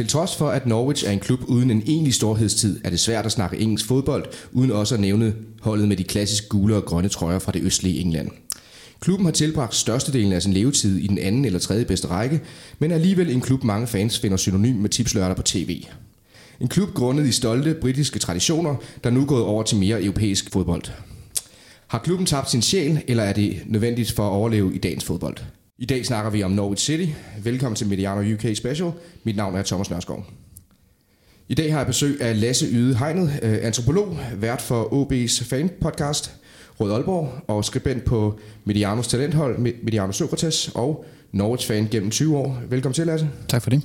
[0.00, 3.26] Til trods for, at Norwich er en klub uden en egentlig storhedstid, er det svært
[3.26, 7.08] at snakke engelsk fodbold, uden også at nævne holdet med de klassiske gule og grønne
[7.08, 8.30] trøjer fra det østlige England.
[9.00, 12.40] Klubben har tilbragt størstedelen af sin levetid i den anden eller tredje bedste række,
[12.78, 15.84] men er alligevel en klub, mange fans finder synonym med tipslørdag på tv.
[16.60, 20.52] En klub grundet i stolte britiske traditioner, der nu er gået over til mere europæisk
[20.52, 20.84] fodbold.
[21.86, 25.36] Har klubben tabt sin sjæl, eller er det nødvendigt for at overleve i dagens fodbold?
[25.80, 27.12] I dag snakker vi om Norwich City.
[27.42, 28.92] Velkommen til Mediano UK Special.
[29.24, 30.26] Mit navn er Thomas Nørskov.
[31.48, 36.32] I dag har jeg besøg af Lasse Yde Hegnet, øh, antropolog, vært for OB's fanpodcast
[36.80, 42.62] Rød Aalborg og skribent på Medianos talenthold, Mediano Sokrates og Norwich-fan gennem 20 år.
[42.68, 43.28] Velkommen til, Lasse.
[43.48, 43.82] Tak for det.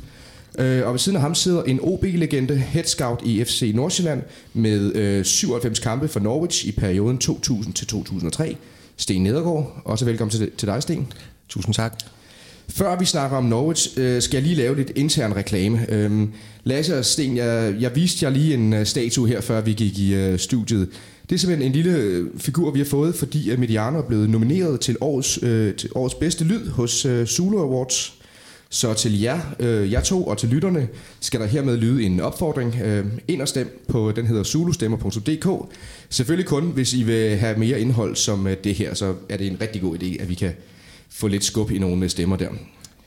[0.60, 4.22] Øh, og ved siden af ham sidder en OB-legende, head scout i FC Nordsjælland,
[4.54, 8.56] med øh, 97 kampe for Norwich i perioden 2000-2003.
[8.98, 11.08] Sten Nedergaard, også velkommen til, til dig, Sten.
[11.50, 11.94] Tusind tak.
[12.70, 15.86] Før vi snakker om Norwich, øh, skal jeg lige lave lidt intern reklame.
[15.90, 16.32] Øhm,
[16.64, 20.00] Lasse og Sten, jeg, jeg viste jer lige en uh, statue her, før vi gik
[20.00, 20.90] i uh, studiet.
[21.30, 24.30] Det er simpelthen en lille øh, figur, vi har fået, fordi at Mediano er blevet
[24.30, 28.14] nomineret til årets, øh, til årets bedste lyd hos øh, Zulu Awards.
[28.70, 30.88] Så til jer, øh, jer to og til lytterne,
[31.20, 32.76] skal der hermed lyde en opfordring.
[32.84, 35.72] Øh, ind og stem på, den hedder zulustemmer.dk.
[36.10, 39.48] Selvfølgelig kun, hvis I vil have mere indhold som øh, det her, så er det
[39.48, 40.52] en rigtig god idé, at vi kan
[41.10, 42.50] få lidt skub i nogle stemmer der.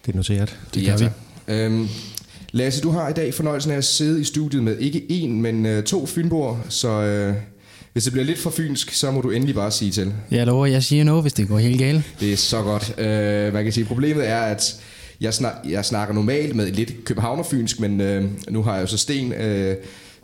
[0.06, 0.58] Det er noteret.
[0.74, 1.08] Det ja, vi.
[1.48, 1.88] Øhm,
[2.52, 5.66] Lasse, du har i dag fornøjelsen af at sidde i studiet med ikke én, men
[5.66, 7.34] øh, to fynboer, så øh,
[7.92, 10.12] hvis det bliver lidt for fynsk, så må du endelig bare sige til.
[10.30, 12.02] Jeg lover, jeg siger noget, hvis det går helt galt.
[12.20, 12.98] Det er så godt.
[12.98, 14.80] Øh, man kan sige, problemet er, at
[15.20, 18.98] jeg, snak, jeg snakker normalt med lidt københavnerfynsk, men øh, nu har jeg jo så
[18.98, 19.76] Sten, øh,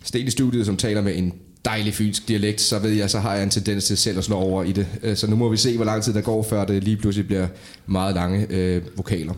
[0.05, 1.33] Sten i studiet, som taler med en
[1.65, 4.37] dejlig fynsk dialekt, så ved jeg, så har jeg en tendens til selv at slå
[4.37, 4.87] over i det.
[5.03, 7.27] Øh, så nu må vi se, hvor lang tid der går, før det lige pludselig
[7.27, 7.47] bliver
[7.87, 9.35] meget lange øh, vokaler.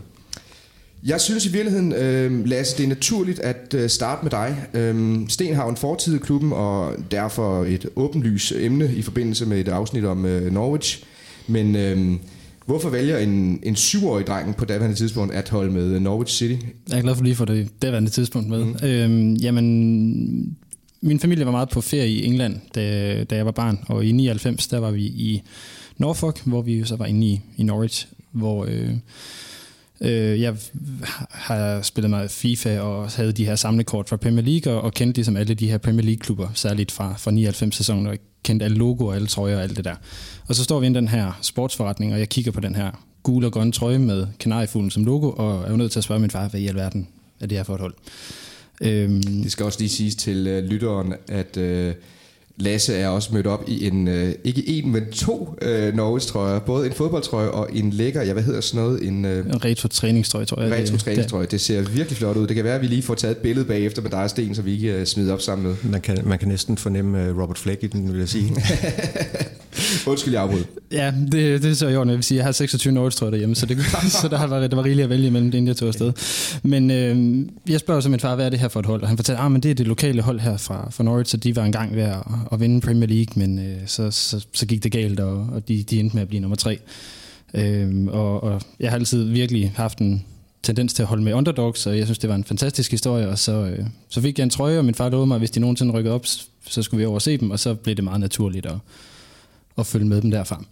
[1.03, 4.57] Jeg synes i virkeligheden, øh, Lasse, det er naturligt at øh, starte med dig.
[4.73, 9.59] Øh, Sten har en fortid i klubben, og derfor et åbenlys emne i forbindelse med
[9.59, 11.03] et afsnit om øh, Norwich.
[11.47, 12.13] Men øh,
[12.65, 16.65] hvorfor vælger en, en syvårig dreng på daværende tidspunkt at holde med Norwich City?
[16.89, 18.65] Jeg er glad for lige for det daværende tidspunkt med.
[18.65, 18.75] Mm.
[18.83, 20.57] Øh, jamen,
[21.01, 24.11] min familie var meget på ferie i England, da, da jeg var barn, og i
[24.11, 25.41] 99, der var vi i
[25.97, 28.65] Norfolk, hvor vi så var inde i, i Norwich, hvor...
[28.65, 28.93] Øh,
[30.01, 30.55] Øh, jeg
[31.29, 35.17] har spillet meget FIFA og havde de her samlekort fra Premier League og, og kendte
[35.17, 39.27] ligesom alle de her Premier League-klubber, særligt fra, fra 99-sæsonen, og kendte alle logoer, alle
[39.27, 39.95] trøjer og alt det der.
[40.47, 42.91] Og så står vi i den her sportsforretning, og jeg kigger på den her
[43.23, 46.21] gule og grønne trøje med kanariefuglen som logo, og er jo nødt til at spørge
[46.21, 47.07] min far, hvad i alverden
[47.39, 47.93] er det her for et hold?
[48.81, 51.57] Øhm, det skal også lige siges til øh, lytteren, at...
[51.57, 51.95] øh,
[52.59, 56.59] Lasse er også mødt op i en, øh, ikke en, men to øh, Norges trøjer.
[56.59, 59.07] Både en fodboldtrøje og en lækker, jeg hvad hedder sådan noget?
[59.07, 60.71] En, øh, en retro træningstrøje, tror jeg.
[60.71, 61.45] Retro træningstrøje.
[61.45, 62.47] Det ser virkelig flot ud.
[62.47, 64.55] Det kan være, at vi lige får taget et billede bagefter med dig og Sten,
[64.55, 65.75] så vi ikke uh, smider op sammen med.
[65.91, 68.55] Man kan, man kan næsten fornemme uh, Robert Fleck i den, vil jeg sige.
[70.07, 70.63] Undskyld, jeg afbrød.
[70.91, 72.09] Ja, det, det er så i orden.
[72.09, 73.77] Jeg vil sige, jeg har 26 Norges trøjer derhjemme, så, det,
[74.21, 76.13] så der, har været, der var rigeligt at vælge mellem det, inden jeg tog afsted.
[76.63, 79.01] Men øh, jeg spørger så min far, hvad er det her for et hold?
[79.01, 81.37] Og han fortæller, at ah, det er det lokale hold her fra, fra Norwich, så
[81.37, 82.17] de var engang ved at,
[82.51, 85.83] at vinde Premier League, men øh, så, så, så gik det galt, og, og de,
[85.83, 86.79] de endte med at blive nummer tre.
[87.53, 90.25] Øh, og, og jeg har altid virkelig haft en
[90.63, 93.39] tendens til at holde med underdogs, og jeg synes, det var en fantastisk historie, og
[93.39, 95.59] så, øh, så fik jeg en trøje, og min far lovede mig, at hvis de
[95.59, 96.25] nogensinde rykkede op,
[96.67, 98.77] så skulle vi over se dem, og så blev det meget naturligt at,
[99.77, 100.63] at følge med dem derfra.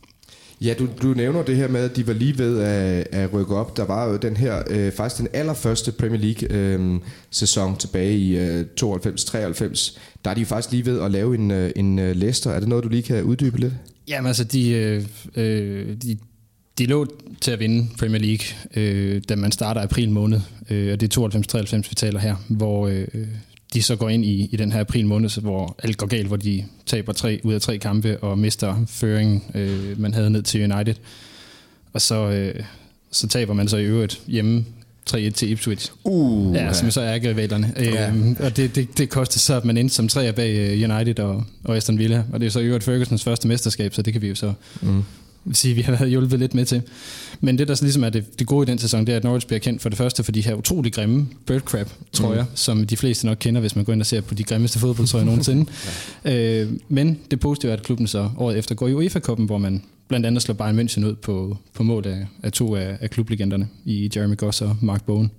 [0.62, 3.56] Ja, du, du nævner det her med, at de var lige ved at, at rykke
[3.56, 3.78] op.
[3.78, 8.38] Der var jo den her, øh, faktisk den allerførste Premier League-sæson øhm, øh, tilbage i
[8.38, 10.00] øh, 92-93.
[10.26, 12.52] Der er de faktisk lige ved at lave en, øh, en øh, Leicester.
[12.52, 13.74] Er det noget, du lige kan uddybe lidt?
[14.08, 15.04] Jamen altså, de, øh,
[15.36, 16.18] øh, de,
[16.78, 17.08] de lå
[17.42, 18.46] til at vinde Premier League,
[18.76, 20.42] øh, da man starter april måned.
[20.70, 23.08] Øh, og det er 92-93, vi taler her, hvor øh,
[23.74, 26.38] de så går ind i, i den her april måned, hvor alt går galt, hvor
[26.38, 30.74] de taber tre ud af tre kampe og mister føringen, øh, man havde ned til
[30.74, 30.96] United.
[31.94, 32.64] Og så, øh,
[33.12, 34.66] så taber man så i øvrigt hjemme
[35.12, 35.92] 3-1 til Ipswich.
[36.04, 37.74] Uh, ja, som så er rivalerne.
[37.78, 38.08] Ja.
[38.10, 41.20] Øhm, og det, det, det kostede så, at man endte som tre bag øh, United
[41.20, 42.24] og, og Aston Villa.
[42.34, 44.54] Og det er så i øvrigt Fergusons første mesterskab, så det kan vi jo så
[44.82, 45.04] mm.
[45.54, 46.82] sige, vi har været hjulpet lidt med til.
[47.42, 49.48] Men det, der ligesom er det, det gode i den sæson, det er, at Norwich
[49.48, 52.50] bliver kendt for det første for de her utrolig grimme birdcrab trøjer, mm.
[52.56, 55.26] som de fleste nok kender, hvis man går ind og ser på de grimmeste fodboldtrøjer
[55.26, 55.72] nogensinde.
[56.26, 56.62] ja.
[56.62, 59.84] øh, men det positive er, at klubben så året efter går i UEFA-koppen, hvor man
[60.08, 63.68] blandt andet slår Bayern München ud på, på mål af, af to af, af klublegenderne
[63.86, 65.32] i Jeremy Goss og Mark Bowen.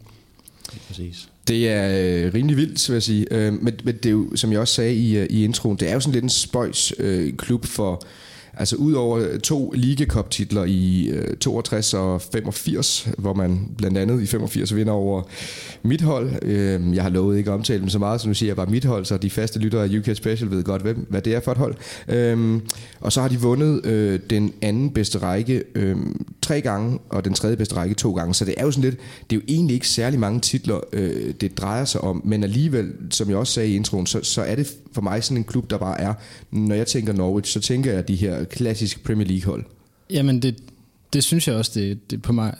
[0.89, 1.29] Præcis.
[1.49, 1.89] Det er
[2.27, 3.27] øh, rimelig vildt, vil jeg sige.
[3.31, 5.91] Øh, men, men det er jo, som jeg også sagde i, øh, i introen, det
[5.91, 8.03] er jo sådan lidt en spøjs øh, klub for
[8.59, 13.99] Altså ud over øh, to Liga titler i øh, 62 og 85, hvor man blandt
[13.99, 15.23] andet i 85 vinder over
[15.83, 16.31] mit hold.
[16.43, 18.67] Øh, jeg har lovet ikke at omtale dem så meget, som du siger jeg var
[18.67, 21.41] mit hold, så de faste lyttere af UK Special ved godt, hvem, hvad det er
[21.41, 21.75] for et hold.
[22.09, 22.61] Øh,
[23.01, 25.97] og så har de vundet øh, den anden bedste række øh,
[26.47, 28.35] tre gange, og den tredje bedste række to gange.
[28.35, 29.01] Så det er jo sådan lidt,
[29.31, 32.93] det er jo egentlig ikke særlig mange titler, øh, det drejer sig om, men alligevel,
[33.11, 35.71] som jeg også sagde i introen, så, så er det for mig sådan en klub,
[35.71, 36.15] der bare er,
[36.51, 39.65] når jeg tænker Norwich, så tænker jeg de her klassiske Premier League hold.
[40.11, 40.59] Jamen, det,
[41.13, 42.55] det synes jeg også, det, det på mig...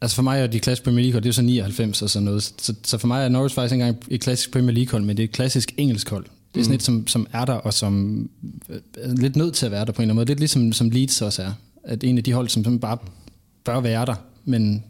[0.00, 2.10] Altså for mig er de klassiske Premier League hold, det er jo så 99 og
[2.10, 2.42] sådan noget.
[2.42, 5.16] Så, så for mig er Norwich faktisk ikke engang et klassisk Premier League hold, men
[5.16, 6.24] det er et klassisk engelsk hold.
[6.54, 6.74] Det er sådan mm.
[6.74, 8.28] et, som, som er der, og som
[8.98, 10.26] er lidt nødt til at være der på en eller anden måde.
[10.26, 11.52] Lidt ligesom som Leeds også er.
[11.84, 12.98] At en af de hold, som, som bare
[13.64, 14.14] bør være der,
[14.44, 14.84] men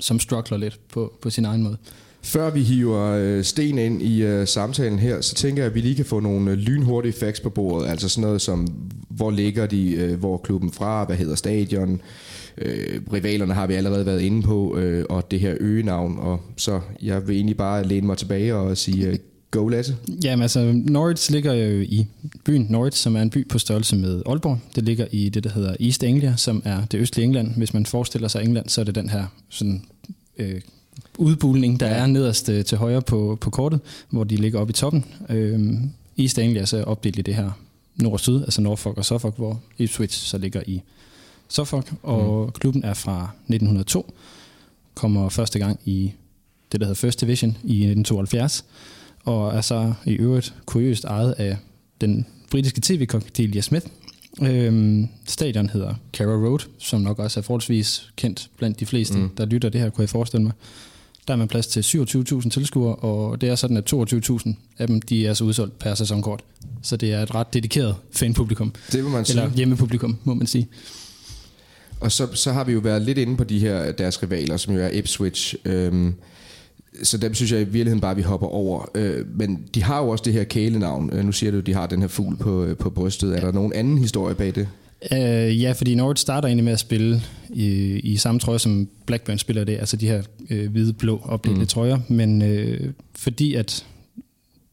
[0.00, 1.76] som struggler lidt på, på sin egen måde.
[2.22, 5.80] Før vi hiver øh, sten ind i øh, samtalen her, så tænker jeg, at vi
[5.80, 7.88] lige kan få nogle øh, lynhurtige facts på bordet.
[7.88, 8.66] Altså sådan noget som,
[9.08, 12.00] hvor ligger de, uh, hvor klubben fra, hvad hedder stadion,
[12.58, 16.18] uh, rivalerne har vi allerede været inde på, og det her øgenavn.
[16.18, 19.18] Og så jeg vil egentlig bare læne mig tilbage og sige,
[19.54, 19.96] go Lasse.
[20.24, 22.06] Jamen altså, Norwich ligger jo i
[22.44, 24.58] byen Norwich, som er en by på størrelse med Aalborg.
[24.74, 27.54] Det ligger i det, der hedder East Anglia, som er det østlige England.
[27.56, 29.82] Hvis man forestiller sig England, så er det den her sådan,
[30.38, 30.60] øh,
[31.18, 33.80] udbulning, der er nederst øh, til højre på, på kortet,
[34.10, 35.04] hvor de ligger oppe i toppen.
[35.28, 35.74] Øh,
[36.18, 37.50] East Anglia er så opdelt i det her
[37.96, 40.82] nord og syd, altså Norfolk og Suffolk, hvor Ipswich så ligger i
[41.48, 42.52] Suffolk, og mm.
[42.52, 44.14] klubben er fra 1902,
[44.94, 46.12] kommer første gang i
[46.72, 48.64] det, der hedder First Division i 1972,
[49.24, 51.56] og er så i øvrigt kuriøst ejet af
[52.00, 53.86] den britiske tv-kok Delia Smith.
[54.42, 59.28] Øhm, stadion hedder Carrow Road, som nok også er forholdsvis kendt blandt de fleste, mm.
[59.28, 60.52] der lytter det her, kunne jeg forestille mig.
[61.28, 65.02] Der er man plads til 27.000 tilskuere, og det er sådan, at 22.000 af dem
[65.02, 66.44] de er så udsolgt per sæsonkort.
[66.82, 68.72] Så det er et ret dedikeret fanpublikum.
[68.92, 69.42] Det vil man sige.
[69.42, 70.68] Eller hjemmepublikum, må man sige.
[72.00, 74.74] Og så, så har vi jo været lidt inde på de her deres rivaler, som
[74.74, 75.54] jo er Ipswich.
[75.64, 76.14] Øhm,
[77.02, 78.90] så dem synes jeg i virkeligheden bare, vi hopper over.
[78.94, 81.10] Øh, men de har jo også det her kælenavn.
[81.12, 83.36] Øh, nu siger du, at de har den her fugl på, øh, på brystet.
[83.36, 84.68] Er der nogen anden historie bag det?
[85.12, 87.66] Uh, ja, fordi Norwich starter egentlig med at spille i,
[87.98, 91.66] i samme trøje, som Blackburn spiller det, altså de her uh, hvide-blå opdelte mm.
[91.66, 93.86] trøjer, men uh, fordi at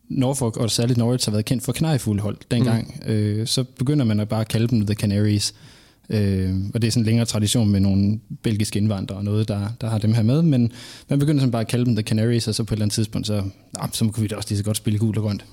[0.09, 3.39] Norfolk og særligt Norwich har været kendt for knejfulde hold dengang, mm.
[3.39, 5.53] uh, så begynder man at bare kalde dem The Canaries.
[5.53, 5.71] Øh,
[6.11, 9.67] Øh, og det er sådan en længere tradition med nogle belgiske indvandrere og noget, der,
[9.81, 10.41] der har dem her med.
[10.41, 10.71] Men
[11.09, 12.93] man begynder sådan bare at kalde dem The Canaries, og så på et eller andet
[12.93, 13.43] tidspunkt, så,
[13.77, 15.45] nah, så kunne vi da også lige så godt spille gul og grønt.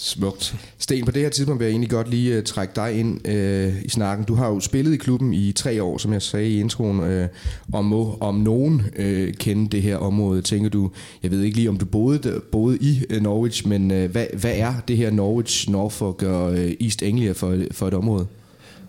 [0.00, 0.56] Smukt.
[0.78, 3.84] Sten, på det her tidspunkt vil jeg egentlig godt lige uh, trække dig ind uh,
[3.84, 4.26] i snakken.
[4.26, 7.28] Du har jo spillet i klubben i tre år, som jeg sagde i introen, uh,
[7.72, 10.42] og må om nogen uh, kende det her område.
[10.42, 10.90] Tænker du,
[11.22, 14.52] jeg ved ikke lige, om du boede, boede i uh, Norwich, men uh, hvad, hvad
[14.54, 18.26] er det her Norwich, Norfolk og uh, East Anglia for, for et område?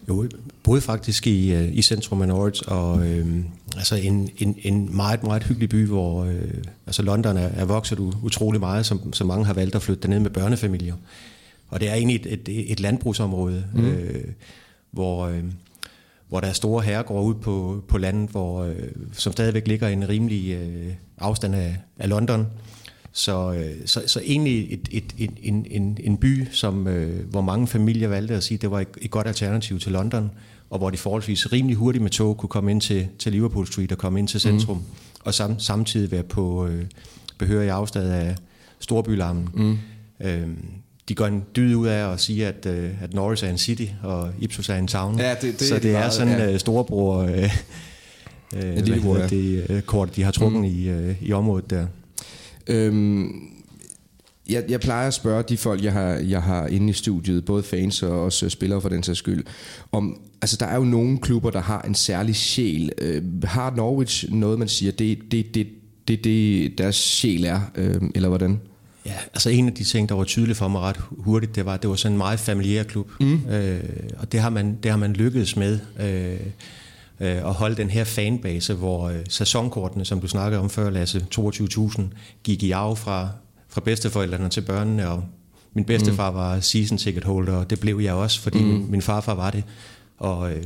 [0.10, 0.28] Jo,
[0.64, 3.44] boede faktisk i, øh, i centrum af Norwich, og øh,
[3.78, 6.54] altså en, en, en meget, meget hyggelig by, hvor øh,
[6.86, 10.20] altså London er, er vokset utrolig meget, som, som mange har valgt at flytte derned
[10.20, 10.96] med børnefamilier.
[11.70, 13.86] Og det er egentlig et, et, et landbrugsområde, mm.
[13.86, 14.24] øh,
[14.92, 15.44] hvor, øh,
[16.30, 18.76] hvor der er store herregårde ud på, på landet, hvor, øh,
[19.14, 22.48] som stadigvæk ligger en rimelig øh, afstand af, af London.
[23.12, 27.42] Så, øh, så, så egentlig et, et, et, en, en, en by, som, øh, hvor
[27.42, 30.32] mange familier valgte at sige, at det var et, et godt alternativ til London,
[30.70, 33.92] og hvor de forholdsvis rimelig hurtigt med tog kunne komme ind til, til Liverpool Street
[33.92, 34.84] og komme ind til centrum, mm.
[35.24, 36.86] og sam, samtidig være på øh,
[37.38, 38.36] behørig afstand af
[38.80, 39.50] storbylarmen.
[39.54, 39.78] Mm.
[40.22, 40.66] Øhm,
[41.10, 43.86] de går en dyd ud af at sige, at, øh, at Norris er en city,
[44.04, 45.20] og Ipsos er en town.
[45.20, 46.54] Ja, det, det så er det er meget, sådan ja.
[46.54, 47.50] uh, storebror øh,
[48.56, 49.28] øh, lillebror, ja.
[49.28, 50.66] det, øh, kort, de har trukket mm.
[50.66, 51.88] i, øh, i området der.
[52.70, 53.50] Øhm,
[54.50, 57.64] jeg, jeg plejer at spørge de folk, jeg har, jeg har inde i studiet, både
[57.64, 59.44] fans og også spillere for den sags skyld,
[59.92, 62.92] om, altså der er jo nogle klubber, der har en særlig sjæl.
[62.98, 65.68] Øh, har Norwich noget, man siger, det det, det,
[66.08, 68.60] det, det deres sjæl er, øh, eller hvordan?
[69.06, 71.74] Ja, altså en af de ting, der var tydeligt for mig ret hurtigt, det var,
[71.74, 73.12] at det var sådan en meget familiær klub.
[73.20, 73.46] Mm.
[73.50, 73.84] Øh,
[74.18, 75.80] og det har, man, det har man lykkedes med.
[76.00, 76.48] Øh,
[77.20, 81.26] øh, at holde den her fanbase, hvor øh, sæsonkortene, som du snakkede om før, Lasse,
[81.36, 82.02] 22.000,
[82.44, 83.30] gik i arv fra,
[83.70, 85.24] fra bedsteforældrene til børnene, og
[85.74, 86.38] min bedstefar mm.
[86.38, 88.68] var season ticket holder, og det blev jeg også, fordi mm.
[88.68, 89.64] min, min farfar var det.
[90.18, 90.64] Og, øh,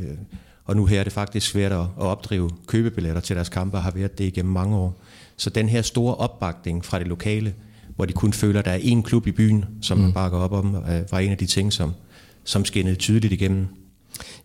[0.66, 3.84] og nu her er det faktisk svært at, at opdrive købebilletter til deres kampe, og
[3.84, 4.96] har været det igennem mange år.
[5.38, 7.54] Så den her store opbakning fra det lokale,
[7.96, 10.04] hvor de kun føler, at der er én klub i byen, som mm.
[10.04, 11.94] man bakker op om, øh, var en af de ting, som,
[12.44, 13.68] som skinnede tydeligt igennem.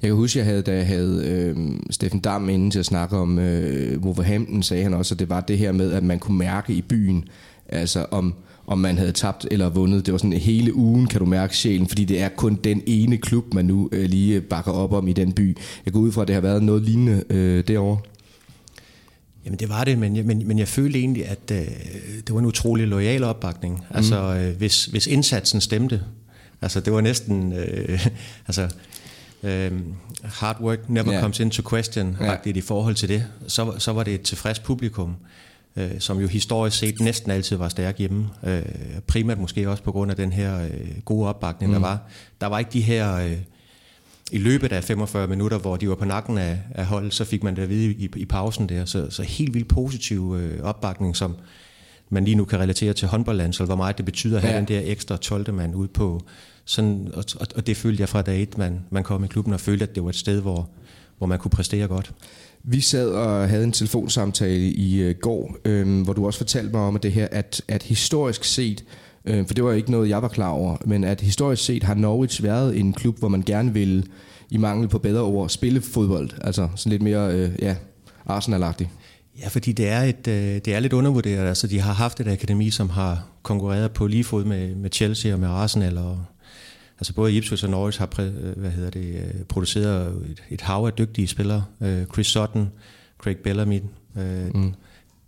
[0.03, 1.57] Jeg kan huske, jeg havde, da jeg havde øh,
[1.91, 5.41] Steffen Dam inde til at snakke om øh, Wolverhampton, sagde han også, at det var
[5.41, 7.25] det her med, at man kunne mærke i byen,
[7.69, 8.35] altså om,
[8.67, 10.07] om man havde tabt eller vundet.
[10.07, 13.17] Det var sådan hele ugen, kan du mærke sjælen, fordi det er kun den ene
[13.17, 15.57] klub, man nu øh, lige bakker op om i den by.
[15.85, 17.99] Jeg går ud fra, at det har været noget lignende øh, derovre.
[19.45, 21.67] Jamen det var det, men jeg, men, men jeg følte egentlig, at øh,
[22.27, 23.75] det var en utrolig lojal opbakning.
[23.75, 23.97] Mm.
[23.97, 26.01] Altså øh, hvis, hvis indsatsen stemte,
[26.63, 28.07] altså det var næsten, øh,
[28.49, 28.69] altså
[29.43, 29.73] øh,
[30.25, 31.23] hard work never yeah.
[31.23, 32.39] comes into question, yeah.
[32.45, 35.17] i forhold til det, så, så var det et tilfreds publikum,
[35.77, 38.29] øh, som jo historisk set næsten altid var stærk hjemme.
[38.45, 38.63] Øh,
[39.07, 41.81] primært måske også på grund af den her øh, gode opbakning, mm.
[41.81, 41.99] der var.
[42.41, 43.15] Der var ikke de her...
[43.15, 43.37] Øh,
[44.33, 47.43] i løbet af 45 minutter, hvor de var på nakken af, af holdet, så fik
[47.43, 48.85] man det at vide i, i pausen der.
[48.85, 51.37] Så, så helt vildt positiv øh, opbakning, som
[52.11, 54.59] man lige nu kan relatere til håndboldlandshold, hvor meget det betyder at have ja.
[54.59, 55.55] den der ekstra 12.
[55.55, 56.23] mand ud på.
[56.69, 57.25] Sådan, og,
[57.57, 59.95] og, det følte jeg fra dag et, man, man kom i klubben og følte, at
[59.95, 60.71] det var et sted, hvor,
[61.19, 62.13] hvor man kunne præstere godt.
[62.63, 66.81] Vi sad og havde en telefonsamtale i øh, går, øh, hvor du også fortalte mig
[66.81, 68.85] om at det her, at, at historisk set,
[69.25, 71.95] øh, for det var ikke noget, jeg var klar over, men at historisk set har
[71.95, 74.05] Norwich været en klub, hvor man gerne ville,
[74.51, 76.31] i mangel på bedre ord, spille fodbold.
[76.41, 77.77] Altså sådan lidt mere, øh, ja,
[78.27, 78.89] Arsenal-agtigt.
[79.41, 81.49] Ja, fordi det er, et, øh, det er lidt undervurderet.
[81.49, 85.33] Altså, de har haft et akademi, som har konkurreret på lige fod med, med Chelsea
[85.33, 85.99] og med Arsenal.
[85.99, 86.19] Og,
[86.99, 90.61] altså både Ipswich og Norwich har præ, øh, hvad hedder det, øh, produceret et, et
[90.61, 91.65] hav af dygtige spillere.
[92.13, 92.71] Chris Sutton,
[93.19, 93.81] Craig Bellamy,
[94.55, 94.75] mm.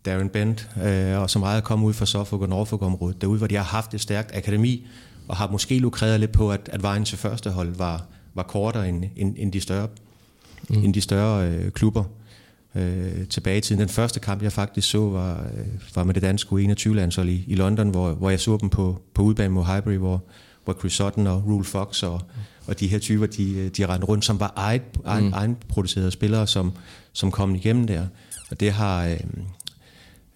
[0.04, 0.68] Darren Bent,
[1.16, 3.20] og som meget er kommet ud fra Suffolk og Norfolk-området.
[3.20, 4.86] Derude, hvor de har haft et stærkt akademi,
[5.30, 8.88] og har måske lukreret lidt på, at, at vejen til første hold var, var kortere
[8.88, 9.88] end, end, end de større,
[10.68, 10.84] mm.
[10.84, 12.04] end de større øh, klubber
[12.74, 13.80] øh, tilbage i tiden.
[13.80, 17.54] Den første kamp, jeg faktisk så, var, øh, var med det danske U21-landshold i, i
[17.54, 20.22] London, hvor, hvor jeg så dem på, på udbane mod Highbury, hvor,
[20.64, 22.22] hvor Chris Sutton og Rule Fox og,
[22.66, 25.32] og de her typer, de, de rendte rundt, som var eget, egen, mm.
[25.32, 26.72] egen producerede spillere, som,
[27.12, 28.06] som kom igennem der.
[28.50, 29.20] Og det har, øh,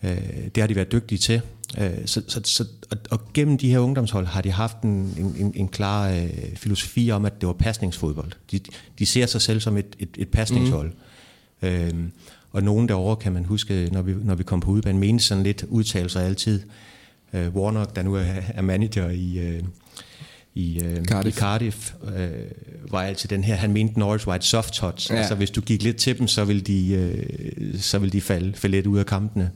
[0.02, 1.40] øh, det har de været dygtige til.
[1.78, 5.52] Øh, så, så, så, og, og gennem de her ungdomshold har de haft en, en,
[5.54, 8.32] en klar øh, filosofi om, at det var pasningsfodbold.
[8.50, 8.60] De,
[8.98, 10.92] de ser sig selv som et, et, et pasningshold.
[11.62, 11.68] Mm.
[11.68, 11.94] Øh,
[12.52, 15.42] og nogen derovre kan man huske, når vi, når vi kom på udbanen, mente sådan
[15.42, 16.62] lidt udtalelser altid.
[17.32, 19.64] Uh, Warnock, der nu er, er manager i, uh,
[20.54, 24.44] i, uh, Cardiff, i Cardiff uh, var altid den her, han mente Norwich var et
[24.44, 25.12] soft touch.
[25.12, 25.16] Ja.
[25.16, 27.12] Altså hvis du gik lidt til dem, så ville de,
[27.72, 29.50] uh, så ville de falde, falde lidt ud af kampene.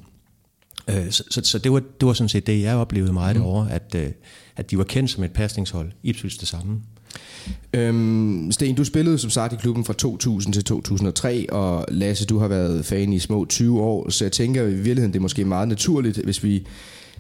[0.88, 3.42] Uh, så, så, så det, var, det var sådan set det, jeg oplevede meget mm.
[3.42, 4.02] derovre, at, uh,
[4.56, 5.92] at de var kendt som et pasningshold.
[6.02, 6.80] Ipswich det samme.
[7.72, 12.38] Øhm, Sten, du spillede som sagt i klubben fra 2000 til 2003, og Lasse, du
[12.38, 15.44] har været fan i små 20 år, så jeg tænker i virkeligheden, det er måske
[15.44, 16.66] meget naturligt, hvis vi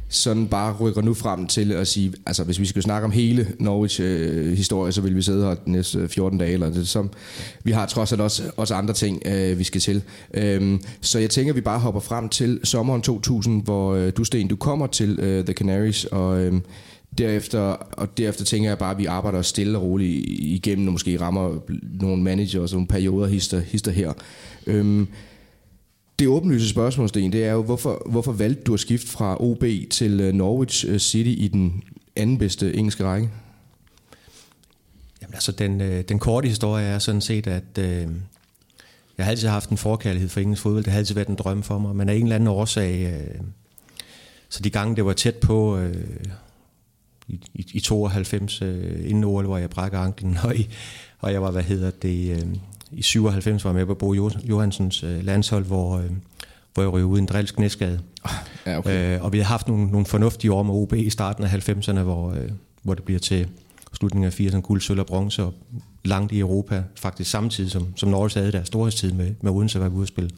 [0.08, 3.46] sådan bare rykker nu frem til at sige, altså hvis vi skal snakke om hele
[3.58, 7.10] Norwich øh, historie, så vil vi sidde her de næste 14 dage, eller det som,
[7.64, 10.02] vi har trods alt også, også andre ting, øh, vi skal til.
[10.34, 14.24] Øhm, så jeg tænker, at vi bare hopper frem til sommeren 2000, hvor øh, du,
[14.24, 16.60] Sten, du kommer til øh, The Canaries, og øh,
[17.18, 17.60] derefter,
[17.92, 21.54] og derefter tænker jeg bare, at vi arbejder stille og roligt igennem, og måske rammer
[22.00, 24.12] nogle manager og nogle perioder hister, hister her.
[24.66, 25.08] Øhm,
[26.18, 29.64] det åbenlyse spørgsmål, Sten, det er jo, hvorfor, hvorfor valgte du at skifte fra OB
[29.90, 31.82] til øh, Norwich øh, City i den
[32.16, 33.30] anden bedste engelske række?
[35.22, 38.08] Jamen altså, den, øh, den korte historie er sådan set, at øh,
[39.18, 40.84] jeg har altid haft en forkærlighed for engelsk fodbold.
[40.84, 43.40] Det har altid været en drøm for mig, men af en eller anden årsag, øh,
[44.48, 46.06] så de gange det var tæt på, øh,
[47.28, 50.68] i, i, i 92 øh, inden OL, hvor jeg brækker anklen, og, i,
[51.18, 52.56] og jeg var, hvad hedder det, øh,
[52.92, 54.14] i 97 var jeg med på Bo
[54.44, 56.10] Johansens øh, landshold, hvor, øh,
[56.74, 58.00] hvor jeg røg ud i en drilsk næstskade.
[58.66, 59.16] Ja, okay.
[59.16, 62.00] øh, og vi har haft nogle, nogle fornuftige år med OB i starten af 90'erne,
[62.00, 62.50] hvor, øh,
[62.82, 63.48] hvor det bliver til
[63.92, 65.54] slutningen af 80'erne guld, sølv og bronze, og
[66.04, 69.88] langt i Europa, faktisk samtidig som, som Norge havde deres storhedstid med, med Odense, var
[69.88, 70.30] ude at spille,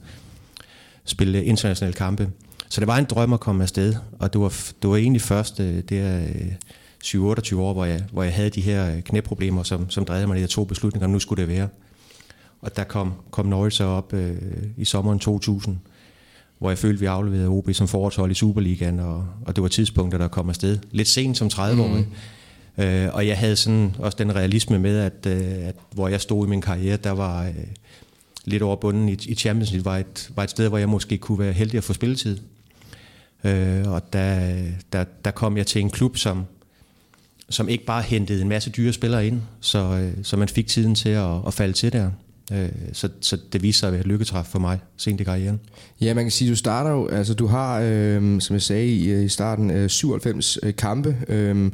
[1.04, 2.30] spille internationale kampe.
[2.68, 4.48] Så det var en drøm at komme afsted, og det var,
[4.82, 6.20] det var egentlig først øh, det er,
[7.04, 10.40] 7-28 år, hvor jeg, hvor jeg havde de her øh, knæproblemer, som, som drejede mig
[10.40, 11.68] her to beslutninger, nu skulle det være.
[12.60, 14.36] Og der kom, kom Norwich så op øh,
[14.76, 15.78] i sommeren 2000,
[16.58, 20.20] hvor jeg følte, vi afleverede OB som forårshold i Superligaen, og, og det var tidspunktet,
[20.20, 20.78] der kom afsted.
[20.90, 22.06] Lidt sent som 30-årig.
[22.76, 22.84] Mm.
[22.84, 26.46] Øh, og jeg havde sådan også den realisme med, at, øh, at hvor jeg stod
[26.46, 27.54] i min karriere, der var øh,
[28.44, 31.18] lidt over bunden i, i Champions League, var et, var et sted, hvor jeg måske
[31.18, 32.38] kunne være heldig at få spilletid.
[33.44, 34.62] Øh, og der,
[34.92, 36.44] der, der kom jeg til en klub, som,
[37.50, 40.94] som ikke bare hentede en masse dyre spillere ind, så, øh, så man fik tiden
[40.94, 42.10] til at, at falde til der.
[42.52, 45.60] Øh, så, så det viser sig at være et lykketræf for mig sent i karrieren.
[46.00, 49.10] Ja, man kan sige, du starter jo, altså du har, øh, som jeg sagde i,
[49.10, 51.70] øh, i starten, øh, 97 øh, kampe, øh,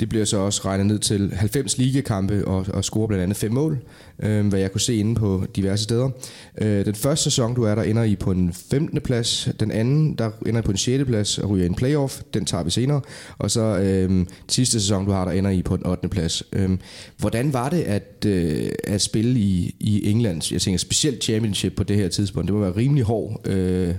[0.00, 3.52] det bliver så også regnet ned til 90 ligekampe og, og scorer blandt andet fem
[3.52, 3.78] mål,
[4.22, 6.10] øh, hvad jeg kunne se inde på diverse steder.
[6.58, 9.00] Øh, den første sæson, du er der, ender I på en 15.
[9.00, 9.48] plads.
[9.60, 11.04] Den anden, der ender I på en 6.
[11.04, 12.20] plads og ryger i en playoff.
[12.34, 13.00] Den tager vi senere.
[13.38, 16.08] Og så øh, sidste sæson, du har der, ender I på en 8.
[16.08, 16.42] plads.
[16.52, 16.78] Øh,
[17.16, 20.52] hvordan var det at, øh, at spille i, i England?
[20.52, 22.46] Jeg tænker specielt championship på det her tidspunkt.
[22.46, 23.94] Det må være rimelig hård øh,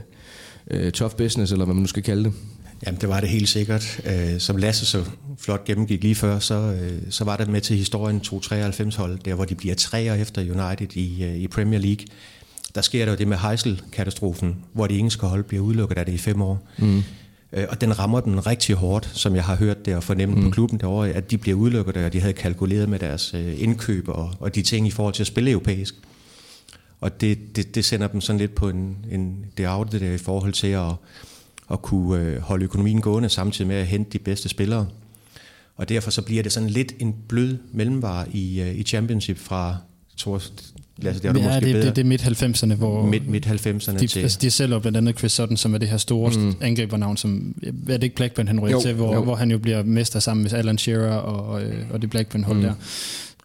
[0.72, 2.34] øh, tough business, eller hvad man nu skal kalde det.
[2.86, 4.02] Jamen, det var det helt sikkert.
[4.06, 5.06] Øh, som Lasse så
[5.40, 9.46] flot gennemgik lige før, så, øh, så var det med til historien 2-93-hold, der hvor
[9.46, 12.06] de bliver træer efter United i, øh, i Premier League.
[12.76, 16.14] Der sker der jo det med Heysel-katastrofen, hvor de engelske hold bliver udelukket af det
[16.14, 16.68] i fem år.
[16.78, 17.04] Mm.
[17.70, 20.44] Og den rammer den rigtig hårdt, som jeg har hørt det og fornemmet mm.
[20.44, 24.32] på klubben derovre, at de bliver udelukket, og de havde kalkuleret med deres indkøb og,
[24.40, 25.96] og de ting i forhold til at spille europæisk.
[27.02, 30.18] Og det, det, det sender dem sådan lidt på en, en det afte der i
[30.18, 30.92] forhold til at
[31.72, 34.88] at kunne øh, holde økonomien gående samtidig med at hente de bedste spillere.
[35.76, 39.78] Og derfor så bliver det sådan lidt en blød mellemvare i, øh, i championship fra
[40.18, 40.42] tror,
[40.98, 44.08] Lasse, det er ja, måske det, det, det er midt-90'erne, hvor midt, midt 90'erne de,
[44.08, 44.20] til.
[44.20, 46.54] Altså, de sælger blandt andet Chris Sutton, som er det her store mm.
[46.62, 49.24] angribernavn, som er det ikke Blackburn, han ryger til, hvor, jo.
[49.24, 52.64] hvor han jo bliver mester sammen med Alan Shearer og, øh, og det Blackburn-hold mm.
[52.64, 52.74] der.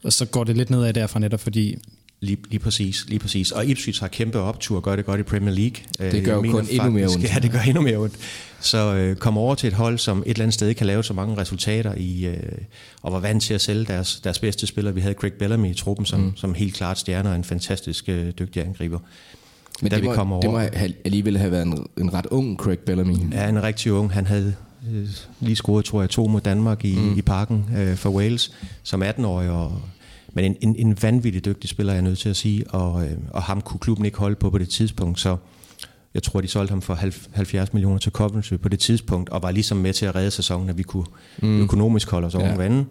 [0.03, 1.79] Og så går det lidt nedad derfra netop, fordi
[2.23, 3.53] Lige, lige præcis, lige præcis.
[3.53, 6.13] Og Ipswich har kæmpe optur og gør det godt i Premier League.
[6.13, 7.25] Det gør jo kun faktisk, endnu mere ondt.
[7.35, 8.15] Ja, det gør endnu mere ondt.
[8.61, 11.15] Så øh, kom over til et hold, som et eller andet sted kan lave så
[11.15, 12.37] mange resultater i, øh,
[13.03, 14.95] og var vant til at sælge deres, deres bedste spillere.
[14.95, 16.37] Vi havde Craig Bellamy i truppen, som, mm.
[16.37, 18.99] som helt klart stjerner og en fantastisk øh, dygtig angriber.
[19.83, 20.59] Men det, vi kom over, det må
[21.05, 23.17] alligevel have været en, en ret ung Craig Bellamy.
[23.33, 24.13] Ja, en rigtig ung.
[24.13, 24.55] Han havde
[24.93, 25.09] øh,
[25.41, 27.19] lige scoret, tror jeg, to mod Danmark i, mm.
[27.19, 29.81] i parken øh, for Wales som 18-årig, og
[30.33, 33.17] men en, en, en vanvittig dygtig spiller, jeg er nødt til at sige, og, øh,
[33.31, 35.37] og ham kunne klubben ikke holde på på det tidspunkt, så
[36.15, 36.95] jeg tror, de solgte ham for
[37.33, 40.69] 70 millioner til Coventry på det tidspunkt, og var ligesom med til at redde sæsonen,
[40.69, 41.07] at vi kunne
[41.43, 41.63] mm.
[41.63, 42.57] økonomisk holde os over ja.
[42.57, 42.87] vandet.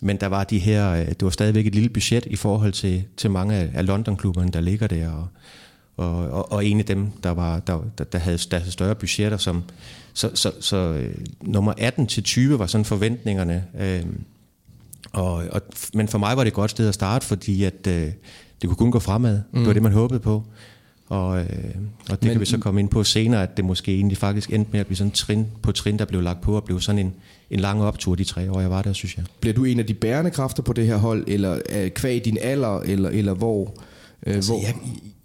[0.00, 3.04] Men der var de her, øh, det var stadigvæk et lille budget i forhold til,
[3.16, 5.28] til mange af, af London-klubberne, der ligger der, og,
[5.96, 8.94] og, og, og en af dem, der, var, der, der, der, havde, der havde større
[8.94, 9.62] budgetter, som,
[10.14, 14.02] så, så, så øh, nummer 18 til 20 var sådan forventningerne, øh,
[15.12, 15.62] og, og,
[15.94, 18.12] men for mig var det et godt sted at starte, fordi at, øh,
[18.62, 19.40] det kunne kun gå fremad.
[19.52, 19.58] Mm.
[19.58, 20.42] Det var det, man håbede på.
[21.10, 21.46] Og, øh,
[22.10, 24.52] og det men, kan vi så komme ind på senere, at det måske egentlig faktisk
[24.52, 26.98] endte med at blive sådan trin på trin, der blev lagt på, og blev sådan
[26.98, 27.14] en,
[27.50, 29.24] en lang optur de tre år, jeg var der, synes jeg.
[29.40, 32.38] Bliver du en af de bærende kræfter på det her hold, eller øh, kvæg din
[32.40, 33.74] alder, eller, eller hvor?
[34.26, 34.60] Øh, altså, hvor?
[34.62, 34.74] Jeg,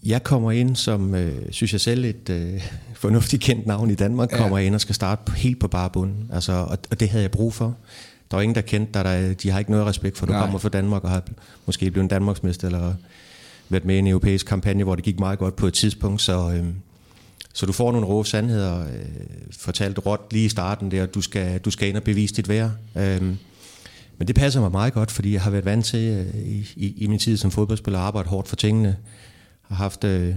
[0.04, 2.62] jeg kommer ind som, øh, synes jeg selv, et øh,
[2.94, 4.38] fornuftigt kendt navn i Danmark, ja.
[4.38, 6.30] kommer ind og skal starte helt på bare bunden.
[6.34, 7.78] Altså, og, og det havde jeg brug for
[8.32, 9.04] der var ingen, der kendte dig.
[9.04, 10.42] Der, de har ikke noget respekt for, at du Nej.
[10.42, 11.24] kommer fra Danmark og har
[11.66, 12.94] måske blevet Danmarksmester, eller
[13.70, 16.22] været med i en europæisk kampagne, hvor det gik meget godt på et tidspunkt.
[16.22, 16.66] Så, øh,
[17.54, 18.88] så du får nogle rå sandheder, øh,
[19.52, 22.72] fortalt råt lige i starten der, du skal, du skal ind og bevise dit værd.
[22.96, 23.22] Øh,
[24.18, 26.36] men det passer mig meget godt, fordi jeg har været vant til øh,
[26.76, 28.98] i, i, min tid som fodboldspiller at arbejde hårdt for tingene.
[29.62, 30.36] Har haft øh,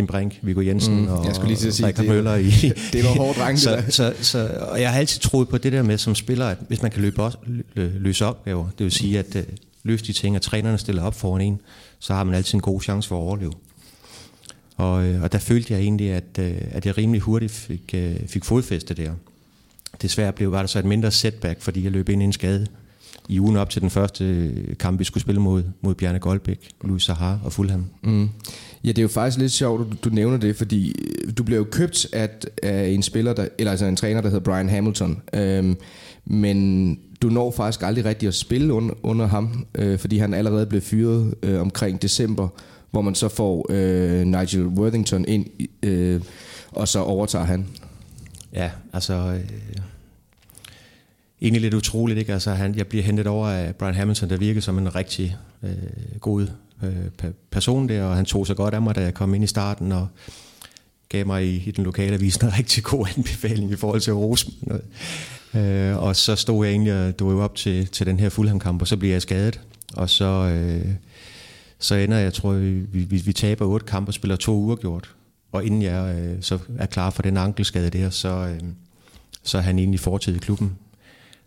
[0.00, 2.50] Kim Brink, Viggo Jensen mm, og jeg skulle lige til sige, Rikard Møller i.
[2.92, 5.82] det var hårdt dreng, så, så, så, og jeg har altid troet på det der
[5.82, 9.36] med som spiller, at hvis man kan løbe op, løse opgaver, det vil sige at
[9.36, 9.42] uh,
[9.82, 11.60] løse de ting, at trænerne stiller op foran en,
[11.98, 13.52] så har man altid en god chance for at overleve.
[14.76, 18.28] Og, øh, og der følte jeg egentlig, at, uh, at jeg rimelig hurtigt fik, uh,
[18.28, 19.12] fik fodfæste der.
[20.02, 22.66] Desværre blev, var der så et mindre setback, fordi jeg løb ind i en skade
[23.30, 27.02] i ugen op til den første kamp, vi skulle spille mod, mod Bjarne Goldbæk, Louis
[27.02, 27.84] Sahar og Fulham.
[28.02, 28.28] Mm.
[28.84, 31.58] Ja, det er jo faktisk lidt sjovt, du, du nævner det, fordi øh, du blev
[31.58, 32.28] jo købt af,
[32.62, 35.22] af en spiller, der, eller altså en træner, der hedder Brian Hamilton.
[35.34, 35.76] Øhm,
[36.24, 40.66] men du når faktisk aldrig rigtig at spille under, under ham, øh, fordi han allerede
[40.66, 42.48] blev fyret øh, omkring december,
[42.90, 45.46] hvor man så får øh, Nigel Worthington ind,
[45.82, 46.20] øh,
[46.70, 47.66] og så overtager han.
[48.52, 49.14] Ja, altså...
[49.14, 49.50] Øh,
[51.42, 52.32] egentlig lidt utroligt, ikke?
[52.32, 55.70] Altså, han, jeg bliver hentet over af Brian Hamilton, der virkede som en rigtig øh,
[56.20, 56.46] god
[56.82, 59.46] øh, person der, og han tog sig godt af mig, da jeg kom ind i
[59.46, 60.08] starten, og
[61.08, 64.54] gav mig i, i den lokale avis en rigtig god anbefaling i forhold til Rosen.
[65.54, 68.88] Øh, og så stod jeg egentlig og jo op til, til den her Fulham-kamp, og
[68.88, 69.60] så bliver jeg skadet.
[69.94, 70.94] Og så, øh,
[71.78, 75.14] så ender jeg, tror vi, vi, vi taber otte kampe og spiller to uger gjort.
[75.52, 78.60] Og inden jeg øh, så er klar for den ankelskade der, så, øh,
[79.42, 80.76] så er han egentlig fortid i klubben.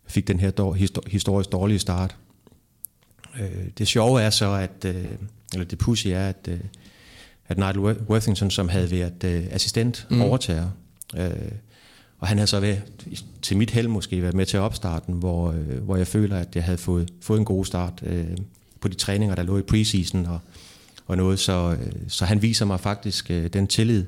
[0.08, 0.74] Fik den her dår,
[1.08, 2.16] historisk dårlige start.
[3.40, 5.06] Øh, det sjove er så, at, øh,
[5.54, 6.60] eller det pussy er, at, øh,
[7.48, 10.22] at Nigel Worthington, som havde været øh, assistent, mm.
[10.22, 10.70] overtager.
[11.18, 11.52] Øh,
[12.20, 12.82] og han havde så været,
[13.42, 16.64] til mit held måske, været med til opstarten, hvor, øh, hvor jeg føler, at jeg
[16.64, 18.38] havde fået, fået en god start øh,
[18.80, 20.40] på de træninger, der lå i preseason og,
[21.08, 21.40] og noget.
[21.40, 24.06] Så, øh, så han viser mig faktisk øh, den tillid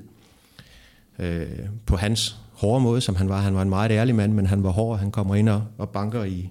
[1.19, 1.47] øh,
[1.85, 3.41] på hans hårde måde, som han var.
[3.41, 4.99] Han var en meget ærlig mand, men han var hård.
[4.99, 6.49] Han kommer ind og, og banker i,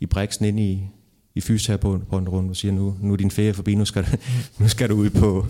[0.00, 0.82] i Brixen ind i,
[1.38, 4.08] i fysioterapeuten rundt og siger, nu, nu er din ferie forbi, nu skal, du,
[4.62, 5.46] nu skal du ud på,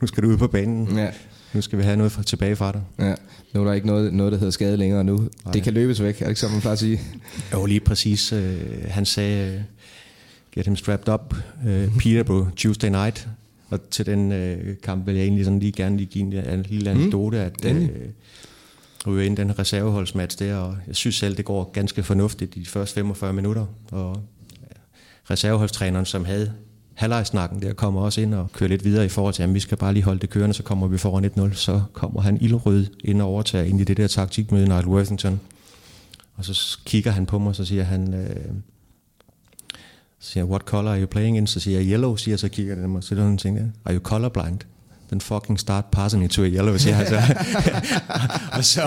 [0.00, 0.96] nu skal du ud på banen.
[0.98, 1.10] Ja.
[1.52, 2.82] Nu skal vi have noget for, tilbage fra dig.
[2.98, 3.14] Ja.
[3.54, 5.16] Nu er der ikke noget, noget der hedder skade længere nu.
[5.16, 5.52] Nej.
[5.52, 7.00] Det kan løbes væk, er det ikke som man plejer at sige?
[7.52, 8.32] Jo, lige præcis.
[8.32, 8.38] Uh,
[8.88, 9.62] han sagde, uh,
[10.54, 11.34] get him strapped up,
[12.00, 13.28] Peter på Tuesday night.
[13.68, 16.66] Og til den uh, kamp vil jeg egentlig sådan lige gerne lige give en, en
[16.68, 17.00] lille mm.
[17.00, 17.68] anekdote, mm.
[17.68, 17.88] at uh,
[19.06, 22.66] ryge ind den reserveholdsmatch der, og jeg synes selv, det går ganske fornuftigt i de
[22.66, 23.66] første 45 minutter.
[23.90, 24.22] Og
[25.30, 26.52] reserveholdstræneren, som havde
[26.94, 29.78] halvlejsnakken der, kommer også ind og kører lidt videre i forhold til, at vi skal
[29.78, 33.22] bare lige holde det kørende, så kommer vi foran 1-0, så kommer han ildrød ind
[33.22, 35.40] og overtager ind i det der taktikmøde Nigel Worthington.
[36.36, 38.52] Og så kigger han på mig, så siger han, øh,
[40.18, 41.46] så siger what color are you playing in?
[41.46, 44.00] Så siger jeg yellow, siger så kigger han på mig, så sådan tænker are you
[44.00, 44.58] colorblind?
[45.10, 47.20] Then fucking start passing it to a yellow, siger han så.
[48.58, 48.82] og så,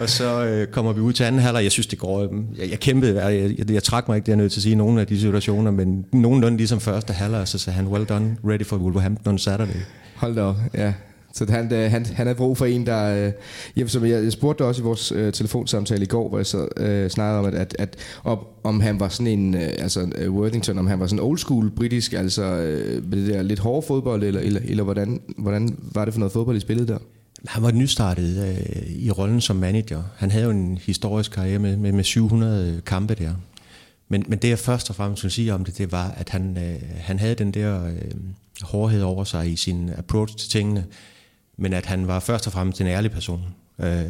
[0.00, 1.62] og så øh, kommer vi ud til anden halvleg.
[1.62, 2.22] Jeg synes, det går...
[2.22, 4.62] Øh, jeg, jeg kæmpede, jeg, jeg, jeg trak mig ikke, det er nødt til at
[4.62, 8.36] sige, nogle af de situationer, men nogenlunde ligesom første halvleg, så sagde han, well done,
[8.44, 9.80] ready for Wolverhampton on Saturday.
[10.14, 10.92] Hold da op, ja.
[11.32, 13.26] Så han, øh, han, han havde brug for en, der...
[13.26, 13.32] Øh,
[13.76, 16.68] jamen, som jeg, jeg spurgte også i vores øh, telefonsamtale i går, hvor jeg så
[16.76, 19.54] øh, snakkede om, at, at, at om, om han var sådan en...
[19.54, 23.42] Øh, altså øh, Worthington, om han var sådan old school britisk, altså øh, det der
[23.42, 26.88] lidt hårde fodbold, eller, eller, eller hvordan, hvordan var det for noget fodbold, I spillede
[26.88, 26.98] der?
[27.46, 30.02] Han var nystartet øh, i rollen som manager.
[30.16, 33.30] Han havde jo en historisk karriere med, med, med 700 øh, kampe der.
[34.08, 36.56] Men, men det jeg først og fremmest vil sige om det, det var, at han,
[36.56, 37.92] øh, han havde den der øh,
[38.62, 40.84] hårdhed over sig i sin approach til tingene,
[41.60, 43.40] men at han var først og fremmest en ærlig person.
[43.78, 44.04] Øh,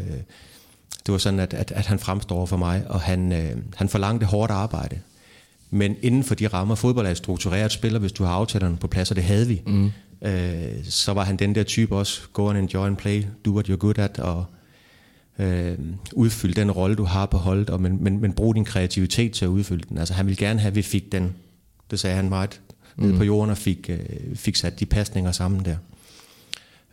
[1.07, 4.27] det var sådan, at, at, at han fremstår for mig, og han, øh, han forlangte
[4.27, 4.99] hårdt arbejde.
[5.71, 8.87] Men inden for de rammer, fodbold er et struktureret spiller, hvis du har aftalerne på
[8.87, 9.63] plads, og det havde vi.
[9.67, 13.53] Mm øh, så var han den der type også, go and enjoy and play, do
[13.53, 14.45] what you're good at, og
[15.39, 15.79] øh,
[16.13, 19.45] udfylde den rolle, du har på holdet, og, men, men, men brug din kreativitet til
[19.45, 19.99] at udfylde den.
[19.99, 21.35] Altså han ville gerne have, at vi fik den,
[21.91, 22.61] det sagde han meget,
[22.97, 23.05] mm.
[23.05, 25.77] ned på jorden og fik, øh, fik sat de pasninger sammen der.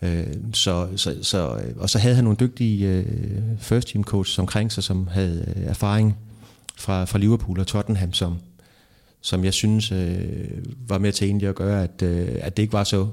[0.01, 3.05] Øh, så, så, så, øh, og så havde han nogle dygtige øh,
[3.59, 6.17] first team coaches omkring sig, som havde øh, erfaring
[6.75, 8.37] fra, fra Liverpool og Tottenham, som,
[9.21, 10.17] som jeg synes øh,
[10.87, 13.07] var med til egentlig at gøre, at, øh, at det ikke var så,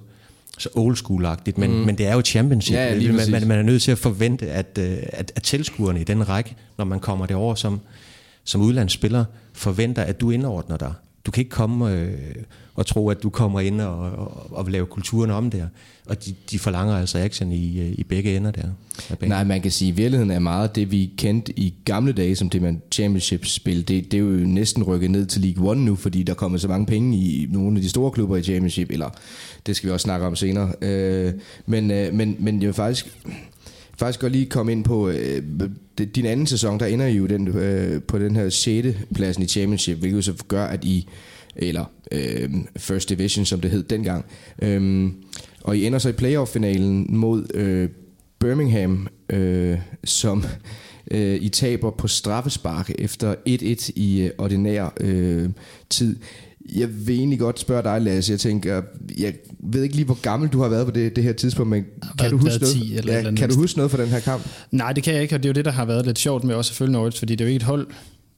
[0.58, 1.76] så old school-agtigt, men, mm.
[1.76, 2.74] men det er jo championship.
[2.74, 6.04] Ja, ja, man, man, man er nødt til at forvente, at, at, at tilskuerne i
[6.04, 7.80] den række, når man kommer derover som,
[8.44, 10.92] som udlandsspiller, forventer, at du indordner dig.
[11.26, 12.34] Du kan ikke komme øh,
[12.74, 15.66] og tro, at du kommer ind og, og, og lave kulturen om der.
[16.06, 18.68] Og de, de forlanger altså action i, øh, i begge ender der.
[19.20, 22.50] Nej, man kan sige, at virkeligheden er meget det, vi kendte i gamle dage, som
[22.50, 23.88] det man championship-spil.
[23.88, 26.68] Det, det er jo næsten rykket ned til League One nu, fordi der kommer så
[26.68, 29.10] mange penge i nogle af de store klubber i championship, eller
[29.66, 30.72] det skal vi også snakke om senere.
[30.82, 31.32] Øh,
[31.66, 33.18] men, øh, men, men jeg vil faktisk
[33.98, 35.42] faktisk godt lige komme ind på øh,
[36.14, 38.88] din anden sæson, der ender I jo den, øh, på den her 6.
[39.14, 41.08] pladsen i Championship, hvilket jo så gør, at I,
[41.56, 44.24] eller øh, First Division, som det hed dengang,
[44.62, 45.10] øh,
[45.62, 47.88] og I ender så i playoff-finalen mod øh,
[48.38, 50.44] Birmingham, øh, som
[51.10, 55.50] øh, I taber på straffespark efter 1-1 i øh, ordinær øh,
[55.90, 56.16] tid.
[56.72, 58.32] Jeg vil egentlig godt spørge dig, Lasse.
[58.32, 58.82] Jeg tænker,
[59.18, 61.84] jeg ved ikke lige, hvor gammel du har været på det, det her tidspunkt, men
[62.18, 64.20] kan, du huske, noget, 10 eller ja, eller kan du huske noget fra den her
[64.20, 64.42] kamp?
[64.70, 66.44] Nej, det kan jeg ikke, og det er jo det, der har været lidt sjovt
[66.44, 67.86] med også at følge Norwich, fordi det er jo ikke et hold,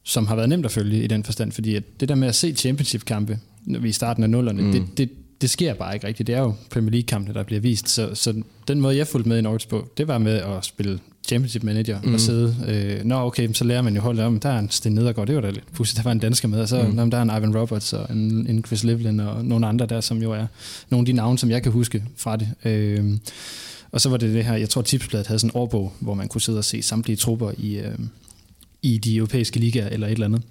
[0.04, 2.34] som har været nemt at følge i den forstand, fordi at det der med at
[2.34, 4.72] se championship-kampe, når vi er i starten af nullerne, mm.
[4.72, 5.10] det, det,
[5.40, 6.26] det sker bare ikke rigtigt.
[6.26, 7.88] Det er jo Premier League-kampene, der bliver vist.
[7.88, 11.00] Så, så den måde, jeg fulgte med i Norwich på, det var med at spille
[11.28, 12.14] Championship Manager mm.
[12.14, 12.56] og sidde.
[12.68, 15.34] Øh, Nå, okay, så lærer man jo holdet om, der er en Sten Nedergaard, det
[15.34, 17.10] var da lidt pudsigt, der var en dansker med, og så mm.
[17.10, 20.22] der er en Ivan Roberts og en, en Chris Livlin og nogle andre der, som
[20.22, 20.46] jo er
[20.90, 22.48] nogle af de navne, som jeg kan huske fra det.
[22.64, 23.04] Øh,
[23.92, 26.28] og så var det det her, jeg tror Tipsbladet havde sådan en årbog, hvor man
[26.28, 27.98] kunne sidde og se samtlige trupper i, øh,
[28.82, 30.42] i de europæiske ligaer eller et eller andet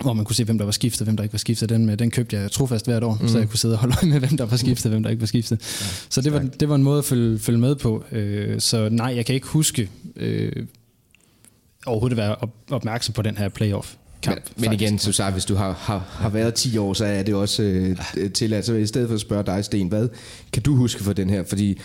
[0.00, 1.68] hvor man kunne se, hvem der var skiftet, hvem der ikke var skiftet.
[1.68, 3.28] Den, med, den købte jeg trofast hvert år, mm.
[3.28, 5.20] så jeg kunne sidde og holde øje med, hvem der var skiftet, hvem der ikke
[5.20, 5.58] var skiftet.
[5.60, 8.04] Ja, så det var, det var en måde at følge, følge med på.
[8.12, 10.52] Øh, så nej, jeg kan ikke huske øh,
[11.86, 13.94] overhovedet at være op, opmærksom på den her playoff.
[14.22, 17.04] Kamp, men, men igen, så sagt, hvis du har, har, har været 10 år, så
[17.04, 18.66] er det også øh, tilladt.
[18.66, 20.08] Så i stedet for at spørge dig, Sten, hvad
[20.52, 21.44] kan du huske for den her?
[21.44, 21.78] Fordi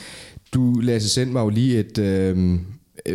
[0.53, 2.59] du, Lasse, sendte mig jo lige et, øh, Øh,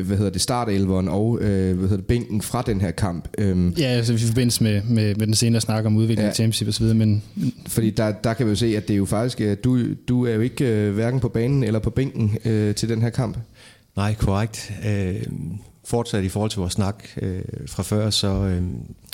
[0.00, 3.28] hvad hedder det, startelveren og øh, hvad hedder det, bænken fra den her kamp.
[3.38, 6.34] Øhm, ja, altså i forbindelse med, med, med den senere snak om udvikling ja, af
[6.34, 7.22] championship og så videre, men...
[7.66, 9.78] Fordi der, der kan vi jo se, at det er jo faktisk, at du,
[10.08, 13.10] du er jo ikke øh, hverken på banen eller på bænken øh, til den her
[13.10, 13.38] kamp.
[13.96, 14.72] Nej, korrekt.
[14.86, 15.22] Øh,
[15.84, 18.62] fortsat i forhold til vores snak øh, fra før, så, øh,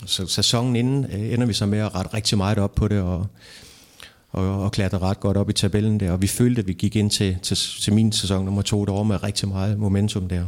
[0.07, 3.01] så sæsonen inden øh, ender vi så med at rette rigtig meget op på det,
[3.01, 3.27] og
[4.31, 6.13] og, og klatre ret godt op i tabellen der.
[6.13, 9.05] Og vi følte, at vi gik ind til, til, til min sæson nummer to derovre
[9.05, 10.45] med rigtig meget momentum der.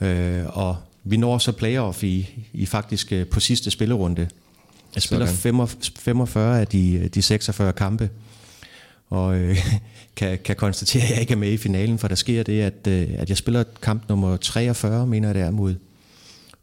[0.00, 4.28] Øh, og vi når så playoff i, i faktisk øh, på sidste spillerunde.
[4.94, 5.26] Jeg spiller
[5.98, 8.10] 45 af de, de 46 kampe,
[9.10, 9.58] og øh,
[10.16, 12.86] kan, kan konstatere, at jeg ikke er med i finalen, for der sker det, at,
[12.88, 15.74] øh, at jeg spiller kamp nummer 43, mener jeg det er, mod,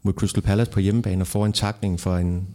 [0.02, 2.46] mod Crystal Palace på hjemmebane, og får en takning for en,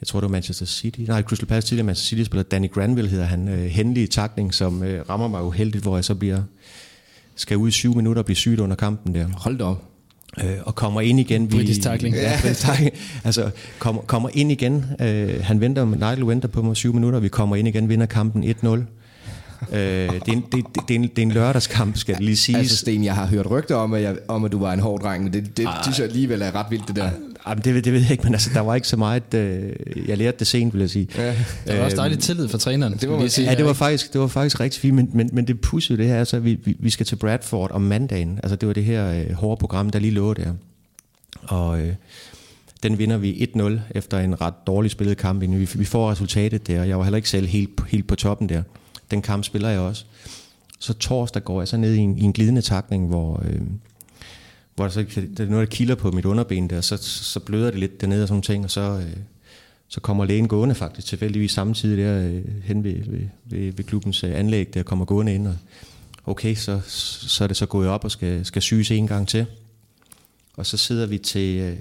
[0.00, 2.42] jeg tror det var Manchester City, nej Crystal Palace tidligere Manchester City spiller.
[2.42, 6.14] Danny Granville hedder han, øh, hændelige takning, som øh, rammer mig uheldigt, hvor jeg så
[6.14, 6.42] bliver,
[7.38, 9.26] skal ud i syv minutter og blive sygt under kampen der.
[9.36, 9.84] Hold da op.
[10.44, 11.48] Øh, og kommer ind igen.
[11.48, 12.14] British tackling.
[12.16, 12.92] Ja, British tackling.
[13.24, 14.84] Altså, kommer, kommer ind igen.
[15.00, 18.44] Øh, han venter, Nigel venter på mig syv minutter, vi kommer ind igen, vinder kampen
[18.44, 18.68] 1-0
[19.72, 22.24] øh, det, er en, det, det, det, er en, det er en lørdagskamp, skal det
[22.24, 22.58] lige sige.
[22.58, 25.00] Altså Sten, jeg har hørt rygter om, at, jeg, om, at du var en hård
[25.00, 25.82] dreng, men det, det Ej.
[25.82, 27.10] synes jeg alligevel er ret vildt, det der.
[27.48, 29.34] Ej, det, det ved jeg ikke, men altså, der var ikke så meget...
[29.34, 29.72] Øh,
[30.08, 31.08] jeg lærte det sent, vil jeg sige.
[31.16, 31.34] Ja.
[31.66, 32.92] Der var også dejligt tillid for træneren.
[32.92, 33.48] Det var, sige.
[33.50, 36.06] Ja, det var, faktisk, det var faktisk rigtig fint, men, men, men det pudsede det
[36.06, 38.40] her, altså, vi, vi, vi skal til Bradford om mandagen.
[38.42, 40.52] Altså, det var det her øh, hårde program, der lige lå der.
[41.42, 41.80] Og...
[41.80, 41.94] Øh,
[42.82, 45.40] den vinder vi 1-0 efter en ret dårlig spillet kamp.
[45.40, 48.62] Vi, vi får resultatet der, jeg var heller ikke selv helt, helt på toppen der.
[49.10, 50.04] Den kamp spiller jeg også.
[50.78, 53.60] Så torsdag går jeg så ned i en, i en glidende takning, hvor, øh,
[54.78, 57.70] hvor der, så, der er noget, der kilder på mit underben der, så, så bløder
[57.70, 59.16] det lidt dernede og sådan ting, og så, øh,
[59.88, 64.24] så kommer lægen gående faktisk tilfældigvis samtidig der øh, hen ved, ved, ved, ved klubbens
[64.24, 65.56] øh, anlæg, der kommer gående ind, og
[66.26, 66.80] okay, så,
[67.28, 69.46] så er det så gået op og skal, skal syges en gang til.
[70.56, 71.76] Og så sidder vi til, øh,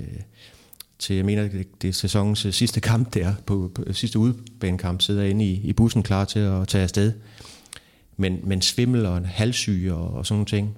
[0.99, 5.01] til jeg mener, det, det er sæsonens øh, sidste kamp der, på, på sidste udbanekamp,
[5.01, 7.13] sidder inde i, i bussen klar til at tage afsted.
[8.17, 10.77] Men, men svimmel og en halssyge og, og sådan nogle ting.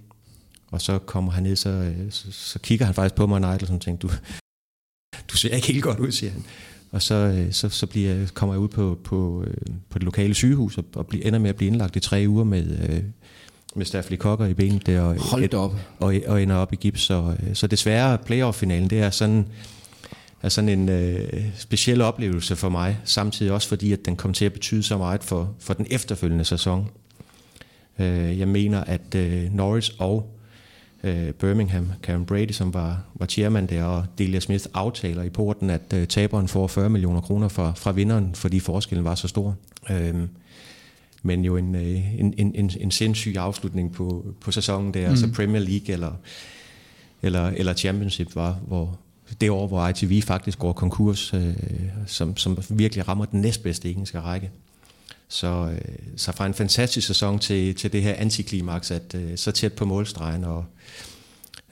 [0.72, 3.60] Og så kommer han ned, så, øh, så, så kigger han faktisk på mig og
[3.60, 4.02] sådan ting.
[4.02, 4.10] Du,
[5.32, 6.44] du ser ikke helt godt ud, siger han.
[6.92, 9.46] Og så, øh, så, så bliver, kommer jeg ud på, på,
[9.90, 12.44] på det lokale sygehus og, og bliver, ender med at blive indlagt i tre uger
[12.44, 13.02] med,
[13.76, 15.02] med stafylokokker i benet der.
[15.02, 15.76] Og, Hold op.
[16.00, 17.02] Og, og ender op i gips.
[17.02, 19.46] Så, så desværre playoff-finalen, det er sådan
[20.42, 24.46] er sådan en øh, speciel oplevelse for mig, samtidig også fordi, at den kom til
[24.46, 26.90] at betyde så meget for, for den efterfølgende sæson.
[28.00, 30.36] Øh, jeg mener, at øh, Norris og
[31.04, 35.70] øh, Birmingham, Karen Brady, som var, var chairman der, og Delia Smith aftaler i porten,
[35.70, 39.56] at øh, taberen får 40 millioner kroner fra, fra vinderen, fordi forskellen var så stor.
[39.90, 40.16] Øh,
[41.24, 45.10] men jo en, øh, en, en, en, en sindssyg afslutning på, på sæsonen der, mm.
[45.10, 46.12] altså Premier League eller,
[47.22, 49.00] eller, eller Championship var, hvor,
[49.42, 51.54] det år, hvor ITV faktisk går konkurs, øh,
[52.08, 54.52] som, som virkelig rammer den næstbedste engelske række.
[55.30, 59.52] Så, øh, så fra en fantastisk sæson til, til det her antiklimaks, at øh, så
[59.52, 60.65] tæt på målstregen, og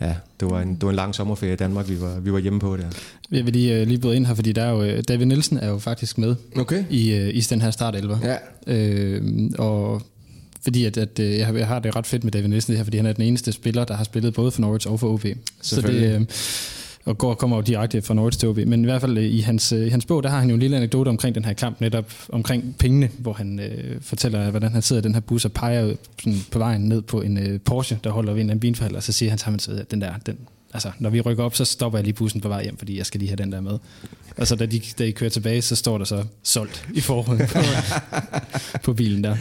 [0.01, 2.39] ja, det var en, det var en lang sommerferie i Danmark, vi var, vi var
[2.39, 2.89] hjemme på der.
[3.31, 5.57] Jeg vil lige, uh, lige bryde ind her, fordi der er jo, øh, David Nielsen
[5.57, 6.83] er jo faktisk med okay.
[6.89, 8.17] i, uh, i den her startelver.
[8.23, 8.37] Ja.
[8.73, 10.01] Øh, og
[10.63, 13.05] fordi at, at jeg har det ret fedt med David Nielsen det her, fordi han
[13.05, 15.25] er den eneste spiller, der har spillet både for Norwich og for OB.
[15.61, 16.27] Så det,
[17.07, 18.57] og går kommer jo direkte fra Norwich til OB.
[18.57, 20.53] Men i hvert fald øh, i hans, øh, i hans bog, der har han jo
[20.53, 24.71] en lille anekdote omkring den her kamp, netop omkring pengene, hvor han øh, fortæller, hvordan
[24.71, 27.59] han sidder i den her bus og peger sådan på vejen ned på en øh,
[27.59, 30.37] Porsche, der holder ved en bilforhold, og så siger han sammen, at den der, den,
[30.73, 33.05] altså, når vi rykker op, så stopper jeg lige bussen på vej hjem, fordi jeg
[33.05, 33.77] skal lige have den der med.
[34.37, 37.47] Og så da de, da de kører tilbage, så står der så solgt i forhånden
[37.47, 37.59] på,
[38.85, 39.35] på bilen der.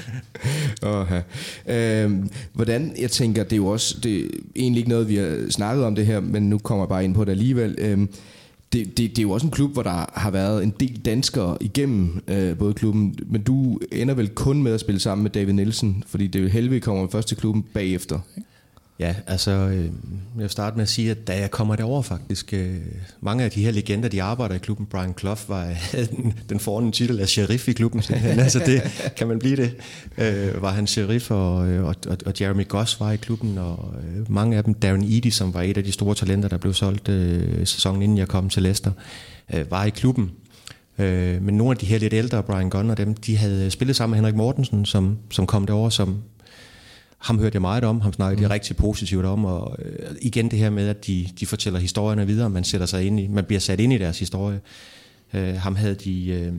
[0.83, 1.23] Okay.
[1.67, 5.51] Øhm, hvordan, jeg tænker, det er jo også, det er egentlig ikke noget, vi har
[5.51, 7.75] snakket om det her, men nu kommer jeg bare ind på det alligevel.
[7.79, 8.09] Øhm,
[8.73, 11.57] det, det, det er jo også en klub, hvor der har været en del danskere
[11.61, 15.53] igennem øh, både klubben, men du ender vel kun med at spille sammen med David
[15.53, 18.21] Nielsen, fordi det jo Helvig kommer først til klubben bagefter.
[18.99, 19.91] Ja, altså, øh, jeg
[20.35, 22.77] vil starte med at sige, at da jeg kommer derover faktisk, øh,
[23.21, 26.61] mange af de her legender, de arbejder i klubben, Brian Clough var, øh, den, den
[26.61, 28.03] forne titel af sheriff i klubben,
[28.39, 28.83] altså det,
[29.17, 29.77] kan man blive det,
[30.19, 33.95] øh, var han sheriff, og, øh, og, og, og Jeremy Goss var i klubben, og
[33.99, 36.75] øh, mange af dem, Darren Eady, som var et af de store talenter, der blev
[36.75, 38.93] solgt øh, sæsonen inden jeg kom til Leicester,
[39.55, 40.31] øh, var i klubben,
[40.99, 43.97] Øh, men nogle af de her lidt ældre, Brian Gunn og dem, de havde spillet
[43.97, 46.23] sammen med Henrik Mortensen, som, som kom derover som,
[47.19, 48.49] ham hørte jeg meget om, ham snakkede mm.
[48.49, 52.27] de rigtig positivt om, og øh, igen det her med, at de, de fortæller historierne
[52.27, 54.61] videre, man sætter sig ind i, man bliver sat ind i deres historie.
[55.35, 56.53] Øh, ham havde de øh,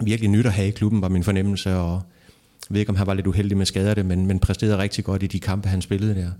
[0.00, 2.02] virkelig nyt at have i klubben, var min fornemmelse, og
[2.68, 5.04] jeg ved ikke, om han var lidt uheldig med skader det, men, men præsterede rigtig
[5.04, 6.30] godt i de kampe, han spillede der.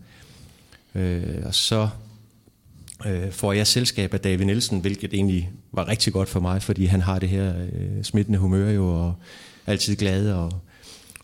[0.94, 1.88] Øh, og så
[3.07, 6.85] øh, får jeg selskab af David Nielsen, hvilket egentlig var rigtig godt for mig, fordi
[6.85, 9.14] han har det her øh, smittende humør jo, og
[9.66, 10.53] altid glad, og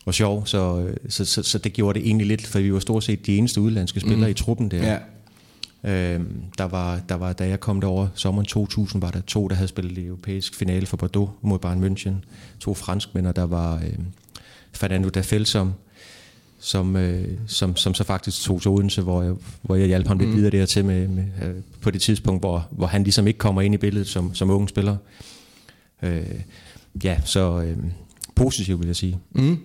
[0.07, 3.05] og sjov, så, så, så, så det gjorde det egentlig lidt, for vi var stort
[3.05, 4.31] set de eneste udlandske spillere mm.
[4.31, 4.87] i truppen der.
[4.87, 4.99] Ja.
[5.85, 9.55] Øhm, der, var, der var, da jeg kom derover sommeren 2000, var der to, der
[9.55, 12.13] havde spillet det europæisk finale for Bordeaux mod Bayern München.
[12.61, 13.99] To franskmænd, og der var øh,
[14.73, 15.73] Fernando Dafel, som,
[16.59, 20.19] som, øh, som, som så faktisk tog til Odense, hvor jeg, hvor jeg hjalp ham
[20.19, 20.37] lidt mm.
[20.37, 23.75] videre dertil med, med, øh, på det tidspunkt, hvor, hvor han ligesom ikke kommer ind
[23.75, 24.97] i billedet som, som unge spiller.
[26.03, 26.41] Øh,
[27.05, 27.77] ja, så øh,
[28.37, 29.19] positivt vil jeg sige.
[29.35, 29.59] Mm.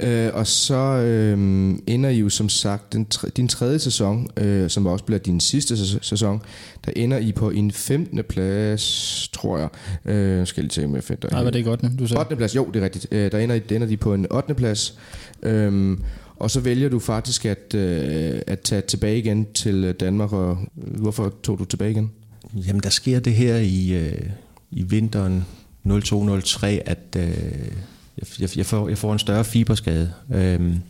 [0.00, 1.38] Øh, og så øh,
[1.86, 5.40] ender I jo som sagt den tre, din tredje sæson, øh, som også bliver din
[5.40, 6.42] sidste sæson,
[6.86, 8.20] der ender I på en 15.
[8.28, 9.68] plads, tror jeg.
[10.04, 11.26] Øh, skal jeg lige tænke med fedt.
[11.32, 11.90] Nej, var det ikke 8.
[11.98, 12.20] du sagde?
[12.20, 12.36] 8.
[12.36, 13.06] plads, jo, det er rigtigt.
[13.10, 14.54] Øh, der, ender, ender de på en 8.
[14.54, 14.98] plads.
[15.42, 15.98] Øh,
[16.36, 21.34] og så vælger du faktisk at, øh, at tage tilbage igen til Danmark, og hvorfor
[21.42, 22.10] tog du tilbage igen?
[22.54, 24.30] Jamen, der sker det her i, øh,
[24.70, 25.44] i vinteren
[25.86, 27.32] 02-03, at øh,
[28.18, 30.12] jeg, jeg, får, jeg får en større fiberskade.
[30.34, 30.80] Øhm,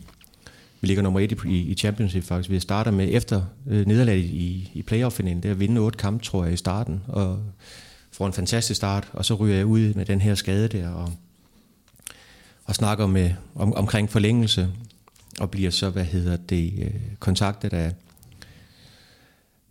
[0.81, 2.49] vi ligger nummer et i, i Championship faktisk.
[2.49, 6.23] Vi starter med efter øh, nederlaget i, i playoff-finalen, det er at vinde otte kampe,
[6.23, 7.39] tror jeg, i starten, og
[8.11, 11.11] får en fantastisk start, og så ryger jeg ud med den her skade der, og,
[12.65, 14.69] og snakker med, om, omkring forlængelse,
[15.39, 17.93] og bliver så, hvad hedder det, øh, kontaktet af,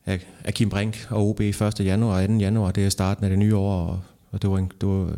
[0.06, 1.80] af, af Kim Brink og OB 1.
[1.80, 2.34] januar og 2.
[2.34, 2.70] januar.
[2.70, 5.16] Det er starten af det nye år, og, og det var en, det var,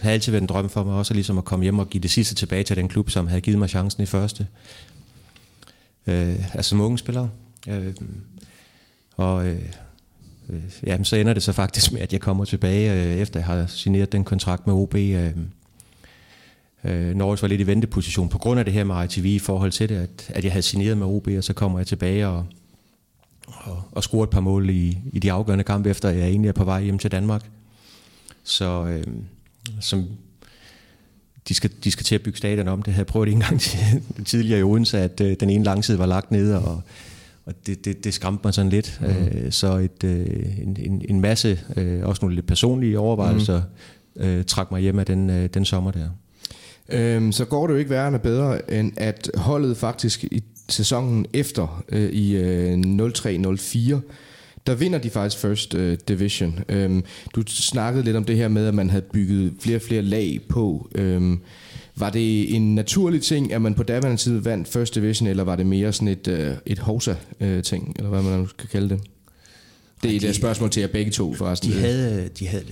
[0.00, 2.10] har altid været en drøm for mig også ligesom at komme hjem og give det
[2.10, 4.46] sidste tilbage til den klub, som havde givet mig chancen i første.
[6.06, 7.28] Øh, altså som unge spiller.
[7.68, 7.94] Øh,
[9.16, 9.62] og øh,
[10.48, 13.46] øh, jamen, så ender det så faktisk med, at jeg kommer tilbage, øh, efter jeg
[13.46, 14.94] har signeret den kontrakt med OB.
[14.94, 15.32] Øh,
[16.84, 19.72] Øh, Norge var lidt i venteposition på grund af det her med ITV i forhold
[19.72, 22.46] til det, at, at jeg havde signeret med OB, og så kommer jeg tilbage og,
[23.46, 26.52] og, og scorer et par mål i, i de afgørende kampe, efter jeg egentlig er
[26.52, 27.50] på vej hjem til Danmark.
[28.44, 29.04] Så øh,
[29.80, 30.04] som
[31.48, 32.82] de skal, de skal til at bygge stadion om.
[32.82, 33.60] Det havde jeg prøvet en gang
[34.26, 36.82] tidligere i Odense, at øh, den ene langside var lagt ned, og,
[37.44, 39.00] og det, det, det skræmte mig sådan lidt.
[39.00, 39.06] Mm.
[39.06, 43.62] Øh, så et, øh, en, en, en masse, øh, også nogle lidt personlige overvejelser,
[44.16, 44.22] mm.
[44.22, 46.08] øh, trak mig hjem af den, øh, den sommer der
[46.88, 51.84] øhm, så går det jo ikke værre bedre, end at holdet faktisk i sæsonen efter
[51.88, 54.00] øh, i øh, 03-04,
[54.68, 56.58] der vinder de faktisk First uh, Division.
[56.68, 57.04] Øhm,
[57.34, 60.40] du snakkede lidt om det her med, at man havde bygget flere og flere lag
[60.48, 60.90] på.
[60.94, 61.40] Øhm,
[61.96, 65.56] var det en naturlig ting, at man på daværende tid vandt First Division, eller var
[65.56, 69.00] det mere sådan et, uh, et hosa-ting, eller hvad man kan kalde det?
[70.02, 71.70] Det er et spørgsmål til jer begge to, forresten.
[71.70, 72.64] De havde, de havde,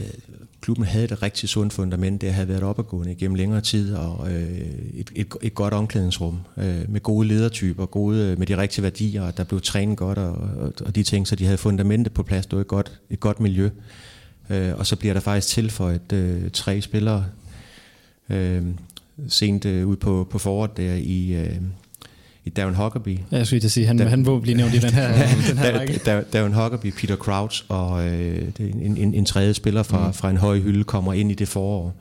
[0.66, 4.61] klubben havde et rigtig sundt fundament, det havde været opadgående gennem længere tid, og øh,
[4.94, 9.22] et, et, et godt omklædningsrum øh, med gode ledertyper, gode, øh, med de rigtige værdier,
[9.22, 12.22] og der blev trænet godt, og, og, og de ting, så de havde fundamentet på
[12.22, 13.70] plads, det var et godt, et godt miljø.
[14.50, 17.24] Øh, og så bliver der faktisk tilføjet øh, tre spillere
[18.29, 18.62] øh,
[19.29, 21.57] sent øh, ud på, på foråret der i, øh,
[22.46, 23.18] i Darren Huckabee.
[23.32, 25.09] Ja, jeg skulle sige, han, da, han må blive nævnt i den her,
[25.50, 26.00] den her række.
[26.06, 30.12] Da, Darren Huckabee, Peter Crouch og øh, en, en, en tredje spiller fra, mm.
[30.12, 31.94] fra en høj hylde kommer ind i det forår